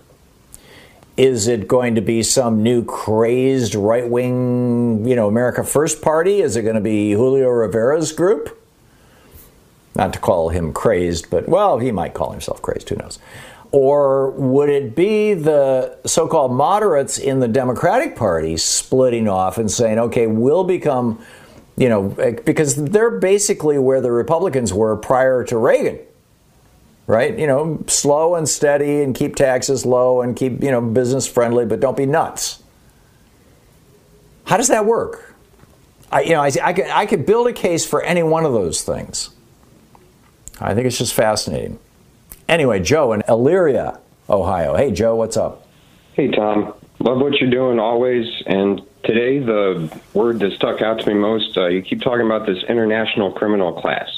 Is 1.17 1.49
it 1.49 1.69
going 1.69 1.97
to 1.97 2.01
be 2.01 2.23
some 2.23 2.63
new 2.63 2.85
crazed 2.85 3.75
right 3.75 4.09
wing, 4.09 5.07
you 5.07 5.17
know, 5.17 5.29
America 5.29 5.63
First 5.65 6.01
Party? 6.01 6.41
Is 6.41 6.57
it 6.57 6.63
going 6.63 6.77
to 6.77 6.81
be 6.81 7.13
Julio 7.13 7.49
Rivera's 7.49 8.13
group? 8.13 8.60
Not 10.01 10.15
to 10.15 10.19
call 10.19 10.49
him 10.49 10.73
crazed, 10.73 11.29
but 11.29 11.47
well, 11.49 11.79
he 11.79 11.93
might 11.93 12.15
call 12.15 12.33
himself 12.33 12.63
crazed, 12.63 12.89
who 12.89 12.97
knows. 12.97 13.19
Or 13.71 14.31
would 14.31 14.71
it 14.71 14.97
be 14.97 15.35
the 15.35 15.99
so 16.07 16.27
called 16.27 16.53
moderates 16.53 17.19
in 17.19 17.41
the 17.41 17.47
Democratic 17.47 18.17
Party 18.17 18.57
splitting 18.57 19.29
off 19.29 19.59
and 19.59 19.71
saying, 19.71 19.99
okay, 19.99 20.27
we'll 20.27 20.65
become, 20.65 21.23
you 21.77 21.91
know, 21.91 22.09
because 22.45 22.83
they're 22.83 23.11
basically 23.11 23.79
where 23.79 24.01
the 24.01 24.11
Republicans 24.11 24.73
were 24.73 24.97
prior 24.97 25.45
to 25.45 25.57
Reagan 25.57 26.01
right? 27.07 27.37
You 27.37 27.49
know, 27.49 27.83
slow 27.89 28.37
and 28.37 28.49
steady 28.49 29.03
and 29.03 29.17
keep 29.17 29.35
taxes 29.35 29.85
low 29.85 30.23
and 30.23 30.37
keep, 30.37 30.63
you 30.63 30.71
know, 30.71 30.81
business 30.81 31.27
friendly, 31.27 31.67
but 31.67 31.81
don't 31.81 31.97
be 31.97 32.07
nuts. 32.07 32.63
How 34.45 34.57
does 34.57 34.69
that 34.69 34.87
work? 34.87 35.35
I, 36.13 36.21
you 36.23 36.31
know, 36.31 36.41
I, 36.41 36.53
I, 36.63 36.73
could, 36.73 36.87
I 36.87 37.07
could 37.07 37.27
build 37.27 37.49
a 37.49 37.53
case 37.53 37.85
for 37.85 38.01
any 38.01 38.23
one 38.23 38.45
of 38.45 38.53
those 38.53 38.83
things. 38.83 39.31
I 40.61 40.75
think 40.75 40.87
it's 40.87 40.99
just 40.99 41.15
fascinating. 41.15 41.79
Anyway, 42.49 42.81
Joe 42.81 43.13
in 43.13 43.23
Elyria, 43.23 43.99
Ohio. 44.29 44.77
Hey, 44.77 44.91
Joe, 44.93 45.17
what's 45.17 45.37
up? 45.37 45.67
Hey, 46.15 46.31
Thom. 46.31 46.75
Love 46.99 47.19
what 47.19 47.41
you're 47.41 47.51
doing 47.51 47.79
always. 47.79 48.27
And 48.47 48.83
today, 49.05 49.39
the 49.39 49.91
word 50.13 50.41
that 50.41 50.53
stuck 50.53 50.83
out 50.83 51.01
to 51.01 51.09
me 51.09 51.15
most, 51.15 51.57
uh, 51.57 51.69
you 51.69 51.81
keep 51.81 52.03
talking 52.03 52.27
about 52.27 52.47
this 52.47 52.63
international 52.69 53.33
criminal 53.33 53.81
class. 53.81 54.09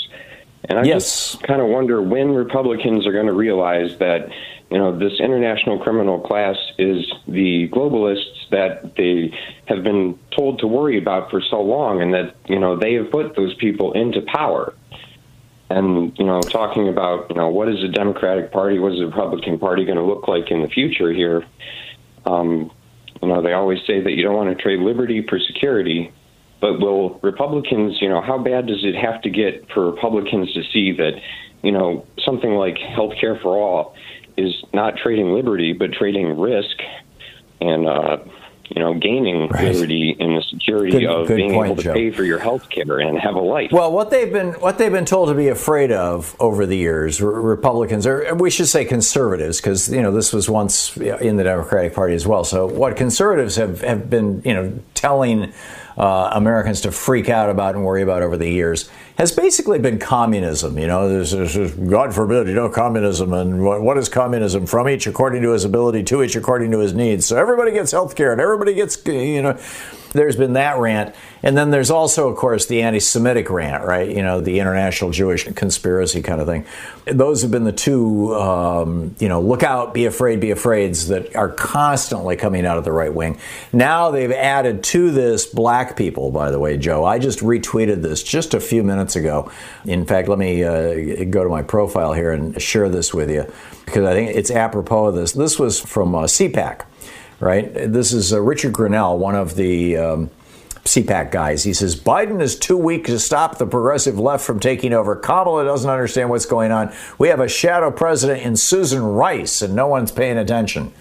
And 0.64 0.78
I 0.78 0.84
yes. 0.84 1.32
just 1.32 1.42
kind 1.44 1.60
of 1.60 1.68
wonder 1.68 2.02
when 2.02 2.32
Republicans 2.32 3.06
are 3.06 3.12
going 3.12 3.26
to 3.26 3.32
realize 3.32 3.98
that, 3.98 4.30
you 4.70 4.78
know, 4.78 4.96
this 4.96 5.20
international 5.20 5.78
criminal 5.78 6.20
class 6.20 6.56
is 6.78 7.04
the 7.28 7.68
globalists 7.68 8.48
that 8.50 8.96
they 8.96 9.36
have 9.66 9.82
been 9.82 10.18
told 10.36 10.60
to 10.60 10.66
worry 10.66 10.98
about 10.98 11.30
for 11.30 11.40
so 11.40 11.60
long, 11.60 12.00
and 12.00 12.14
that, 12.14 12.34
you 12.46 12.58
know, 12.58 12.76
they 12.76 12.94
have 12.94 13.10
put 13.10 13.36
those 13.36 13.54
people 13.54 13.92
into 13.92 14.22
power. 14.22 14.74
And, 15.72 16.16
you 16.18 16.24
know, 16.26 16.40
talking 16.40 16.88
about, 16.88 17.30
you 17.30 17.36
know, 17.36 17.48
what 17.48 17.68
is 17.68 17.80
the 17.80 17.88
Democratic 17.88 18.52
Party, 18.52 18.78
what 18.78 18.92
is 18.92 18.98
the 18.98 19.06
Republican 19.06 19.58
Party 19.58 19.84
going 19.86 19.96
to 19.96 20.04
look 20.04 20.28
like 20.28 20.50
in 20.50 20.60
the 20.60 20.68
future 20.68 21.12
here? 21.12 21.46
Um, 22.26 22.70
you 23.22 23.28
know, 23.28 23.40
they 23.40 23.54
always 23.54 23.78
say 23.86 24.02
that 24.02 24.10
you 24.10 24.22
don't 24.22 24.34
want 24.34 24.54
to 24.54 24.62
trade 24.62 24.80
liberty 24.80 25.24
for 25.26 25.38
security, 25.38 26.12
but 26.60 26.78
will 26.78 27.18
Republicans, 27.22 28.02
you 28.02 28.08
know, 28.08 28.20
how 28.20 28.36
bad 28.36 28.66
does 28.66 28.84
it 28.84 28.94
have 28.94 29.22
to 29.22 29.30
get 29.30 29.66
for 29.72 29.90
Republicans 29.90 30.52
to 30.52 30.62
see 30.72 30.92
that, 30.92 31.12
you 31.62 31.72
know, 31.72 32.06
something 32.22 32.50
like 32.50 32.76
health 32.76 33.14
care 33.18 33.38
for 33.40 33.56
all 33.56 33.94
is 34.36 34.52
not 34.74 34.96
trading 34.98 35.32
liberty, 35.32 35.72
but 35.72 35.92
trading 35.92 36.38
risk 36.38 36.76
and, 37.62 37.88
uh, 37.88 38.18
you 38.68 38.80
know, 38.80 38.94
gaining 38.94 39.48
right. 39.48 39.74
liberty 39.74 40.16
in 40.18 40.34
the 40.34 40.42
security 40.42 40.90
good, 40.90 41.04
of 41.04 41.26
good 41.26 41.36
being 41.36 41.52
point, 41.52 41.66
able 41.72 41.76
to 41.76 41.82
Joe. 41.82 41.92
pay 41.92 42.10
for 42.10 42.24
your 42.24 42.38
health 42.38 42.68
care 42.70 43.00
and 43.00 43.18
have 43.18 43.34
a 43.34 43.40
life. 43.40 43.70
Well, 43.72 43.92
what 43.92 44.10
they've 44.10 44.32
been 44.32 44.52
what 44.54 44.78
they've 44.78 44.92
been 44.92 45.04
told 45.04 45.28
to 45.28 45.34
be 45.34 45.48
afraid 45.48 45.92
of 45.92 46.36
over 46.40 46.64
the 46.66 46.76
years, 46.76 47.20
Republicans, 47.20 48.06
or 48.06 48.34
we 48.34 48.50
should 48.50 48.68
say 48.68 48.84
conservatives, 48.84 49.60
because 49.60 49.92
you 49.92 50.00
know 50.00 50.12
this 50.12 50.32
was 50.32 50.48
once 50.48 50.96
in 50.96 51.36
the 51.36 51.44
Democratic 51.44 51.94
Party 51.94 52.14
as 52.14 52.26
well. 52.26 52.44
So 52.44 52.66
what 52.66 52.96
conservatives 52.96 53.56
have 53.56 53.80
have 53.82 54.08
been 54.08 54.42
you 54.44 54.54
know 54.54 54.78
telling 54.94 55.52
uh, 55.96 56.30
Americans 56.32 56.80
to 56.82 56.92
freak 56.92 57.28
out 57.28 57.50
about 57.50 57.74
and 57.74 57.84
worry 57.84 58.02
about 58.02 58.22
over 58.22 58.36
the 58.36 58.48
years 58.48 58.90
has 59.18 59.30
basically 59.30 59.78
been 59.78 59.98
communism. 59.98 60.78
You 60.78 60.86
know, 60.86 61.08
there's, 61.08 61.32
there's 61.32 61.74
God 61.74 62.14
forbid, 62.14 62.48
you 62.48 62.54
know, 62.54 62.68
communism. 62.68 63.32
And 63.32 63.62
what, 63.62 63.82
what 63.82 63.98
is 63.98 64.08
communism? 64.08 64.66
From 64.66 64.88
each 64.88 65.06
according 65.06 65.42
to 65.42 65.50
his 65.52 65.64
ability, 65.64 66.02
to 66.04 66.22
each 66.22 66.34
according 66.34 66.70
to 66.70 66.78
his 66.78 66.94
needs. 66.94 67.26
So 67.26 67.36
everybody 67.36 67.72
gets 67.72 67.92
health 67.92 68.16
care 68.16 68.32
and 68.32 68.40
everybody 68.40 68.74
gets, 68.74 69.04
you 69.06 69.42
know, 69.42 69.58
there's 70.12 70.36
been 70.36 70.54
that 70.54 70.78
rant. 70.78 71.14
And 71.42 71.56
then 71.56 71.70
there's 71.70 71.90
also, 71.90 72.28
of 72.28 72.36
course, 72.36 72.66
the 72.66 72.82
anti 72.82 73.00
Semitic 73.00 73.50
rant, 73.50 73.84
right? 73.84 74.08
You 74.08 74.22
know, 74.22 74.40
the 74.40 74.60
international 74.60 75.10
Jewish 75.10 75.44
conspiracy 75.54 76.22
kind 76.22 76.40
of 76.40 76.46
thing. 76.46 76.64
Those 77.06 77.42
have 77.42 77.50
been 77.50 77.64
the 77.64 77.72
two, 77.72 78.34
um, 78.34 79.16
you 79.18 79.28
know, 79.28 79.40
look 79.40 79.62
out, 79.62 79.92
be 79.92 80.04
afraid, 80.04 80.40
be 80.40 80.52
afraids 80.52 81.08
that 81.08 81.34
are 81.34 81.48
constantly 81.48 82.36
coming 82.36 82.64
out 82.64 82.78
of 82.78 82.84
the 82.84 82.92
right 82.92 83.12
wing. 83.12 83.38
Now 83.72 84.10
they've 84.10 84.30
added 84.30 84.84
to 84.84 85.10
this 85.10 85.46
black 85.46 85.96
people, 85.96 86.30
by 86.30 86.50
the 86.50 86.60
way, 86.60 86.76
Joe. 86.76 87.04
I 87.04 87.18
just 87.18 87.40
retweeted 87.40 88.02
this 88.02 88.22
just 88.22 88.54
a 88.54 88.60
few 88.60 88.82
minutes 88.84 89.16
ago. 89.16 89.50
In 89.84 90.06
fact, 90.06 90.28
let 90.28 90.38
me 90.38 90.62
uh, 90.62 91.24
go 91.24 91.42
to 91.42 91.50
my 91.50 91.62
profile 91.62 92.12
here 92.12 92.30
and 92.30 92.60
share 92.62 92.88
this 92.88 93.12
with 93.12 93.30
you 93.30 93.50
because 93.84 94.04
I 94.04 94.14
think 94.14 94.36
it's 94.36 94.50
apropos 94.50 95.06
of 95.06 95.14
this. 95.14 95.32
This 95.32 95.58
was 95.58 95.80
from 95.80 96.14
uh, 96.14 96.22
CPAC 96.24 96.84
right? 97.42 97.74
This 97.74 98.12
is 98.12 98.32
uh, 98.32 98.40
Richard 98.40 98.72
Grenell, 98.72 99.18
one 99.18 99.34
of 99.34 99.56
the 99.56 99.96
um, 99.96 100.30
CPAC 100.84 101.32
guys. 101.32 101.64
He 101.64 101.74
says 101.74 101.98
Biden 101.98 102.40
is 102.40 102.56
too 102.56 102.76
weak 102.76 103.06
to 103.06 103.18
stop 103.18 103.58
the 103.58 103.66
progressive 103.66 104.16
left 104.16 104.44
from 104.44 104.60
taking 104.60 104.92
over. 104.92 105.16
Kamala 105.16 105.64
doesn't 105.64 105.90
understand 105.90 106.30
what's 106.30 106.46
going 106.46 106.70
on. 106.70 106.94
We 107.18 107.28
have 107.28 107.40
a 107.40 107.48
shadow 107.48 107.90
president 107.90 108.42
in 108.42 108.56
Susan 108.56 109.02
Rice, 109.02 109.60
and 109.60 109.74
no 109.74 109.88
one's 109.88 110.12
paying 110.12 110.38
attention. 110.38 110.92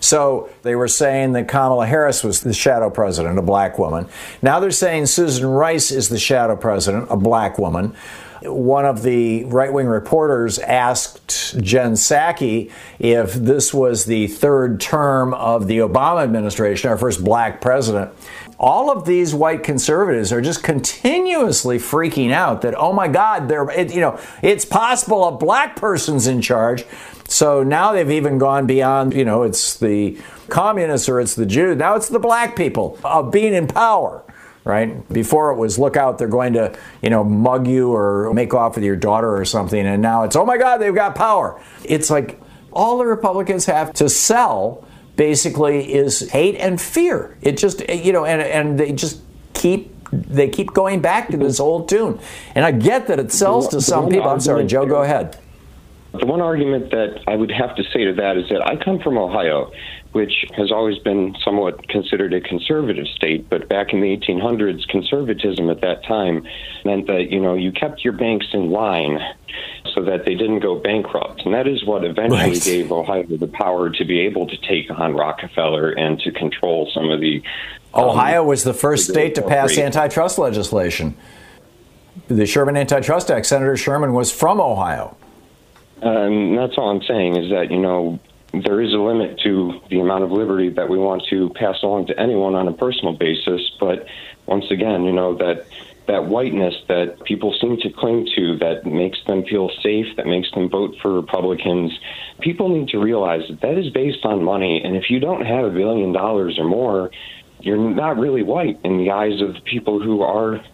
So 0.00 0.48
they 0.62 0.74
were 0.74 0.88
saying 0.88 1.32
that 1.32 1.48
Kamala 1.48 1.86
Harris 1.86 2.24
was 2.24 2.40
the 2.40 2.54
shadow 2.54 2.88
president, 2.88 3.38
a 3.38 3.42
black 3.42 3.78
woman. 3.78 4.08
Now 4.40 4.58
they're 4.58 4.70
saying 4.70 5.06
Susan 5.06 5.46
Rice 5.46 5.90
is 5.90 6.08
the 6.08 6.18
shadow 6.18 6.56
president, 6.56 7.08
a 7.10 7.16
black 7.16 7.58
woman 7.58 7.94
one 8.42 8.86
of 8.86 9.02
the 9.02 9.44
right 9.44 9.72
wing 9.72 9.86
reporters 9.86 10.58
asked 10.58 11.60
Jen 11.60 11.92
Psaki 11.92 12.70
if 12.98 13.34
this 13.34 13.74
was 13.74 14.04
the 14.04 14.26
third 14.28 14.80
term 14.80 15.34
of 15.34 15.66
the 15.66 15.78
Obama 15.78 16.22
administration, 16.22 16.90
our 16.90 16.98
first 16.98 17.22
black 17.22 17.60
president. 17.60 18.12
All 18.58 18.90
of 18.90 19.06
these 19.06 19.34
white 19.34 19.62
conservatives 19.62 20.32
are 20.32 20.42
just 20.42 20.62
continuously 20.62 21.78
freaking 21.78 22.30
out 22.30 22.62
that, 22.62 22.74
oh 22.76 22.92
my 22.92 23.08
God, 23.08 23.48
they're, 23.48 23.70
it, 23.70 23.94
you 23.94 24.00
know, 24.00 24.20
it's 24.42 24.66
possible 24.66 25.24
a 25.26 25.32
black 25.32 25.76
person's 25.76 26.26
in 26.26 26.42
charge. 26.42 26.84
So 27.26 27.62
now 27.62 27.92
they've 27.92 28.10
even 28.10 28.38
gone 28.38 28.66
beyond, 28.66 29.14
you 29.14 29.24
know, 29.24 29.44
it's 29.44 29.78
the 29.78 30.18
communists 30.48 31.08
or 31.08 31.20
it's 31.20 31.34
the 31.34 31.46
Jews. 31.46 31.78
Now 31.78 31.94
it's 31.94 32.08
the 32.08 32.18
black 32.18 32.56
people 32.56 32.98
of 33.02 33.30
being 33.30 33.54
in 33.54 33.66
power 33.66 34.24
right? 34.64 35.08
Before 35.08 35.50
it 35.50 35.56
was 35.56 35.78
look 35.78 35.96
out, 35.96 36.18
they're 36.18 36.28
going 36.28 36.52
to, 36.54 36.76
you 37.02 37.10
know, 37.10 37.24
mug 37.24 37.66
you 37.66 37.92
or 37.92 38.32
make 38.34 38.54
off 38.54 38.74
with 38.74 38.84
your 38.84 38.96
daughter 38.96 39.34
or 39.34 39.44
something. 39.44 39.86
And 39.86 40.02
now 40.02 40.24
it's, 40.24 40.36
oh 40.36 40.44
my 40.44 40.58
God, 40.58 40.78
they've 40.78 40.94
got 40.94 41.14
power. 41.14 41.60
It's 41.84 42.10
like 42.10 42.40
all 42.72 42.98
the 42.98 43.06
Republicans 43.06 43.66
have 43.66 43.92
to 43.94 44.08
sell 44.08 44.84
basically 45.16 45.92
is 45.92 46.30
hate 46.30 46.56
and 46.56 46.80
fear. 46.80 47.36
It 47.42 47.58
just, 47.58 47.86
you 47.88 48.12
know, 48.12 48.24
and, 48.24 48.40
and 48.40 48.78
they 48.78 48.92
just 48.92 49.20
keep 49.54 49.94
they 50.12 50.48
keep 50.48 50.72
going 50.72 51.00
back 51.00 51.28
to 51.28 51.36
this 51.36 51.60
old 51.60 51.88
tune. 51.88 52.18
And 52.54 52.64
I 52.64 52.72
get 52.72 53.06
that 53.06 53.20
it 53.20 53.30
sells 53.30 53.68
to 53.68 53.80
some 53.80 54.08
people. 54.08 54.28
I'm 54.28 54.40
sorry, 54.40 54.66
Joe, 54.66 54.84
go 54.86 55.02
ahead. 55.02 55.38
The 56.12 56.26
one 56.26 56.40
argument 56.40 56.90
that 56.90 57.22
I 57.28 57.36
would 57.36 57.52
have 57.52 57.76
to 57.76 57.84
say 57.92 58.04
to 58.04 58.14
that 58.14 58.36
is 58.36 58.48
that 58.48 58.66
I 58.66 58.74
come 58.74 58.98
from 58.98 59.16
Ohio, 59.16 59.70
which 60.12 60.44
has 60.56 60.72
always 60.72 60.98
been 60.98 61.36
somewhat 61.44 61.88
considered 61.88 62.34
a 62.34 62.40
conservative 62.40 63.06
state. 63.06 63.48
But 63.48 63.68
back 63.68 63.92
in 63.92 64.00
the 64.00 64.16
1800s, 64.16 64.86
conservatism 64.88 65.70
at 65.70 65.80
that 65.82 66.04
time 66.04 66.46
meant 66.84 67.06
that, 67.06 67.30
you 67.30 67.40
know, 67.40 67.54
you 67.54 67.70
kept 67.70 68.04
your 68.04 68.12
banks 68.12 68.46
in 68.52 68.70
line 68.70 69.20
so 69.94 70.02
that 70.04 70.24
they 70.24 70.34
didn't 70.34 70.60
go 70.60 70.76
bankrupt. 70.76 71.42
And 71.44 71.54
that 71.54 71.68
is 71.68 71.84
what 71.84 72.04
eventually 72.04 72.50
right. 72.50 72.62
gave 72.62 72.90
Ohio 72.90 73.24
the 73.24 73.46
power 73.46 73.90
to 73.90 74.04
be 74.04 74.20
able 74.20 74.48
to 74.48 74.56
take 74.56 74.90
on 74.90 75.14
Rockefeller 75.14 75.90
and 75.90 76.18
to 76.20 76.32
control 76.32 76.90
some 76.92 77.10
of 77.10 77.20
the. 77.20 77.42
Um, 77.94 78.04
Ohio 78.04 78.42
was 78.42 78.64
the 78.64 78.74
first 78.74 79.08
state 79.08 79.36
to 79.36 79.42
pass 79.42 79.78
antitrust 79.78 80.38
legislation. 80.38 81.16
The 82.26 82.46
Sherman 82.46 82.76
Antitrust 82.76 83.30
Act, 83.30 83.46
Senator 83.46 83.76
Sherman 83.76 84.12
was 84.12 84.32
from 84.32 84.60
Ohio. 84.60 85.16
And 86.02 86.56
that's 86.56 86.76
all 86.78 86.90
I'm 86.90 87.02
saying 87.02 87.36
is 87.36 87.50
that, 87.50 87.70
you 87.70 87.78
know, 87.78 88.18
there 88.52 88.80
is 88.80 88.92
a 88.92 88.98
limit 88.98 89.38
to 89.40 89.80
the 89.90 90.00
amount 90.00 90.24
of 90.24 90.32
liberty 90.32 90.70
that 90.70 90.88
we 90.88 90.98
want 90.98 91.22
to 91.30 91.50
pass 91.50 91.76
along 91.82 92.06
to 92.06 92.18
anyone 92.18 92.54
on 92.54 92.68
a 92.68 92.72
personal 92.72 93.14
basis. 93.14 93.60
But 93.78 94.06
once 94.46 94.70
again, 94.70 95.04
you 95.04 95.12
know, 95.12 95.34
that 95.36 95.66
that 96.06 96.26
whiteness 96.26 96.74
that 96.88 97.22
people 97.22 97.54
seem 97.60 97.76
to 97.76 97.90
cling 97.90 98.28
to 98.34 98.56
that 98.58 98.84
makes 98.84 99.18
them 99.26 99.44
feel 99.44 99.70
safe, 99.80 100.16
that 100.16 100.26
makes 100.26 100.50
them 100.50 100.68
vote 100.68 100.96
for 101.00 101.14
Republicans, 101.14 101.92
people 102.40 102.68
need 102.68 102.88
to 102.88 102.98
realize 102.98 103.42
that 103.48 103.60
that 103.60 103.78
is 103.78 103.90
based 103.90 104.24
on 104.24 104.42
money. 104.42 104.82
And 104.82 104.96
if 104.96 105.08
you 105.08 105.20
don't 105.20 105.44
have 105.46 105.66
a 105.66 105.70
billion 105.70 106.12
dollars 106.12 106.58
or 106.58 106.64
more, 106.64 107.10
you're 107.60 107.78
not 107.78 108.16
really 108.18 108.42
white 108.42 108.80
in 108.82 108.98
the 108.98 109.10
eyes 109.10 109.40
of 109.40 109.54
the 109.54 109.60
people 109.60 110.02
who 110.02 110.22
are 110.22 110.64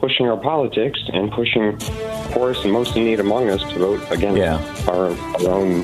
pushing 0.00 0.26
our 0.26 0.36
politics 0.36 0.98
and 1.12 1.30
pushing 1.30 1.76
poorest 2.32 2.64
and 2.64 2.72
most 2.72 2.96
in 2.96 3.04
need 3.04 3.20
among 3.20 3.50
us 3.50 3.60
to 3.70 3.78
vote 3.78 4.02
against 4.10 4.38
Yeah. 4.38 4.56
our, 4.88 5.10
our 5.10 5.48
own 5.48 5.82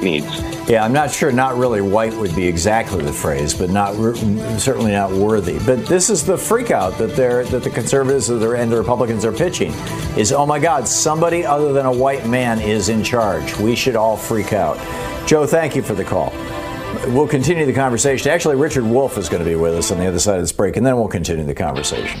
needs. 0.00 0.40
Yeah, 0.68 0.84
I'm 0.84 0.92
not 0.92 1.10
sure. 1.10 1.32
Not 1.32 1.56
really 1.56 1.80
white 1.80 2.12
would 2.14 2.34
be 2.36 2.46
exactly 2.46 3.02
the 3.02 3.12
phrase, 3.12 3.54
but 3.54 3.70
not 3.70 3.94
certainly 4.60 4.92
not 4.92 5.10
worthy. 5.10 5.58
But 5.64 5.86
this 5.86 6.10
is 6.10 6.24
the 6.24 6.36
freakout 6.36 6.96
that 6.98 7.16
they're 7.16 7.44
that 7.46 7.62
the 7.64 7.70
conservatives 7.70 8.28
and 8.28 8.40
the 8.70 8.76
Republicans 8.78 9.24
are 9.24 9.32
pitching. 9.32 9.72
Is 10.16 10.32
oh 10.32 10.46
my 10.46 10.58
God, 10.58 10.86
somebody 10.86 11.44
other 11.44 11.72
than 11.72 11.86
a 11.86 11.92
white 11.92 12.26
man 12.26 12.60
is 12.60 12.88
in 12.88 13.02
charge. 13.02 13.56
We 13.58 13.74
should 13.74 13.96
all 13.96 14.16
freak 14.16 14.52
out. 14.52 14.76
Joe, 15.26 15.46
thank 15.46 15.74
you 15.74 15.82
for 15.82 15.94
the 15.94 16.04
call. 16.04 16.32
We'll 17.08 17.28
continue 17.28 17.66
the 17.66 17.72
conversation. 17.72 18.30
Actually, 18.30 18.56
Richard 18.56 18.84
Wolff 18.84 19.18
is 19.18 19.28
going 19.28 19.42
to 19.42 19.48
be 19.48 19.56
with 19.56 19.74
us 19.74 19.90
on 19.90 19.98
the 19.98 20.06
other 20.06 20.18
side 20.18 20.36
of 20.36 20.42
this 20.42 20.52
break, 20.52 20.76
and 20.76 20.86
then 20.86 20.96
we'll 20.96 21.08
continue 21.08 21.44
the 21.44 21.54
conversation. 21.54 22.20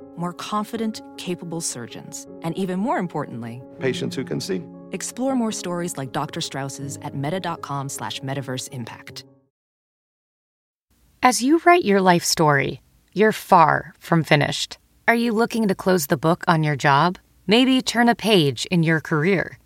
More 0.15 0.33
confident, 0.33 1.01
capable 1.17 1.61
surgeons. 1.61 2.27
And 2.43 2.57
even 2.57 2.79
more 2.79 2.97
importantly, 2.97 3.61
Patients 3.79 4.15
who 4.15 4.23
can 4.23 4.39
see. 4.39 4.61
explore 4.91 5.35
more 5.35 5.51
stories 5.51 5.97
like 5.97 6.11
Dr. 6.11 6.41
Strauss's 6.41 6.97
at 7.01 7.15
meta.com 7.15 7.89
slash 7.89 8.19
metaverse 8.21 8.69
impact. 8.71 9.25
As 11.23 11.41
you 11.41 11.61
write 11.65 11.85
your 11.85 12.01
life 12.01 12.23
story, 12.23 12.81
you're 13.13 13.31
far 13.31 13.93
from 13.99 14.23
finished. 14.23 14.77
Are 15.07 15.15
you 15.15 15.31
looking 15.33 15.67
to 15.67 15.75
close 15.75 16.07
the 16.07 16.17
book 16.17 16.43
on 16.47 16.63
your 16.63 16.75
job? 16.75 17.17
Maybe 17.47 17.81
turn 17.81 18.09
a 18.09 18.15
page 18.15 18.65
in 18.71 18.83
your 18.83 18.99
career? 19.01 19.57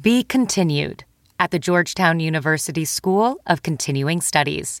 Be 0.00 0.22
continued 0.24 1.04
at 1.38 1.50
the 1.50 1.58
Georgetown 1.58 2.20
University 2.20 2.84
School 2.84 3.36
of 3.46 3.62
Continuing 3.62 4.20
Studies. 4.20 4.80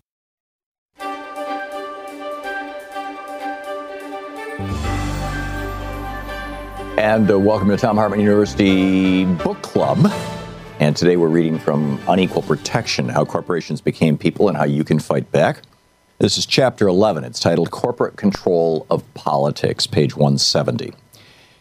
And 6.97 7.31
uh, 7.31 7.39
welcome 7.39 7.69
to 7.69 7.77
Thom 7.77 7.95
Hartmann 7.95 8.19
University 8.19 9.23
Book 9.23 9.61
Club. 9.61 10.11
And 10.81 10.95
today 10.95 11.15
we're 11.15 11.29
reading 11.29 11.57
from 11.57 11.97
Unequal 12.07 12.41
Protection 12.41 13.07
How 13.07 13.23
Corporations 13.23 13.79
Became 13.79 14.17
People 14.17 14.49
and 14.49 14.57
How 14.57 14.65
You 14.65 14.83
Can 14.83 14.99
Fight 14.99 15.31
Back. 15.31 15.61
This 16.19 16.37
is 16.37 16.45
chapter 16.45 16.89
11. 16.89 17.23
It's 17.23 17.39
titled 17.39 17.71
Corporate 17.71 18.17
Control 18.17 18.85
of 18.89 19.11
Politics, 19.13 19.87
page 19.87 20.17
170. 20.17 20.93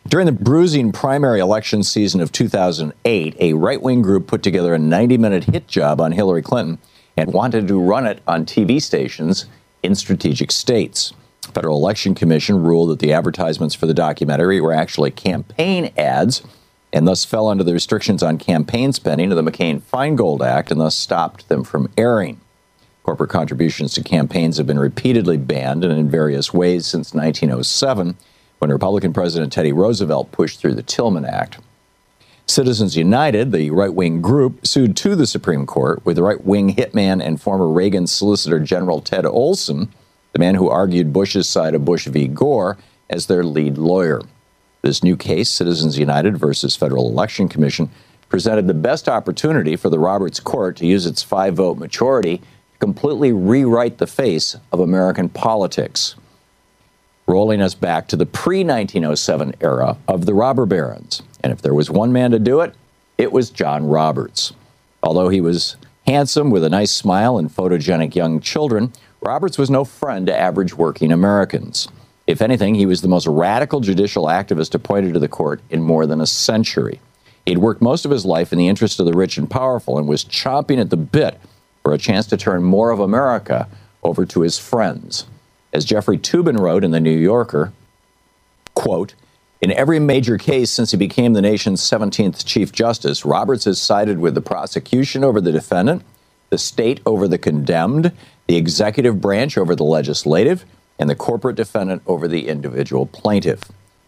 During 0.09 0.27
the 0.27 0.33
bruising 0.33 0.91
primary 0.91 1.39
election 1.39 1.85
season 1.85 2.21
of 2.21 2.33
2008, 2.33 3.37
a 3.39 3.53
right 3.53 3.81
wing 3.81 4.03
group 4.03 4.27
put 4.27 4.43
together 4.43 4.75
a 4.75 4.81
90 4.81 5.17
minute 5.17 5.45
hit 5.45 5.69
job 5.69 6.01
on 6.01 6.11
Hillary 6.11 6.43
Clinton 6.43 6.79
and 7.17 7.33
wanted 7.33 7.69
to 7.69 7.81
run 7.81 8.05
it 8.05 8.21
on 8.27 8.45
TV 8.45 8.83
stations 8.83 9.47
in 9.85 9.95
strategic 9.95 10.51
states. 10.51 11.13
Federal 11.51 11.77
Election 11.77 12.15
Commission 12.15 12.63
ruled 12.63 12.91
that 12.91 12.99
the 12.99 13.13
advertisements 13.13 13.75
for 13.75 13.87
the 13.87 13.95
documentary 13.95 14.61
were 14.61 14.73
actually 14.73 15.11
campaign 15.11 15.93
ads 15.97 16.43
and 16.93 17.07
thus 17.07 17.25
fell 17.25 17.49
under 17.49 17.65
the 17.65 17.73
restrictions 17.73 18.23
on 18.23 18.39
campaign 18.39 18.93
spending 18.93 19.31
of 19.31 19.37
the 19.37 19.51
McCain 19.51 19.81
Feingold 19.81 20.45
Act 20.45 20.71
and 20.71 20.81
thus 20.81 20.97
stopped 20.97 21.49
them 21.49 21.65
from 21.65 21.91
airing. 21.97 22.41
Corporate 23.03 23.31
contributions 23.31 23.95
to 23.95 24.03
campaigns 24.03 24.57
have 24.57 24.67
been 24.67 24.79
repeatedly 24.79 25.37
banned 25.37 25.85
and 25.85 25.93
in 25.93 26.11
various 26.11 26.53
ways 26.53 26.87
since 26.87 27.15
1907 27.15 28.17
when 28.59 28.71
Republican 28.71 29.13
President 29.13 29.53
Teddy 29.53 29.73
Roosevelt 29.73 30.33
pushed 30.33 30.61
through 30.61 30.75
the 30.75 30.83
Tillman 30.83 31.25
Act. 31.25 31.59
Citizens 32.47 32.97
United, 32.97 33.53
the 33.53 33.71
right 33.71 33.95
wing 33.95 34.21
group, 34.21 34.67
sued 34.67 34.97
to 34.97 35.15
the 35.15 35.27
Supreme 35.27 35.67
Court 35.67 36.05
with 36.05 36.19
right 36.19 36.45
wing 36.45 36.75
hitman 36.75 37.25
and 37.25 37.41
former 37.41 37.69
Reagan 37.69 38.07
Solicitor 38.07 38.59
General 38.59 39.01
Ted 39.01 39.25
Olson, 39.25 39.93
the 40.33 40.39
man 40.39 40.55
who 40.55 40.69
argued 40.69 41.13
Bush's 41.13 41.49
side 41.49 41.75
of 41.75 41.85
Bush 41.85 42.07
v. 42.07 42.29
Gore, 42.29 42.79
as 43.09 43.27
their 43.27 43.45
lead 43.45 43.77
lawyer. 43.77 44.23
This 44.83 45.03
new 45.03 45.17
case, 45.17 45.49
Citizens 45.49 45.99
United 45.99 46.39
versus 46.39 46.77
Federal 46.77 47.09
Election 47.09 47.49
Commission, 47.49 47.91
presented 48.29 48.67
the 48.67 48.75
best 48.75 49.09
opportunity 49.09 49.77
for 49.77 49.91
the 49.91 49.99
Roberts 49.99 50.41
Court 50.41 50.77
to 50.77 50.87
use 50.87 51.07
its 51.07 51.23
five 51.23 51.55
vote 51.55 51.79
majority 51.79 52.39
to 52.39 52.79
completely 52.79 53.33
rewrite 53.33 53.99
the 53.99 54.07
face 54.07 54.57
of 54.73 54.81
American 54.81 55.29
politics 55.29 56.15
rolling 57.31 57.63
us 57.63 57.75
back 57.75 58.09
to 58.09 58.17
the 58.17 58.27
pre 58.27 58.65
1907 58.65 59.55
era 59.61 59.97
of 60.09 60.27
the 60.27 60.35
robber 60.35 60.67
barons. 60.67 61.23
And 61.43 61.53
if 61.53 61.63
there 61.63 61.75
was 61.75 61.91
one 61.91 62.13
man 62.13 62.33
to 62.33 62.39
do 62.39 62.61
it, 62.61 62.75
it 63.17 63.33
was 63.33 63.51
John 63.51 63.87
Roberts. 63.87 64.53
Although 65.03 65.29
he 65.29 65.41
was 65.41 65.77
handsome 66.07 66.51
with 66.51 66.65
a 66.65 66.69
nice 66.69 66.91
smile 66.91 67.39
and 67.39 67.49
photogenic 67.49 68.15
young 68.15 68.41
children, 68.41 68.93
Roberts 69.23 69.59
was 69.59 69.71
no 69.71 69.85
friend 69.85 70.27
to 70.27 70.37
average 70.37 70.75
working 70.75 71.13
Americans. 71.13 71.89
If 72.27 72.41
anything, 72.41 72.75
he 72.75 72.87
was 72.87 73.03
the 73.03 73.09
most 73.09 73.27
radical 73.27 73.81
judicial 73.81 74.27
activist 74.27 74.75
appointed 74.75 75.13
to 75.15 75.21
the 75.21 75.29
court 75.29 75.61
in 75.69 75.83
more 75.83 76.07
than 76.07 76.21
a 76.21 76.27
century. 76.27 77.01
He'd 77.45 77.59
worked 77.59 77.83
most 77.83 78.05
of 78.05 78.11
his 78.11 78.25
life 78.25 78.53
in 78.53 78.59
the 78.59 78.69
interest 78.69 78.99
of 78.99 79.07
the 79.07 79.13
rich 79.13 79.37
and 79.37 79.51
powerful 79.51 79.99
and 79.99 80.09
was 80.09 80.25
chomping 80.25 80.81
at 80.81 80.91
the 80.91 80.97
bit 80.97 81.39
for 81.83 81.93
a 81.93 81.99
chance 81.99 82.27
to 82.29 82.37
turn 82.37 82.63
more 82.63 82.91
of 82.91 83.01
America 83.01 83.69
over 84.03 84.25
to 84.25 84.41
his 84.41 84.59
friends. 84.59 85.27
As 85.73 85.85
Jeffrey 85.85 86.19
Toobin 86.19 86.59
wrote 86.59 86.85
in 86.85 86.91
The 86.91 87.01
New 87.01 87.17
Yorker, 87.17 87.73
quote, 88.75 89.15
in 89.61 89.73
every 89.73 89.99
major 89.99 90.39
case 90.39 90.71
since 90.71 90.91
he 90.91 90.97
became 90.97 91.35
the 91.35 91.43
nation's 91.43 91.83
17th 91.83 92.47
Chief 92.47 92.73
Justice, 92.73 93.27
Roberts 93.27 93.67
has 93.67 93.81
sided 93.81 94.19
with 94.19 94.35
the 94.35 94.41
prosecution 94.41 95.23
over 95.23 95.41
the 95.41 95.53
defendant, 95.53 96.03
the 96.51 96.59
state 96.59 97.01
over 97.07 97.27
the 97.27 97.39
condemned, 97.39 98.13
the 98.47 98.57
executive 98.57 99.21
branch 99.21 99.57
over 99.57 99.75
the 99.75 99.85
legislative, 99.85 100.65
and 100.99 101.09
the 101.09 101.15
corporate 101.15 101.57
defendant 101.57 102.03
over 102.07 102.29
the 102.29 102.49
individual 102.49 103.07
plaintiff. 103.07 103.63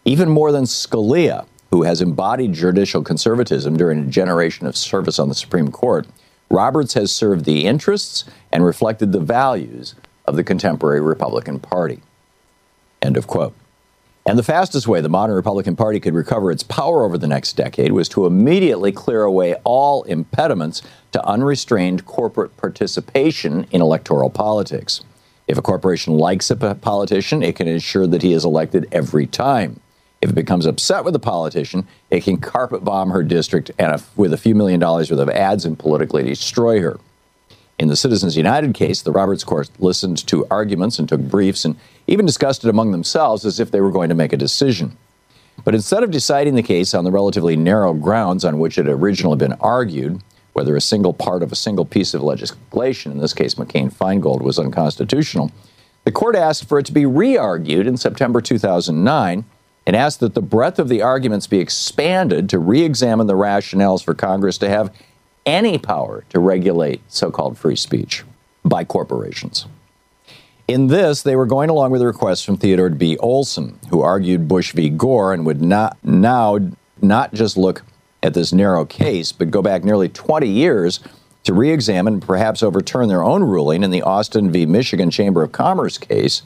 Even 0.05 0.29
more 0.29 0.53
than 0.53 0.65
Scalia, 0.65 1.47
who 1.71 1.85
has 1.85 2.03
embodied 2.03 2.53
judicial 2.53 3.03
conservatism 3.03 3.77
during 3.77 4.01
a 4.01 4.07
generation 4.07 4.67
of 4.67 4.77
service 4.77 5.19
on 5.19 5.29
the 5.29 5.35
Supreme 5.35 5.71
Court, 5.71 6.07
Roberts 6.51 6.93
has 6.95 7.11
served 7.11 7.47
the 7.47 7.65
interests 7.65 8.25
and 8.53 8.65
reflected 8.65 9.13
the 9.13 9.21
values 9.21 9.95
of 10.27 10.37
the 10.37 10.45
contemporary 10.45 11.01
Republican 11.01 11.59
Party. 11.59 12.03
End 13.01 13.17
of 13.17 13.27
quote. 13.27 13.55
And 14.25 14.39
the 14.39 14.45
fastest 14.45 14.87
way 14.87 15.01
the 15.01 15.09
modern 15.09 15.35
Republican 15.35 15.75
Party 15.75 15.99
could 15.99 16.15
recover 16.15 16.53
its 16.53 16.63
power 16.63 17.05
over 17.05 17.19
the 17.19 17.27
next 17.27 17.55
decade 17.55 17.91
was 17.91 18.09
to 18.11 18.25
immediately 18.25 18.93
clear 18.93 19.23
away 19.23 19.55
all 19.65 20.05
impediments 20.05 20.81
to 21.11 21.27
unrestrained 21.27 22.07
corporate 22.07 22.57
participation 22.57 23.67
in 23.73 23.81
electoral 23.81 24.31
politics. 24.31 25.03
If 25.49 25.59
a 25.59 25.63
corporation 25.63 26.17
likes 26.17 26.51
a 26.51 26.57
politician, 26.57 27.43
it 27.43 27.57
can 27.57 27.67
ensure 27.67 28.07
that 28.07 28.23
he 28.23 28.33
is 28.33 28.45
elected 28.45 28.87
every 28.93 29.27
time. 29.27 29.81
If 30.21 30.31
it 30.31 30.37
becomes 30.37 30.67
upset 30.67 31.05
with 31.05 31.17
a 31.17 31.19
politician, 31.19 31.89
it 32.09 32.23
can 32.23 32.37
carpet 32.37 32.85
bomb 32.85 33.11
her 33.11 33.25
district 33.25 33.73
and 33.77 33.93
a, 33.93 34.03
with 34.15 34.33
a 34.33 34.37
few 34.37 34.55
million 34.55 34.79
dollars 34.79 35.11
worth 35.11 35.19
of 35.19 35.29
ads 35.29 35.65
and 35.65 35.77
politically 35.77 36.23
destroy 36.23 36.81
her. 36.81 37.01
In 37.77 37.89
the 37.89 37.97
Citizens 37.97 38.37
United 38.37 38.73
case, 38.75 39.03
the 39.03 39.11
Roberts 39.11 39.43
Court 39.43 39.69
listened 39.81 40.25
to 40.29 40.47
arguments 40.49 41.01
and 41.01 41.09
took 41.09 41.21
briefs 41.21 41.65
and 41.65 41.77
even 42.07 42.27
discussed 42.27 42.65
it 42.65 42.71
among 42.71 42.93
themselves 42.93 43.45
as 43.45 43.61
if 43.61 43.71
they 43.71 43.81
were 43.81 43.91
going 43.91 44.09
to 44.09 44.15
make 44.15 44.33
a 44.33 44.37
decision. 44.37 44.97
But 45.65 45.75
instead 45.75 46.03
of 46.03 46.11
deciding 46.11 46.55
the 46.55 46.63
case 46.63 46.95
on 46.95 47.05
the 47.05 47.11
relatively 47.11 47.57
narrow 47.57 47.95
grounds 47.95 48.45
on 48.45 48.59
which 48.59 48.79
it 48.79 48.87
had 48.87 48.95
originally 48.95 49.37
been 49.37 49.53
argued, 49.55 50.21
whether 50.53 50.77
a 50.77 50.81
single 50.81 51.13
part 51.13 51.43
of 51.43 51.53
a 51.53 51.57
single 51.57 51.85
piece 51.85 52.15
of 52.15 52.23
legislation, 52.23 53.13
in 53.13 53.19
this 53.19 53.35
case 53.35 53.55
McCain 53.55 53.93
Feingold, 53.93 54.43
was 54.43 54.59
unconstitutional, 54.59 55.51
the 56.05 56.13
court 56.13 56.35
asked 56.35 56.69
for 56.69 56.79
it 56.79 56.87
to 56.87 56.93
be 56.93 57.07
re 57.07 57.37
argued 57.37 57.87
in 57.87 57.97
September 57.97 58.41
2009 58.41 59.45
and 59.87 59.97
asked 59.97 60.21
that 60.21 60.35
the 60.35 60.43
breadth 60.43 60.79
of 60.79 60.89
the 60.89 61.03
arguments 61.03 61.47
be 61.47 61.59
expanded 61.59 62.49
to 62.49 62.59
re 62.59 62.83
examine 62.83 63.27
the 63.27 63.35
rationales 63.35 64.03
for 64.03 64.15
Congress 64.15 64.59
to 64.59 64.69
have 64.69 64.93
any 65.47 65.79
power 65.79 66.25
to 66.31 66.39
regulate 66.39 67.01
so 67.09 67.31
called 67.31 67.59
free 67.59 67.77
speech. 67.77 68.25
by 68.65 68.85
corporations. 68.85 69.67
In 70.69 70.87
this, 70.87 71.23
they 71.23 71.37
were 71.37 71.47
going 71.47 71.71
along 71.71 71.91
with 71.91 72.03
a 72.03 72.07
request 72.07 72.47
from 72.47 72.57
Theodore 72.57 72.91
B. 72.91 73.17
Olson, 73.19 73.79
who 73.91 74.01
argued 74.01 74.49
Bush 74.49 74.73
v. 74.73 74.89
Gore 74.91 75.33
and 75.33 75.45
would 75.45 75.61
not 75.61 75.97
now 76.05 76.59
not 77.01 77.35
just 77.35 77.57
look 77.57 77.83
at 78.23 78.35
this 78.35 78.53
narrow 78.53 78.85
case, 78.85 79.33
but 79.33 79.51
go 79.51 79.61
back 79.61 79.83
nearly 79.83 80.09
20 80.09 80.49
years 80.49 81.01
to 81.45 81.53
re 81.53 81.71
examine 81.71 82.15
and 82.15 82.23
perhaps 82.23 82.63
overturn 82.63 83.09
their 83.09 83.25
own 83.25 83.43
ruling 83.43 83.83
in 83.83 83.91
the 83.91 84.03
Austin 84.03 84.53
v. 84.53 84.65
Michigan 84.65 85.11
Chamber 85.11 85.43
of 85.43 85.51
Commerce 85.51 85.99
case, 85.99 86.43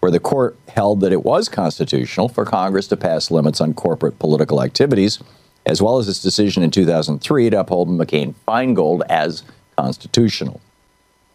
where 0.00 0.10
the 0.10 0.18
court 0.18 0.58
held 0.68 1.00
that 1.00 1.12
it 1.12 1.24
was 1.24 1.48
constitutional 1.48 2.28
for 2.28 2.44
Congress 2.44 2.88
to 2.88 2.96
pass 2.96 3.30
limits 3.30 3.60
on 3.60 3.74
corporate 3.74 4.18
political 4.18 4.60
activities, 4.60 5.20
as 5.64 5.80
well 5.80 5.98
as 5.98 6.08
its 6.08 6.20
decision 6.20 6.64
in 6.64 6.72
2003 6.72 7.50
to 7.50 7.60
uphold 7.60 7.88
McCain 7.88 8.34
Feingold 8.48 9.02
as 9.08 9.44
constitutional. 9.76 10.60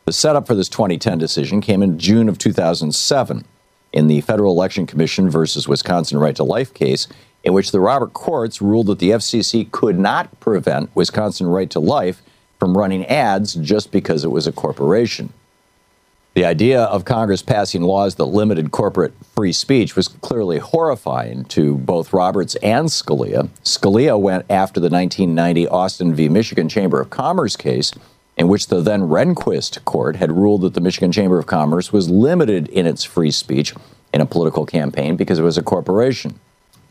The 0.08 0.14
setup 0.14 0.48
for 0.48 0.56
this 0.56 0.70
2010 0.70 1.18
decision 1.18 1.60
came 1.60 1.84
in 1.84 2.00
June 2.00 2.30
of 2.30 2.38
2007 2.38 3.44
in 3.92 4.08
the 4.08 4.22
Federal 4.22 4.54
Election 4.54 4.88
Commission 4.88 5.30
versus 5.30 5.68
Wisconsin 5.68 6.18
Right 6.18 6.38
to 6.38 6.46
Life 6.46 6.74
case, 6.74 7.10
in 7.44 7.52
which 7.52 7.72
the 7.72 7.82
Robert 7.82 8.14
courts 8.14 8.62
ruled 8.62 8.88
that 8.88 9.00
the 9.00 9.10
FCC 9.10 9.70
could 9.70 10.00
not 10.00 10.40
prevent 10.40 10.96
Wisconsin 10.96 11.48
Right 11.48 11.70
to 11.72 11.82
Life 11.82 12.22
from 12.58 12.78
running 12.78 13.06
ads 13.08 13.56
just 13.56 13.92
because 13.92 14.24
it 14.24 14.32
was 14.32 14.48
a 14.48 14.54
corporation. 14.54 15.34
The 16.36 16.46
idea 16.46 16.84
of 16.84 17.04
Congress 17.04 17.42
passing 17.42 17.82
laws 17.82 18.16
that 18.16 18.26
limited 18.28 18.72
corporate 18.72 19.14
free 19.36 19.52
speech 19.52 19.98
was 19.98 20.08
clearly 20.08 20.60
horrifying 20.60 21.44
to 21.46 21.80
both 21.80 22.14
Roberts 22.14 22.56
and 22.64 22.88
Scalia. 22.88 23.50
Scalia 23.66 24.18
went 24.18 24.46
after 24.50 24.80
the 24.80 24.90
1990 24.90 25.68
Austin 25.68 26.16
v. 26.16 26.30
Michigan 26.30 26.70
Chamber 26.70 27.02
of 27.02 27.10
Commerce 27.10 27.58
case, 27.58 27.92
in 28.38 28.48
which 28.48 28.68
the 28.68 28.82
then 28.82 29.02
Rehnquist 29.02 29.84
court 29.84 30.18
had 30.18 30.32
ruled 30.32 30.62
that 30.62 30.74
the 30.74 30.82
Michigan 30.82 31.12
Chamber 31.12 31.40
of 31.40 31.48
Commerce 31.48 31.92
was 31.92 32.10
limited 32.10 32.68
in 32.70 32.86
its 32.86 33.04
free 33.04 33.32
speech 33.32 33.74
in 34.14 34.22
a 34.22 34.26
political 34.26 34.66
campaign 34.66 35.16
because 35.16 35.40
it 35.40 35.44
was 35.44 35.58
a 35.58 35.64
corporation. 35.64 36.40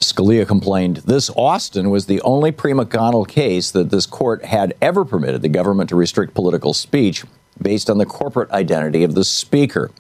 Scalia 0.00 0.46
complained 0.46 0.98
this 0.98 1.30
Austin 1.30 1.88
was 1.88 2.06
the 2.06 2.20
only 2.22 2.52
pre 2.52 2.72
McConnell 2.72 3.26
case 3.26 3.70
that 3.70 3.90
this 3.90 4.04
court 4.04 4.44
had 4.44 4.74
ever 4.82 5.04
permitted 5.04 5.40
the 5.40 5.48
government 5.48 5.88
to 5.88 5.96
restrict 5.96 6.34
political 6.34 6.74
speech 6.74 7.24
based 7.60 7.88
on 7.88 7.98
the 7.98 8.04
corporate 8.04 8.50
identity 8.50 9.02
of 9.04 9.14
the 9.14 9.24
speaker. 9.24 9.90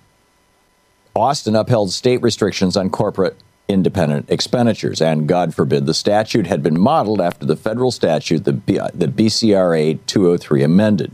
Austin 1.14 1.56
upheld 1.56 1.92
state 1.92 2.20
restrictions 2.20 2.76
on 2.76 2.90
corporate 2.90 3.36
independent 3.68 4.30
expenditures, 4.30 5.00
and 5.00 5.26
God 5.26 5.54
forbid 5.54 5.86
the 5.86 5.94
statute 5.94 6.46
had 6.46 6.62
been 6.62 6.78
modeled 6.78 7.20
after 7.20 7.46
the 7.46 7.56
federal 7.56 7.90
statute 7.90 8.44
the, 8.44 8.52
B- 8.52 8.78
uh, 8.78 8.88
the 8.92 9.08
BCRA 9.08 9.98
203 10.06 10.62
amended. 10.62 11.12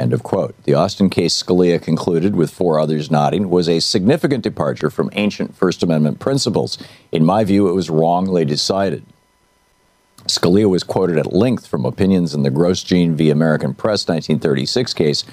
End 0.00 0.14
of 0.14 0.22
quote. 0.22 0.54
The 0.64 0.72
Austin 0.72 1.10
case, 1.10 1.42
Scalia 1.42 1.80
concluded, 1.80 2.34
with 2.34 2.50
four 2.50 2.80
others 2.80 3.10
nodding, 3.10 3.50
was 3.50 3.68
a 3.68 3.80
significant 3.80 4.42
departure 4.42 4.88
from 4.88 5.10
ancient 5.12 5.54
First 5.54 5.82
Amendment 5.82 6.18
principles. 6.18 6.78
In 7.12 7.22
my 7.22 7.44
view, 7.44 7.68
it 7.68 7.74
was 7.74 7.90
wrongly 7.90 8.46
decided. 8.46 9.04
Scalia 10.24 10.70
was 10.70 10.84
quoted 10.84 11.18
at 11.18 11.34
length 11.34 11.66
from 11.66 11.84
opinions 11.84 12.32
in 12.32 12.44
the 12.44 12.50
Gross 12.50 12.82
Grosjean 12.82 13.12
v. 13.12 13.28
American 13.28 13.74
Press 13.74 14.08
1936 14.08 14.94
case, 14.94 15.24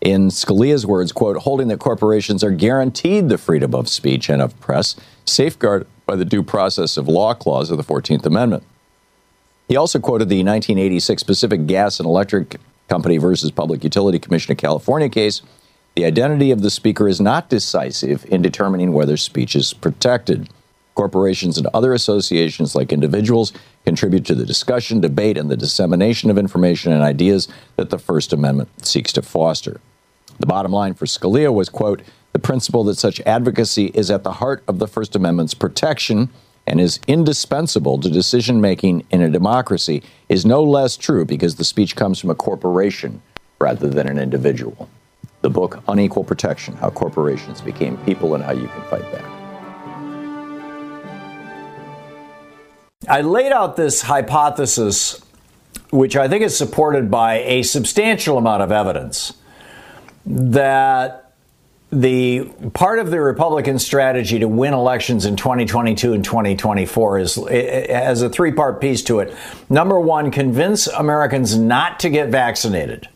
in 0.00 0.28
Scalia's 0.28 0.86
words, 0.86 1.12
quote, 1.12 1.36
holding 1.36 1.68
that 1.68 1.78
corporations 1.78 2.42
are 2.42 2.50
guaranteed 2.50 3.28
the 3.28 3.36
freedom 3.36 3.74
of 3.74 3.86
speech 3.86 4.30
and 4.30 4.40
of 4.40 4.58
press, 4.60 4.96
safeguarded 5.26 5.86
by 6.06 6.16
the 6.16 6.24
due 6.24 6.42
process 6.42 6.96
of 6.96 7.06
law 7.06 7.34
clause 7.34 7.70
of 7.70 7.76
the 7.76 7.84
14th 7.84 8.24
Amendment. 8.24 8.62
He 9.68 9.76
also 9.76 9.98
quoted 9.98 10.30
the 10.30 10.42
1986 10.42 11.22
Pacific 11.22 11.66
Gas 11.66 12.00
and 12.00 12.06
Electric 12.06 12.56
Company 12.90 13.18
versus 13.18 13.52
Public 13.52 13.84
Utility 13.84 14.18
Commission 14.18 14.50
of 14.50 14.58
California 14.58 15.08
case. 15.08 15.42
The 15.94 16.04
identity 16.04 16.50
of 16.50 16.60
the 16.60 16.70
speaker 16.70 17.06
is 17.08 17.20
not 17.20 17.48
decisive 17.48 18.26
in 18.26 18.42
determining 18.42 18.92
whether 18.92 19.16
speech 19.16 19.54
is 19.54 19.72
protected. 19.72 20.50
Corporations 20.96 21.56
and 21.56 21.68
other 21.72 21.94
associations, 21.94 22.74
like 22.74 22.92
individuals, 22.92 23.52
contribute 23.86 24.26
to 24.26 24.34
the 24.34 24.44
discussion, 24.44 25.00
debate, 25.00 25.38
and 25.38 25.48
the 25.48 25.56
dissemination 25.56 26.30
of 26.30 26.36
information 26.36 26.92
and 26.92 27.02
ideas 27.02 27.46
that 27.76 27.90
the 27.90 27.98
First 27.98 28.32
Amendment 28.32 28.84
seeks 28.84 29.12
to 29.12 29.22
foster. 29.22 29.80
The 30.40 30.46
bottom 30.46 30.72
line 30.72 30.94
for 30.94 31.06
Scalia 31.06 31.54
was, 31.54 31.68
quote, 31.68 32.02
the 32.32 32.40
principle 32.40 32.82
that 32.84 32.98
such 32.98 33.20
advocacy 33.20 33.86
is 33.94 34.10
at 34.10 34.24
the 34.24 34.32
heart 34.32 34.64
of 34.66 34.80
the 34.80 34.88
First 34.88 35.14
Amendment's 35.14 35.54
protection 35.54 36.28
and 36.70 36.80
is 36.80 37.00
indispensable 37.08 37.98
to 37.98 38.08
decision 38.08 38.60
making 38.60 39.04
in 39.10 39.20
a 39.20 39.28
democracy 39.28 40.04
is 40.28 40.46
no 40.46 40.62
less 40.62 40.96
true 40.96 41.24
because 41.24 41.56
the 41.56 41.64
speech 41.64 41.96
comes 41.96 42.20
from 42.20 42.30
a 42.30 42.34
corporation 42.34 43.20
rather 43.58 43.88
than 43.88 44.06
an 44.06 44.18
individual. 44.18 44.88
The 45.40 45.50
book 45.50 45.82
Unequal 45.88 46.22
Protection 46.22 46.76
How 46.76 46.90
Corporations 46.90 47.60
Became 47.60 47.96
People 48.04 48.36
and 48.36 48.44
How 48.44 48.52
You 48.52 48.68
Can 48.68 48.82
Fight 48.82 49.02
Back. 49.10 49.24
I 53.08 53.22
laid 53.22 53.50
out 53.50 53.74
this 53.74 54.02
hypothesis, 54.02 55.20
which 55.90 56.14
I 56.14 56.28
think 56.28 56.44
is 56.44 56.56
supported 56.56 57.10
by 57.10 57.38
a 57.38 57.64
substantial 57.64 58.38
amount 58.38 58.62
of 58.62 58.70
evidence 58.70 59.32
that 60.24 61.29
the 61.92 62.44
part 62.72 63.00
of 63.00 63.10
the 63.10 63.20
Republican 63.20 63.78
strategy 63.78 64.38
to 64.38 64.46
win 64.46 64.74
elections 64.74 65.26
in 65.26 65.34
2022 65.36 66.12
and 66.12 66.24
2024 66.24 67.18
is 67.18 67.34
has 67.34 68.22
a 68.22 68.28
three 68.28 68.52
part 68.52 68.80
piece 68.80 69.02
to 69.04 69.18
it. 69.18 69.34
Number 69.68 69.98
one, 69.98 70.30
convince 70.30 70.86
Americans 70.86 71.58
not 71.58 71.98
to 72.00 72.10
get 72.10 72.28
vaccinated 72.28 73.08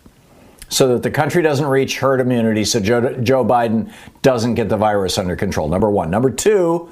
so 0.69 0.89
that 0.89 1.05
the 1.05 1.11
country 1.11 1.41
doesn't 1.41 1.67
reach 1.67 1.99
herd 1.99 2.21
immunity, 2.21 2.65
so 2.65 2.81
Joe, 2.81 3.15
Joe 3.23 3.45
Biden 3.45 3.93
doesn't 4.23 4.55
get 4.55 4.69
the 4.69 4.77
virus 4.77 5.19
under 5.19 5.37
control. 5.37 5.69
Number 5.69 5.89
one. 5.89 6.11
Number 6.11 6.31
two, 6.31 6.91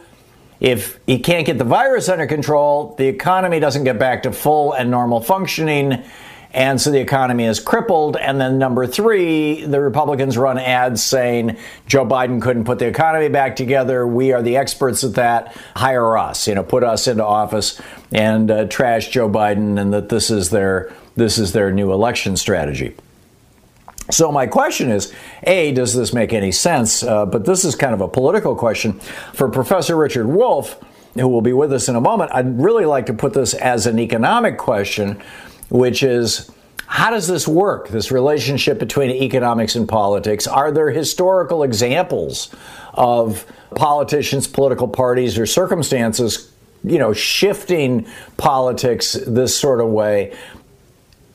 if 0.60 1.00
he 1.06 1.18
can't 1.18 1.44
get 1.44 1.58
the 1.58 1.64
virus 1.64 2.08
under 2.08 2.28
control, 2.28 2.94
the 2.96 3.08
economy 3.08 3.58
doesn't 3.58 3.82
get 3.82 3.98
back 3.98 4.22
to 4.22 4.32
full 4.32 4.72
and 4.72 4.88
normal 4.88 5.20
functioning 5.20 6.04
and 6.52 6.80
so 6.80 6.90
the 6.90 7.00
economy 7.00 7.44
is 7.44 7.60
crippled. 7.60 8.16
And 8.16 8.40
then 8.40 8.58
number 8.58 8.86
three, 8.86 9.64
the 9.64 9.80
Republicans 9.80 10.36
run 10.36 10.58
ads 10.58 11.02
saying 11.02 11.56
Joe 11.86 12.04
Biden 12.04 12.40
couldn't 12.42 12.64
put 12.64 12.78
the 12.78 12.86
economy 12.86 13.28
back 13.28 13.56
together. 13.56 14.06
We 14.06 14.32
are 14.32 14.42
the 14.42 14.56
experts 14.58 15.02
at 15.02 15.14
that. 15.14 15.56
Hire 15.74 16.16
us, 16.16 16.46
you 16.46 16.54
know, 16.54 16.62
put 16.62 16.84
us 16.84 17.08
into 17.08 17.24
office 17.24 17.80
and 18.12 18.50
uh, 18.50 18.64
trash 18.66 19.08
Joe 19.08 19.28
Biden, 19.28 19.80
and 19.80 19.92
that 19.94 20.10
this 20.10 20.30
is 20.30 20.50
their 20.50 20.92
this 21.16 21.38
is 21.38 21.52
their 21.52 21.72
new 21.72 21.92
election 21.92 22.36
strategy. 22.36 22.94
So 24.10 24.32
my 24.32 24.46
question 24.46 24.90
is, 24.90 25.12
a, 25.44 25.72
does 25.72 25.94
this 25.94 26.12
make 26.12 26.32
any 26.32 26.52
sense? 26.52 27.02
Uh, 27.02 27.24
but 27.24 27.44
this 27.44 27.64
is 27.64 27.74
kind 27.74 27.94
of 27.94 28.00
a 28.00 28.08
political 28.08 28.54
question 28.54 28.94
for 29.32 29.48
Professor 29.48 29.96
Richard 29.96 30.26
Wolff, 30.26 30.76
who 31.14 31.28
will 31.28 31.40
be 31.40 31.52
with 31.52 31.72
us 31.72 31.88
in 31.88 31.96
a 31.96 32.00
moment. 32.00 32.30
I'd 32.34 32.60
really 32.60 32.84
like 32.84 33.06
to 33.06 33.14
put 33.14 33.32
this 33.32 33.54
as 33.54 33.86
an 33.86 33.98
economic 33.98 34.58
question 34.58 35.22
which 35.72 36.02
is 36.02 36.50
how 36.86 37.10
does 37.10 37.26
this 37.26 37.48
work, 37.48 37.88
this 37.88 38.12
relationship 38.12 38.78
between 38.78 39.10
economics 39.10 39.74
and 39.74 39.88
politics? 39.88 40.46
Are 40.46 40.70
there 40.70 40.90
historical 40.90 41.62
examples 41.62 42.54
of 42.92 43.46
politicians, 43.74 44.46
political 44.46 44.86
parties, 44.86 45.38
or 45.38 45.46
circumstances, 45.46 46.52
you 46.84 46.98
know, 46.98 47.14
shifting 47.14 48.06
politics 48.36 49.14
this 49.26 49.58
sort 49.58 49.80
of 49.80 49.88
way? 49.88 50.36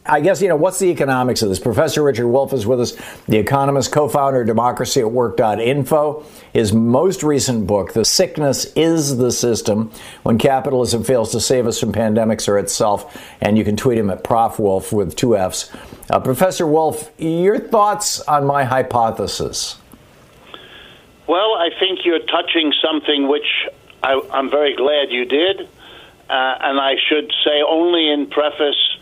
I 0.08 0.22
guess, 0.22 0.42
you 0.42 0.48
know, 0.48 0.56
what's 0.56 0.80
the 0.80 0.90
economics 0.90 1.42
of 1.42 1.50
this? 1.50 1.60
Professor 1.60 2.04
Richard 2.04 2.28
Wolff 2.28 2.54
is 2.54 2.66
with 2.66 2.80
us, 2.80 2.94
the 3.28 3.38
economist, 3.38 3.92
co 3.92 4.08
founder 4.08 4.42
of 4.42 4.48
democracy 4.48 5.02
at 5.02 5.12
work.info. 5.12 6.26
His 6.54 6.74
most 6.74 7.24
recent 7.24 7.68
book, 7.68 7.94
The 7.94 8.06
Sickness 8.06 8.66
is 8.76 9.18
the 9.18 9.32
System 9.32 9.92
When 10.24 10.38
Capitalism 10.38 11.04
Fails 11.04 11.32
to 11.34 11.40
Save 11.40 11.68
Us 11.68 11.80
from 11.80 11.92
Pandemics 11.92 12.48
or 12.48 12.58
Itself. 12.58 13.22
And 13.42 13.58
you 13.58 13.64
can 13.64 13.76
tweet 13.76 13.98
him 13.98 14.10
at 14.10 14.24
Prof. 14.24 14.60
Wolff 14.60 14.94
with 14.94 15.16
two 15.16 15.36
F's. 15.36 15.72
Uh, 16.10 16.20
Professor 16.20 16.66
Wolff, 16.66 17.12
your 17.18 17.60
thoughts 17.60 18.22
on 18.22 18.46
my 18.46 18.64
hypothesis? 18.64 19.78
Well, 21.28 21.56
I 21.56 21.70
think 21.80 22.06
you're 22.06 22.20
touching 22.20 22.74
something 22.82 23.28
which 23.28 23.68
I, 24.02 24.22
am 24.34 24.50
very 24.50 24.76
glad 24.76 25.12
you 25.12 25.26
did. 25.26 25.62
Uh, 26.30 26.58
and 26.60 26.80
I 26.80 26.96
should 27.08 27.32
say, 27.46 27.62
only 27.68 28.12
in 28.12 28.28
preface, 28.28 28.98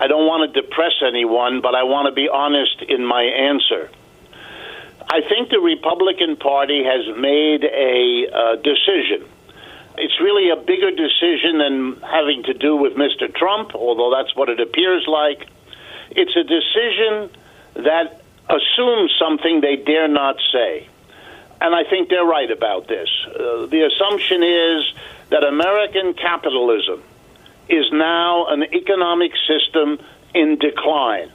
I 0.00 0.06
don't 0.06 0.26
want 0.26 0.52
to 0.52 0.62
depress 0.62 1.02
anyone, 1.06 1.60
but 1.60 1.74
I 1.74 1.82
want 1.82 2.06
to 2.06 2.12
be 2.12 2.28
honest 2.28 2.82
in 2.82 3.04
my 3.04 3.22
answer. 3.22 3.90
I 5.10 5.22
think 5.22 5.50
the 5.50 5.58
Republican 5.58 6.36
Party 6.36 6.84
has 6.84 7.16
made 7.16 7.64
a 7.64 8.28
uh, 8.30 8.56
decision. 8.56 9.26
It's 9.96 10.20
really 10.20 10.50
a 10.50 10.56
bigger 10.56 10.90
decision 10.90 11.58
than 11.58 12.00
having 12.00 12.44
to 12.44 12.54
do 12.54 12.76
with 12.76 12.94
Mr. 12.94 13.34
Trump, 13.34 13.74
although 13.74 14.14
that's 14.14 14.36
what 14.36 14.48
it 14.48 14.60
appears 14.60 15.06
like. 15.08 15.48
It's 16.10 16.36
a 16.36 16.44
decision 16.44 17.30
that 17.74 18.22
assumes 18.48 19.12
something 19.18 19.60
they 19.60 19.76
dare 19.76 20.06
not 20.06 20.36
say. 20.52 20.86
And 21.60 21.74
I 21.74 21.82
think 21.84 22.08
they're 22.08 22.24
right 22.24 22.50
about 22.50 22.86
this. 22.86 23.08
Uh, 23.26 23.66
the 23.66 23.90
assumption 23.90 24.44
is 24.44 24.92
that 25.30 25.42
American 25.42 26.14
capitalism 26.14 27.02
is 27.68 27.86
now 27.92 28.46
an 28.46 28.62
economic 28.62 29.32
system 29.46 29.98
in 30.34 30.58
decline. 30.58 31.30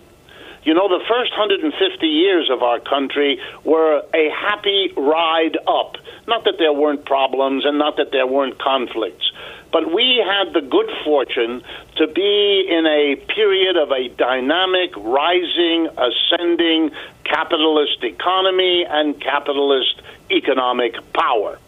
You 0.64 0.74
know, 0.74 0.88
the 0.88 1.04
first 1.10 1.32
150 1.32 2.08
years 2.08 2.50
of 2.50 2.64
our 2.64 2.80
country 2.80 3.40
were 3.66 4.02
a 4.14 4.30
happy 4.30 4.94
ride 4.96 5.58
up. 5.68 5.98
Not 6.26 6.46
that 6.46 6.56
there 6.58 6.72
weren't 6.72 7.06
problems 7.06 7.66
and 7.66 7.78
not 7.78 7.98
that 7.98 8.12
there 8.12 8.26
weren't 8.26 8.58
conflicts, 8.60 9.30
but 9.74 9.94
we 9.94 10.24
had 10.26 10.54
the 10.54 10.62
good 10.62 10.90
fortune 11.04 11.64
to 11.98 12.08
be 12.08 12.66
in 12.70 12.86
a 12.86 13.16
period 13.28 13.76
of 13.76 13.92
a 13.92 14.08
dynamic, 14.08 14.96
rising, 14.96 15.90
ascending 15.98 16.92
capitalist 17.26 18.02
economy 18.04 18.86
and 18.88 19.20
capitalist 19.20 20.02
economic 20.32 20.96
power. 21.14 21.60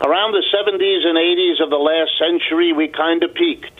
Around 0.00 0.32
the 0.32 0.44
70s 0.54 1.06
and 1.06 1.18
80s 1.18 1.62
of 1.62 1.70
the 1.70 1.76
last 1.76 2.12
century, 2.18 2.72
we 2.72 2.88
kind 2.88 3.22
of 3.22 3.34
peaked 3.34 3.78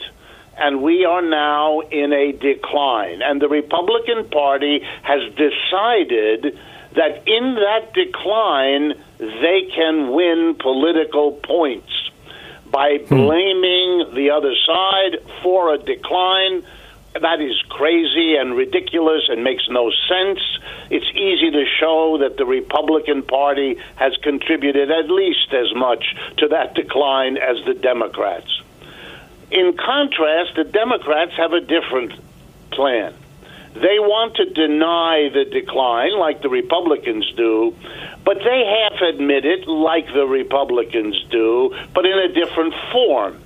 and 0.59 0.81
we 0.81 1.05
are 1.05 1.21
now 1.21 1.79
in 1.79 2.11
a 2.11 2.33
decline. 2.33 3.21
And 3.21 3.41
the 3.41 3.47
Republican 3.47 4.29
Party 4.29 4.85
has 5.03 5.21
decided 5.35 6.59
that 6.95 7.23
in 7.25 7.55
that 7.55 7.93
decline, 7.93 8.93
they 9.17 9.69
can 9.73 10.11
win 10.11 10.55
political 10.59 11.31
points 11.31 11.91
by 12.69 12.97
hmm. 12.97 13.07
blaming 13.07 14.13
the 14.13 14.31
other 14.35 14.53
side 14.67 15.19
for 15.41 15.73
a 15.73 15.77
decline. 15.77 16.63
That 17.21 17.41
is 17.41 17.61
crazy 17.67 18.35
and 18.35 18.55
ridiculous 18.55 19.23
and 19.29 19.43
makes 19.43 19.67
no 19.69 19.91
sense. 20.07 20.39
It's 20.89 21.09
easy 21.15 21.51
to 21.51 21.65
show 21.79 22.19
that 22.21 22.37
the 22.37 22.45
Republican 22.45 23.23
Party 23.23 23.77
has 23.95 24.15
contributed 24.23 24.89
at 24.89 25.09
least 25.09 25.53
as 25.53 25.73
much 25.75 26.15
to 26.37 26.47
that 26.49 26.75
decline 26.75 27.37
as 27.37 27.57
the 27.65 27.73
Democrats. 27.73 28.61
In 29.51 29.75
contrast, 29.75 30.55
the 30.55 30.63
Democrats 30.63 31.33
have 31.37 31.53
a 31.53 31.61
different 31.61 32.13
plan. 32.71 33.13
They 33.73 33.99
want 33.99 34.35
to 34.35 34.45
deny 34.45 35.29
the 35.33 35.45
decline 35.45 36.17
like 36.17 36.41
the 36.41 36.49
Republicans 36.49 37.31
do, 37.35 37.75
but 38.23 38.37
they 38.37 38.63
half 38.65 39.01
admit 39.01 39.45
it 39.45 39.67
like 39.67 40.07
the 40.13 40.25
Republicans 40.25 41.23
do, 41.29 41.75
but 41.93 42.05
in 42.05 42.17
a 42.17 42.27
different 42.29 42.73
form. 42.91 43.41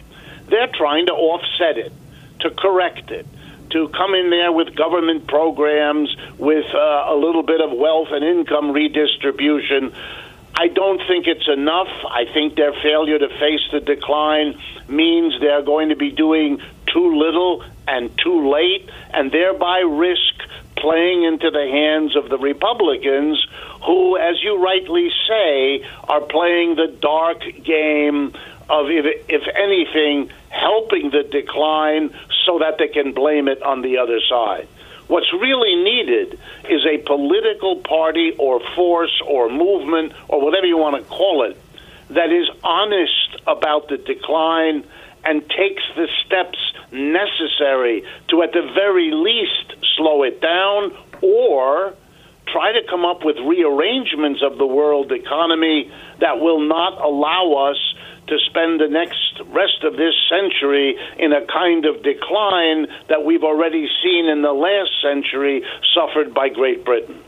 They're 0.48 0.72
trying 0.74 1.08
to 1.08 1.14
offset 1.14 1.78
it, 1.78 1.92
to 2.40 2.50
correct 2.52 3.12
it, 3.12 3.26
to 3.72 3.88
come 3.90 4.14
in 4.16 4.30
there 4.30 4.52
with 4.52 4.76
government 4.76 5.28
programs, 5.28 6.16
with 6.38 6.66
uh, 6.74 7.06
a 7.08 7.16
little 7.16 7.44
bit 7.44 7.62
of 7.62 7.72
wealth 7.72 8.10
and 8.12 8.24
income 8.24 8.72
redistribution. 8.72 9.94
I 10.56 10.68
don't 10.68 11.02
think 11.08 11.26
it's 11.26 11.48
enough. 11.48 11.90
I 12.06 12.26
think 12.32 12.56
their 12.56 12.74
failure 12.74 13.18
to 13.18 13.30
face 13.40 13.62
the 13.72 13.80
decline 13.80 14.60
means 14.88 15.40
they're 15.40 15.64
going 15.64 15.90
to 15.90 15.96
be 15.96 16.12
doing 16.12 16.62
too 16.94 17.16
little 17.18 17.64
and 17.88 18.16
too 18.18 18.52
late, 18.52 18.90
and 19.14 19.32
thereby 19.32 19.80
risk 19.80 20.36
playing 20.78 21.24
into 21.24 21.50
the 21.50 21.68
hands 21.68 22.16
of 22.16 22.30
the 22.30 22.38
Republicans, 22.38 23.46
who, 23.86 24.18
as 24.18 24.42
you 24.44 24.62
rightly 24.62 25.10
say, 25.28 25.86
are 26.08 26.22
playing 26.22 26.76
the 26.76 26.88
dark 27.02 27.42
game 27.64 28.34
of, 28.70 28.90
if, 28.90 29.26
if 29.28 29.44
anything, 29.56 30.30
helping 30.50 31.10
the 31.10 31.24
decline 31.24 32.14
so 32.46 32.60
that 32.60 32.78
they 32.78 32.88
can 32.88 33.14
blame 33.14 33.48
it 33.48 33.62
on 33.62 33.82
the 33.82 33.98
other 33.98 34.20
side. 34.30 34.68
What's 35.08 35.32
really 35.34 35.76
needed 35.84 36.40
is 36.70 36.86
a 36.86 36.98
political 37.00 37.78
party 37.78 38.34
or 38.38 38.62
force 38.76 39.22
or 39.28 39.50
movement 39.50 40.14
or 40.28 40.42
whatever 40.42 40.66
you 40.66 40.78
want 40.78 40.96
to 40.96 41.04
call 41.04 41.44
it 41.44 41.58
that 42.10 42.32
is 42.32 42.48
honest 42.64 43.38
about 43.48 43.90
the 43.90 43.98
decline 43.98 44.86
and 45.26 45.42
takes 45.50 45.84
the 45.96 46.08
steps 46.26 46.58
necessary 46.92 48.04
to, 48.30 48.44
at 48.44 48.52
the 48.52 48.62
very 48.74 49.12
least, 49.12 49.74
slow 49.98 50.24
it 50.24 50.42
down 50.42 50.94
or 51.22 51.94
try 52.48 52.74
to 52.74 52.82
come 52.90 53.06
up 53.06 53.24
with 53.24 53.38
rearrangements 53.38 54.42
of 54.44 54.58
the 54.58 54.66
world 54.66 55.12
economy 55.12 55.92
that 56.20 56.40
will 56.40 56.60
not 56.60 57.02
allow 57.02 57.70
us 57.72 57.78
to 58.28 58.38
spend 58.50 58.80
the 58.80 58.88
next 58.88 59.42
rest 59.48 59.84
of 59.84 59.98
this 59.98 60.14
century 60.30 60.98
in 61.18 61.34
a 61.34 61.46
kind 61.46 61.86
of 61.86 62.04
decline 62.04 62.88
that 63.10 63.24
we've 63.26 63.44
already 63.44 63.88
seen 64.02 64.28
in 64.28 64.42
the 64.42 64.54
last 64.54 64.92
century 65.02 65.64
suffered 65.94 66.34
by 66.34 66.50
Great 66.50 66.86
Britain. 66.86 67.22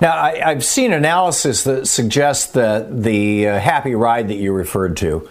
Now, 0.00 0.16
I, 0.16 0.38
have 0.38 0.64
seen 0.64 0.92
analysis 0.92 1.64
that 1.64 1.86
suggests 1.86 2.52
that 2.52 3.02
the 3.02 3.48
uh, 3.48 3.58
happy 3.58 3.94
ride 3.94 4.28
that 4.28 4.36
you 4.36 4.52
referred 4.52 4.96
to 4.98 5.28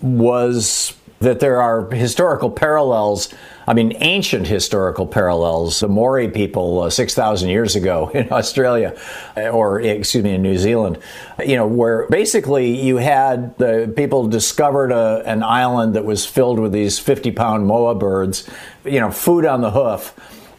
was 0.00 0.96
that 1.20 1.40
there 1.40 1.60
are 1.60 1.90
historical 1.90 2.50
parallels. 2.50 3.32
I 3.68 3.74
mean, 3.74 3.94
ancient 4.00 4.46
historical 4.46 5.06
parallels. 5.06 5.80
The 5.80 5.88
Maori 5.88 6.28
people 6.28 6.82
uh, 6.82 6.90
6,000 6.90 7.48
years 7.48 7.74
ago 7.74 8.10
in 8.14 8.30
Australia, 8.32 8.98
uh, 9.36 9.48
or 9.48 9.80
excuse 9.80 10.22
me, 10.22 10.34
in 10.34 10.42
New 10.42 10.58
Zealand, 10.58 10.98
you 11.44 11.56
know, 11.56 11.66
where 11.66 12.06
basically 12.08 12.80
you 12.80 12.98
had 12.98 13.56
the 13.58 13.92
people 13.96 14.28
discovered 14.28 14.92
a, 14.92 15.22
an 15.26 15.42
island 15.42 15.94
that 15.94 16.04
was 16.04 16.24
filled 16.24 16.58
with 16.58 16.72
these 16.72 16.98
50 16.98 17.32
pound 17.32 17.66
moa 17.66 17.94
birds, 17.94 18.48
you 18.84 19.00
know, 19.00 19.10
food 19.10 19.44
on 19.44 19.60
the 19.60 19.70
hoof 19.70 20.14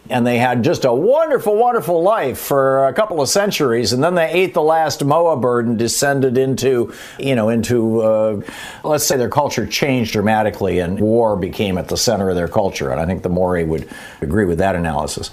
and 0.09 0.25
they 0.25 0.37
had 0.37 0.63
just 0.63 0.85
a 0.85 0.93
wonderful, 0.93 1.55
wonderful 1.55 2.01
life 2.01 2.37
for 2.37 2.87
a 2.87 2.93
couple 2.93 3.21
of 3.21 3.29
centuries, 3.29 3.93
and 3.93 4.03
then 4.03 4.15
they 4.15 4.29
ate 4.29 4.53
the 4.53 4.61
last 4.61 5.03
moa 5.03 5.37
bird 5.37 5.67
and 5.67 5.77
descended 5.77 6.37
into, 6.37 6.93
you 7.19 7.35
know, 7.35 7.49
into, 7.49 8.01
uh, 8.01 8.41
let's 8.83 9.05
say 9.05 9.17
their 9.17 9.29
culture 9.29 9.65
changed 9.65 10.13
dramatically, 10.13 10.79
and 10.79 10.99
war 10.99 11.35
became 11.35 11.77
at 11.77 11.87
the 11.87 11.97
center 11.97 12.29
of 12.29 12.35
their 12.35 12.47
culture, 12.47 12.91
and 12.91 12.99
I 12.99 13.05
think 13.05 13.23
the 13.23 13.29
Maori 13.29 13.63
would 13.63 13.89
agree 14.21 14.45
with 14.45 14.59
that 14.59 14.75
analysis. 14.75 15.31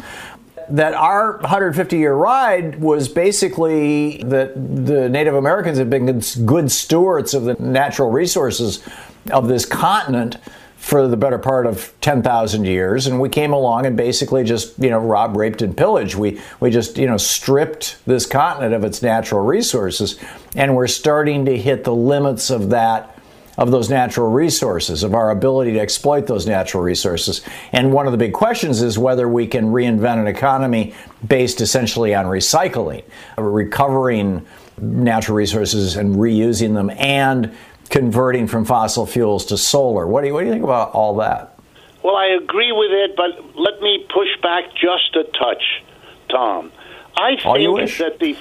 That 0.70 0.94
our 0.94 1.38
150 1.38 1.98
year 1.98 2.14
ride 2.14 2.80
was 2.80 3.08
basically 3.08 4.22
that 4.24 4.54
the 4.54 5.10
Native 5.10 5.34
Americans 5.34 5.76
have 5.76 5.90
been 5.90 6.20
good 6.46 6.72
stewards 6.72 7.34
of 7.34 7.44
the 7.44 7.54
natural 7.54 8.10
resources 8.10 8.82
of 9.30 9.46
this 9.46 9.66
continent 9.66 10.38
for 10.84 11.08
the 11.08 11.16
better 11.16 11.38
part 11.38 11.64
of 11.64 11.94
10,000 12.02 12.66
years 12.66 13.06
and 13.06 13.18
we 13.18 13.30
came 13.30 13.54
along 13.54 13.86
and 13.86 13.96
basically 13.96 14.44
just 14.44 14.78
you 14.78 14.90
know 14.90 14.98
robbed 14.98 15.34
raped 15.34 15.62
and 15.62 15.74
pillaged. 15.74 16.14
We 16.14 16.42
we 16.60 16.68
just 16.68 16.98
you 16.98 17.06
know 17.06 17.16
stripped 17.16 17.96
this 18.04 18.26
continent 18.26 18.74
of 18.74 18.84
its 18.84 19.00
natural 19.00 19.42
resources 19.46 20.20
and 20.54 20.76
we're 20.76 20.86
starting 20.86 21.46
to 21.46 21.56
hit 21.56 21.84
the 21.84 21.94
limits 21.94 22.50
of 22.50 22.68
that 22.68 23.18
of 23.56 23.70
those 23.70 23.88
natural 23.88 24.30
resources 24.30 25.02
of 25.02 25.14
our 25.14 25.30
ability 25.30 25.72
to 25.72 25.78
exploit 25.78 26.26
those 26.26 26.46
natural 26.46 26.82
resources. 26.82 27.40
And 27.72 27.90
one 27.90 28.04
of 28.04 28.12
the 28.12 28.18
big 28.18 28.34
questions 28.34 28.82
is 28.82 28.98
whether 28.98 29.26
we 29.26 29.46
can 29.46 29.72
reinvent 29.72 30.20
an 30.20 30.26
economy 30.26 30.92
based 31.26 31.62
essentially 31.62 32.14
on 32.14 32.26
recycling 32.26 33.04
recovering 33.38 34.44
natural 34.78 35.38
resources 35.38 35.96
and 35.96 36.16
reusing 36.16 36.74
them 36.74 36.90
and 36.90 37.56
converting 37.90 38.46
from 38.46 38.64
fossil 38.64 39.06
fuels 39.06 39.46
to 39.46 39.58
solar. 39.58 40.06
What 40.06 40.22
do 40.22 40.28
you, 40.28 40.34
what 40.34 40.40
do 40.40 40.46
you 40.46 40.52
think 40.52 40.64
about 40.64 40.92
all 40.92 41.16
that? 41.16 41.58
Well, 42.02 42.16
I 42.16 42.26
agree 42.26 42.72
with 42.72 42.90
it, 42.90 43.16
but 43.16 43.56
let 43.58 43.80
me 43.80 44.06
push 44.12 44.28
back 44.42 44.64
just 44.74 45.16
a 45.16 45.24
touch, 45.38 45.82
Thom. 46.30 46.70
I 47.16 47.36
think 47.36 47.96
that 47.98 48.18
the 48.18 48.36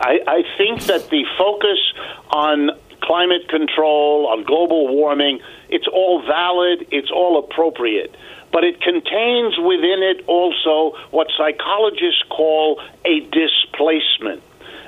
I, 0.00 0.18
I 0.26 0.42
think 0.58 0.82
that 0.84 1.08
the 1.10 1.24
focus 1.38 1.78
on 2.30 2.70
climate 3.00 3.48
control, 3.48 4.26
on 4.26 4.44
global 4.44 4.88
warming, 4.88 5.40
it's 5.68 5.86
all 5.86 6.22
valid, 6.22 6.88
it's 6.90 7.10
all 7.10 7.38
appropriate. 7.38 8.14
But 8.52 8.64
it 8.64 8.80
contains 8.80 9.58
within 9.58 10.02
it 10.02 10.24
also 10.26 10.96
what 11.10 11.28
psychologists 11.36 12.22
call 12.28 12.80
a 13.04 13.20
displacement 13.20 14.42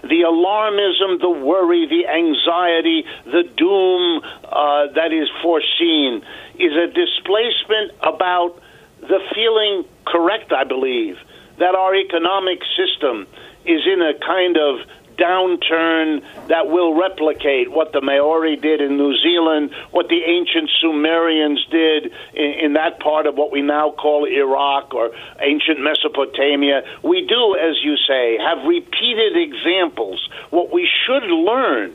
the 0.08 0.22
alarmism, 0.22 1.20
the 1.20 1.30
worry, 1.30 1.86
the 1.86 2.06
anxiety, 2.06 3.04
the 3.24 3.44
doom 3.56 4.22
uh, 4.44 4.92
that 4.94 5.12
is 5.12 5.28
foreseen 5.42 6.22
is 6.58 6.72
a 6.72 6.86
displacement 6.86 7.92
about 8.02 8.60
the 9.00 9.20
feeling 9.34 9.84
correct, 10.06 10.52
I 10.52 10.64
believe, 10.64 11.18
that 11.58 11.74
our 11.74 11.94
economic 11.94 12.60
system 12.76 13.26
is 13.64 13.82
in 13.86 14.00
a 14.02 14.14
kind 14.18 14.56
of 14.56 14.80
downturn 15.18 16.22
that 16.48 16.68
will 16.68 16.98
replicate 16.98 17.70
what 17.70 17.92
the 17.92 18.00
Maori 18.00 18.56
did 18.56 18.80
in 18.80 18.96
New 18.96 19.16
Zealand, 19.22 19.74
what 19.90 20.08
the 20.08 20.22
ancient 20.22 20.70
Sumerians 20.80 21.64
did 21.70 22.12
in, 22.34 22.52
in, 22.64 22.72
that 22.74 23.00
part 23.00 23.26
of 23.26 23.36
what 23.36 23.52
we 23.52 23.62
now 23.62 23.90
call 23.90 24.26
Iraq 24.26 24.94
or 24.94 25.10
ancient 25.40 25.80
Mesopotamia. 25.80 26.82
We 27.02 27.26
do, 27.26 27.56
as 27.56 27.76
you 27.82 27.96
say, 28.08 28.38
have 28.38 28.66
repeated 28.66 29.36
examples. 29.36 30.28
What 30.50 30.72
we 30.72 30.88
should 31.06 31.24
learn 31.24 31.90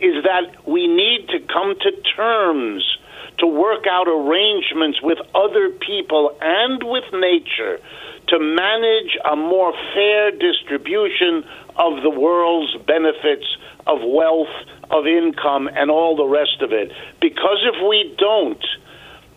is 0.00 0.24
that 0.24 0.66
we 0.66 0.88
need 0.88 1.28
to 1.28 1.38
come 1.40 1.74
to 1.78 1.92
terms 2.16 2.84
to 3.38 3.46
work 3.46 3.86
out 3.90 4.08
arrangements 4.08 5.00
with 5.02 5.18
other 5.34 5.70
people 5.70 6.36
and 6.40 6.82
with 6.82 7.04
nature 7.12 7.78
to 8.28 8.38
manage 8.38 9.18
a 9.30 9.36
more 9.36 9.72
fair 9.94 10.30
distribution 10.30 11.44
of 11.76 12.02
the 12.02 12.10
world's 12.10 12.76
benefits 12.86 13.46
of 13.86 13.98
wealth, 14.04 14.52
of 14.90 15.06
income, 15.06 15.68
and 15.68 15.90
all 15.90 16.16
the 16.16 16.26
rest 16.26 16.62
of 16.62 16.72
it. 16.72 16.92
Because 17.20 17.58
if 17.64 17.88
we 17.88 18.14
don't, 18.18 18.64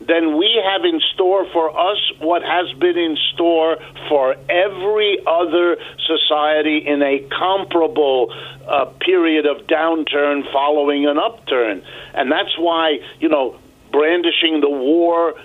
then 0.01 0.37
we 0.37 0.61
have 0.63 0.83
in 0.83 0.99
store 1.13 1.45
for 1.51 1.69
us 1.69 1.97
what 2.19 2.43
has 2.43 2.71
been 2.79 2.97
in 2.97 3.17
store 3.33 3.77
for 4.09 4.35
every 4.49 5.19
other 5.25 5.77
society 6.05 6.77
in 6.85 7.01
a 7.01 7.19
comparable 7.29 8.33
uh, 8.67 8.85
period 8.99 9.45
of 9.45 9.65
downturn 9.67 10.43
following 10.51 11.07
an 11.07 11.17
upturn. 11.17 11.83
And 12.13 12.31
that's 12.31 12.57
why, 12.57 12.99
you 13.19 13.29
know, 13.29 13.57
brandishing 13.91 14.61
the 14.61 14.69
war 14.69 15.35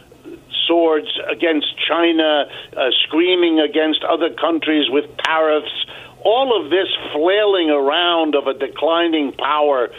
swords 0.67 1.09
against 1.31 1.69
China, 1.89 2.51
uh, 2.77 2.91
screaming 3.07 3.61
against 3.61 4.05
other 4.05 4.31
countries 4.35 4.91
with 4.91 5.05
tariffs, 5.19 5.87
all 6.25 6.61
of 6.61 6.71
this 6.71 6.89
flailing 7.13 7.71
around 7.71 8.35
of 8.35 8.47
a 8.47 8.55
declining 8.55 9.33
power 9.33 9.91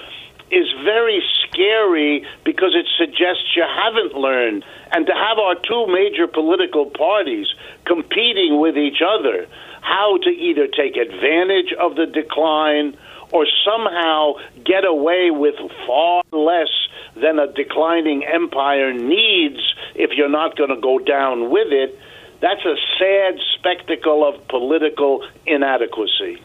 is 0.51 0.67
very 0.83 1.23
scary 1.47 2.25
because 2.43 2.75
it 2.75 2.85
suggests 2.97 3.55
you 3.55 3.63
haven't 3.63 4.13
learned. 4.13 4.65
And 4.91 5.05
to 5.07 5.13
have 5.13 5.39
our 5.39 5.55
two 5.55 5.87
major 5.87 6.27
political 6.27 6.89
parties 6.89 7.47
competing 7.85 8.59
with 8.59 8.77
each 8.77 9.01
other, 9.01 9.47
how 9.81 10.17
to 10.23 10.29
either 10.29 10.67
take 10.67 10.97
advantage 10.97 11.73
of 11.79 11.95
the 11.95 12.05
decline 12.05 12.97
or 13.31 13.47
somehow 13.65 14.33
get 14.65 14.83
away 14.83 15.31
with 15.31 15.55
far 15.87 16.21
less 16.31 16.69
than 17.15 17.39
a 17.39 17.47
declining 17.47 18.23
empire 18.25 18.93
needs 18.93 19.59
if 19.95 20.11
you're 20.15 20.29
not 20.29 20.57
going 20.57 20.69
to 20.69 20.79
go 20.79 20.99
down 20.99 21.49
with 21.49 21.71
it, 21.71 21.97
that's 22.41 22.65
a 22.65 22.75
sad 22.99 23.39
spectacle 23.55 24.27
of 24.27 24.47
political 24.47 25.25
inadequacy. 25.45 26.41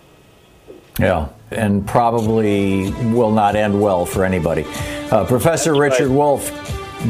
Yeah, 0.98 1.28
and 1.50 1.86
probably 1.86 2.90
will 3.12 3.32
not 3.32 3.56
end 3.56 3.80
well 3.80 4.06
for 4.06 4.24
anybody. 4.24 4.64
Uh, 5.10 5.24
Professor 5.26 5.72
That's 5.72 5.80
Richard 5.80 6.08
right. 6.08 6.16
Wolff, 6.16 6.50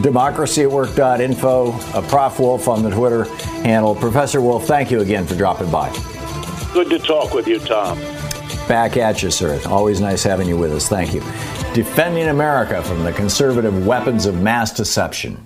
democracyatwork.info, 0.02 1.72
uh, 1.72 2.08
Prof. 2.08 2.40
Wolff 2.40 2.68
on 2.68 2.82
the 2.82 2.90
Twitter 2.90 3.24
handle. 3.62 3.94
Professor 3.94 4.40
Wolff, 4.40 4.66
thank 4.66 4.90
you 4.90 5.00
again 5.00 5.26
for 5.26 5.34
dropping 5.36 5.70
by. 5.70 5.90
Good 6.72 6.90
to 6.90 6.98
talk 6.98 7.32
with 7.32 7.46
you, 7.46 7.58
Thom. 7.60 7.98
Back 8.68 8.96
at 8.96 9.22
you, 9.22 9.30
sir. 9.30 9.60
Always 9.66 10.00
nice 10.00 10.24
having 10.24 10.48
you 10.48 10.56
with 10.56 10.72
us. 10.72 10.88
Thank 10.88 11.14
you. 11.14 11.20
Defending 11.72 12.28
America 12.28 12.82
from 12.82 13.04
the 13.04 13.12
conservative 13.12 13.86
weapons 13.86 14.26
of 14.26 14.40
mass 14.42 14.72
deception. 14.72 15.45